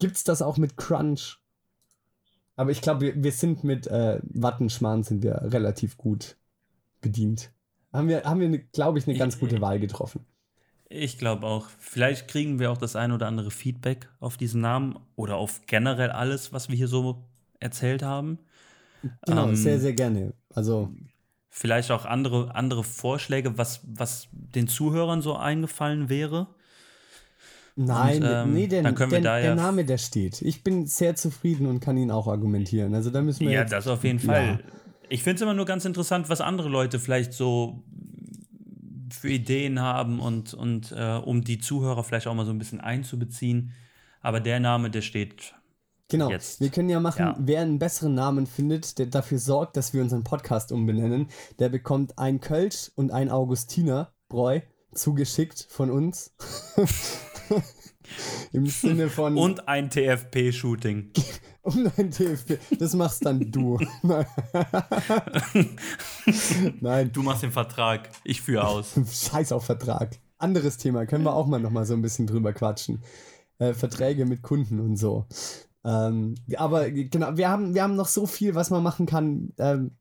es 0.03 0.23
das 0.23 0.41
auch 0.41 0.57
mit 0.57 0.77
Crunch? 0.77 1.39
Aber 2.55 2.71
ich 2.71 2.81
glaube, 2.81 3.01
wir, 3.01 3.23
wir, 3.23 3.31
sind 3.31 3.63
mit 3.63 3.87
äh, 3.87 4.19
Wattenschmarrn 4.23 5.03
sind 5.03 5.23
wir 5.23 5.41
relativ 5.51 5.97
gut 5.97 6.37
bedient. 7.01 7.51
Haben 7.93 8.07
wir, 8.07 8.23
haben 8.23 8.39
wir 8.39 8.57
glaube 8.57 8.99
ich, 8.99 9.07
eine 9.07 9.17
ganz 9.17 9.39
gute 9.39 9.61
Wahl 9.61 9.79
getroffen. 9.79 10.25
Ich 10.89 11.17
glaube 11.17 11.47
auch. 11.47 11.67
Vielleicht 11.79 12.27
kriegen 12.27 12.59
wir 12.59 12.69
auch 12.71 12.77
das 12.77 12.95
ein 12.95 13.11
oder 13.11 13.27
andere 13.27 13.49
Feedback 13.49 14.09
auf 14.19 14.37
diesen 14.37 14.61
Namen 14.61 14.99
oder 15.15 15.37
auf 15.37 15.61
generell 15.65 16.11
alles, 16.11 16.51
was 16.51 16.69
wir 16.69 16.75
hier 16.75 16.89
so 16.89 17.23
erzählt 17.59 18.03
haben. 18.03 18.39
Genau, 19.25 19.47
ähm, 19.47 19.55
sehr, 19.55 19.79
sehr 19.79 19.93
gerne. 19.93 20.33
Also. 20.53 20.89
Vielleicht 21.49 21.91
auch 21.91 22.05
andere, 22.05 22.55
andere 22.55 22.83
Vorschläge, 22.83 23.57
was, 23.57 23.81
was 23.85 24.27
den 24.31 24.67
Zuhörern 24.67 25.21
so 25.21 25.35
eingefallen 25.35 26.07
wäre. 26.07 26.47
Nein, 27.85 28.23
und, 28.23 28.29
ähm, 28.29 28.53
nee, 28.53 28.67
denn, 28.67 28.83
denn 28.83 29.23
der 29.23 29.39
ja 29.39 29.55
Name, 29.55 29.85
der 29.85 29.97
steht. 29.97 30.41
Ich 30.41 30.63
bin 30.63 30.85
sehr 30.87 31.15
zufrieden 31.15 31.67
und 31.67 31.79
kann 31.79 31.97
ihn 31.97 32.11
auch 32.11 32.27
argumentieren. 32.27 32.93
Also 32.95 33.09
da 33.09 33.21
müssen 33.21 33.41
wir. 33.41 33.51
Ja, 33.51 33.63
das 33.63 33.87
auf 33.87 34.03
jeden 34.03 34.19
Fall. 34.19 34.45
Ja. 34.45 34.59
Ich 35.09 35.23
finde 35.23 35.35
es 35.35 35.41
immer 35.41 35.53
nur 35.53 35.65
ganz 35.65 35.85
interessant, 35.85 36.29
was 36.29 36.41
andere 36.41 36.69
Leute 36.69 36.99
vielleicht 36.99 37.33
so 37.33 37.83
für 39.11 39.29
Ideen 39.29 39.79
haben 39.79 40.19
und, 40.19 40.53
und 40.53 40.93
äh, 40.95 41.15
um 41.15 41.43
die 41.43 41.59
Zuhörer 41.59 42.03
vielleicht 42.03 42.27
auch 42.27 42.33
mal 42.33 42.45
so 42.45 42.51
ein 42.51 42.57
bisschen 42.57 42.79
einzubeziehen. 42.79 43.73
Aber 44.21 44.39
der 44.39 44.59
Name, 44.59 44.89
der 44.89 45.01
steht. 45.01 45.53
Genau, 46.07 46.29
jetzt. 46.29 46.59
wir 46.59 46.69
können 46.69 46.89
ja 46.89 46.99
machen, 46.99 47.21
ja. 47.21 47.35
wer 47.39 47.61
einen 47.61 47.79
besseren 47.79 48.13
Namen 48.13 48.45
findet, 48.45 48.99
der 48.99 49.05
dafür 49.05 49.39
sorgt, 49.39 49.77
dass 49.77 49.93
wir 49.93 50.01
unseren 50.01 50.23
Podcast 50.23 50.71
umbenennen, 50.71 51.27
der 51.59 51.69
bekommt 51.69 52.17
ein 52.19 52.41
Kölsch 52.41 52.91
und 52.95 53.11
ein 53.11 53.29
Augustinerbräu 53.29 54.59
zugeschickt 54.93 55.67
von 55.69 55.89
uns. 55.89 56.35
Im 58.51 58.65
Sinne 58.65 59.09
von. 59.09 59.37
Und 59.37 59.67
ein 59.67 59.89
TFP-Shooting. 59.89 61.11
Und 61.63 61.97
ein 61.97 62.09
TFP. 62.09 62.57
Das 62.79 62.95
machst 62.95 63.23
dann 63.25 63.51
du. 63.51 63.79
Nein. 66.81 67.11
Du 67.11 67.21
machst 67.21 67.43
den 67.43 67.51
Vertrag. 67.51 68.09
Ich 68.23 68.41
führe 68.41 68.67
aus. 68.67 68.93
Scheiß 69.11 69.51
auf 69.51 69.65
Vertrag. 69.65 70.17
Anderes 70.39 70.77
Thema. 70.77 71.05
Können 71.05 71.23
wir 71.23 71.35
auch 71.35 71.45
mal 71.45 71.59
noch 71.59 71.69
mal 71.69 71.85
so 71.85 71.93
ein 71.93 72.01
bisschen 72.01 72.25
drüber 72.25 72.51
quatschen. 72.53 73.03
Äh, 73.59 73.73
Verträge 73.73 74.25
mit 74.25 74.41
Kunden 74.41 74.79
und 74.79 74.97
so. 74.97 75.27
Ähm, 75.83 76.33
aber 76.57 76.89
genau, 76.89 77.37
wir 77.37 77.49
haben, 77.49 77.75
wir 77.75 77.83
haben 77.83 77.95
noch 77.95 78.07
so 78.07 78.25
viel, 78.25 78.55
was 78.55 78.71
man 78.71 78.81
machen 78.81 79.05
kann. 79.05 79.53
Ähm, 79.59 79.91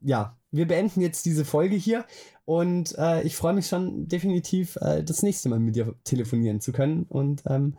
ja, 0.00 0.38
wir 0.52 0.68
beenden 0.68 1.00
jetzt 1.00 1.26
diese 1.26 1.44
Folge 1.44 1.74
hier 1.74 2.04
und 2.48 2.96
äh, 2.96 3.20
ich 3.24 3.36
freue 3.36 3.52
mich 3.52 3.66
schon 3.66 4.08
definitiv, 4.08 4.76
äh, 4.76 5.04
das 5.04 5.22
nächste 5.22 5.50
Mal 5.50 5.58
mit 5.58 5.76
dir 5.76 5.94
telefonieren 6.04 6.62
zu 6.62 6.72
können 6.72 7.02
und 7.02 7.42
ähm, 7.44 7.76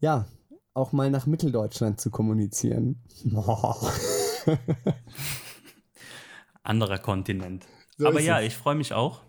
ja, 0.00 0.24
auch 0.72 0.92
mal 0.92 1.10
nach 1.10 1.26
Mitteldeutschland 1.26 2.00
zu 2.00 2.10
kommunizieren. 2.10 3.02
Anderer 6.62 6.96
Kontinent. 6.96 7.66
So 7.98 8.08
Aber 8.08 8.22
ja, 8.22 8.40
es. 8.40 8.46
ich 8.46 8.56
freue 8.56 8.74
mich 8.74 8.94
auch. 8.94 9.20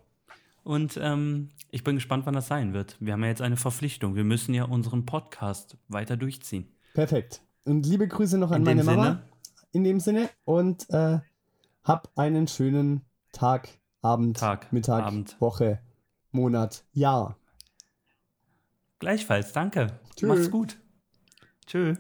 Und 0.64 0.98
ähm, 1.04 1.50
ich 1.72 1.84
bin 1.84 1.96
gespannt, 1.96 2.26
wann 2.26 2.36
das 2.36 2.48
sein 2.48 2.72
wird. 2.72 2.96
Wir 3.02 3.12
haben 3.12 3.24
ja 3.24 3.30
jetzt 3.32 3.42
eine 3.42 3.58
Verpflichtung. 3.58 4.16
Wir 4.16 4.24
müssen 4.24 4.54
ja 4.54 4.64
unseren 4.64 5.06
Podcast 5.06 5.76
weiter 5.90 6.16
durchziehen. 6.16 6.74
Perfekt. 6.94 7.42
Und 7.66 7.86
liebe 7.86 8.08
Grüße 8.08 8.38
noch 8.38 8.52
an 8.52 8.62
In 8.62 8.64
meine 8.64 8.86
Mama. 8.86 9.04
Sinne. 9.04 9.24
In 9.74 9.84
dem 9.84 10.00
Sinne. 10.00 10.30
Und 10.46 10.90
äh, 10.92 11.20
hab 11.84 12.10
einen 12.16 12.48
schönen 12.48 13.02
Tag, 13.34 13.68
Abend, 14.06 14.38
Tag, 14.38 14.72
Mittag, 14.72 15.04
Abend. 15.04 15.36
Woche, 15.42 15.80
Monat, 16.32 16.84
Jahr. 16.94 17.38
Gleichfalls, 19.00 19.52
danke. 19.52 20.00
Tschö. 20.16 20.28
Mach's 20.28 20.52
gut. 20.52 20.78
Tschö. 21.66 21.96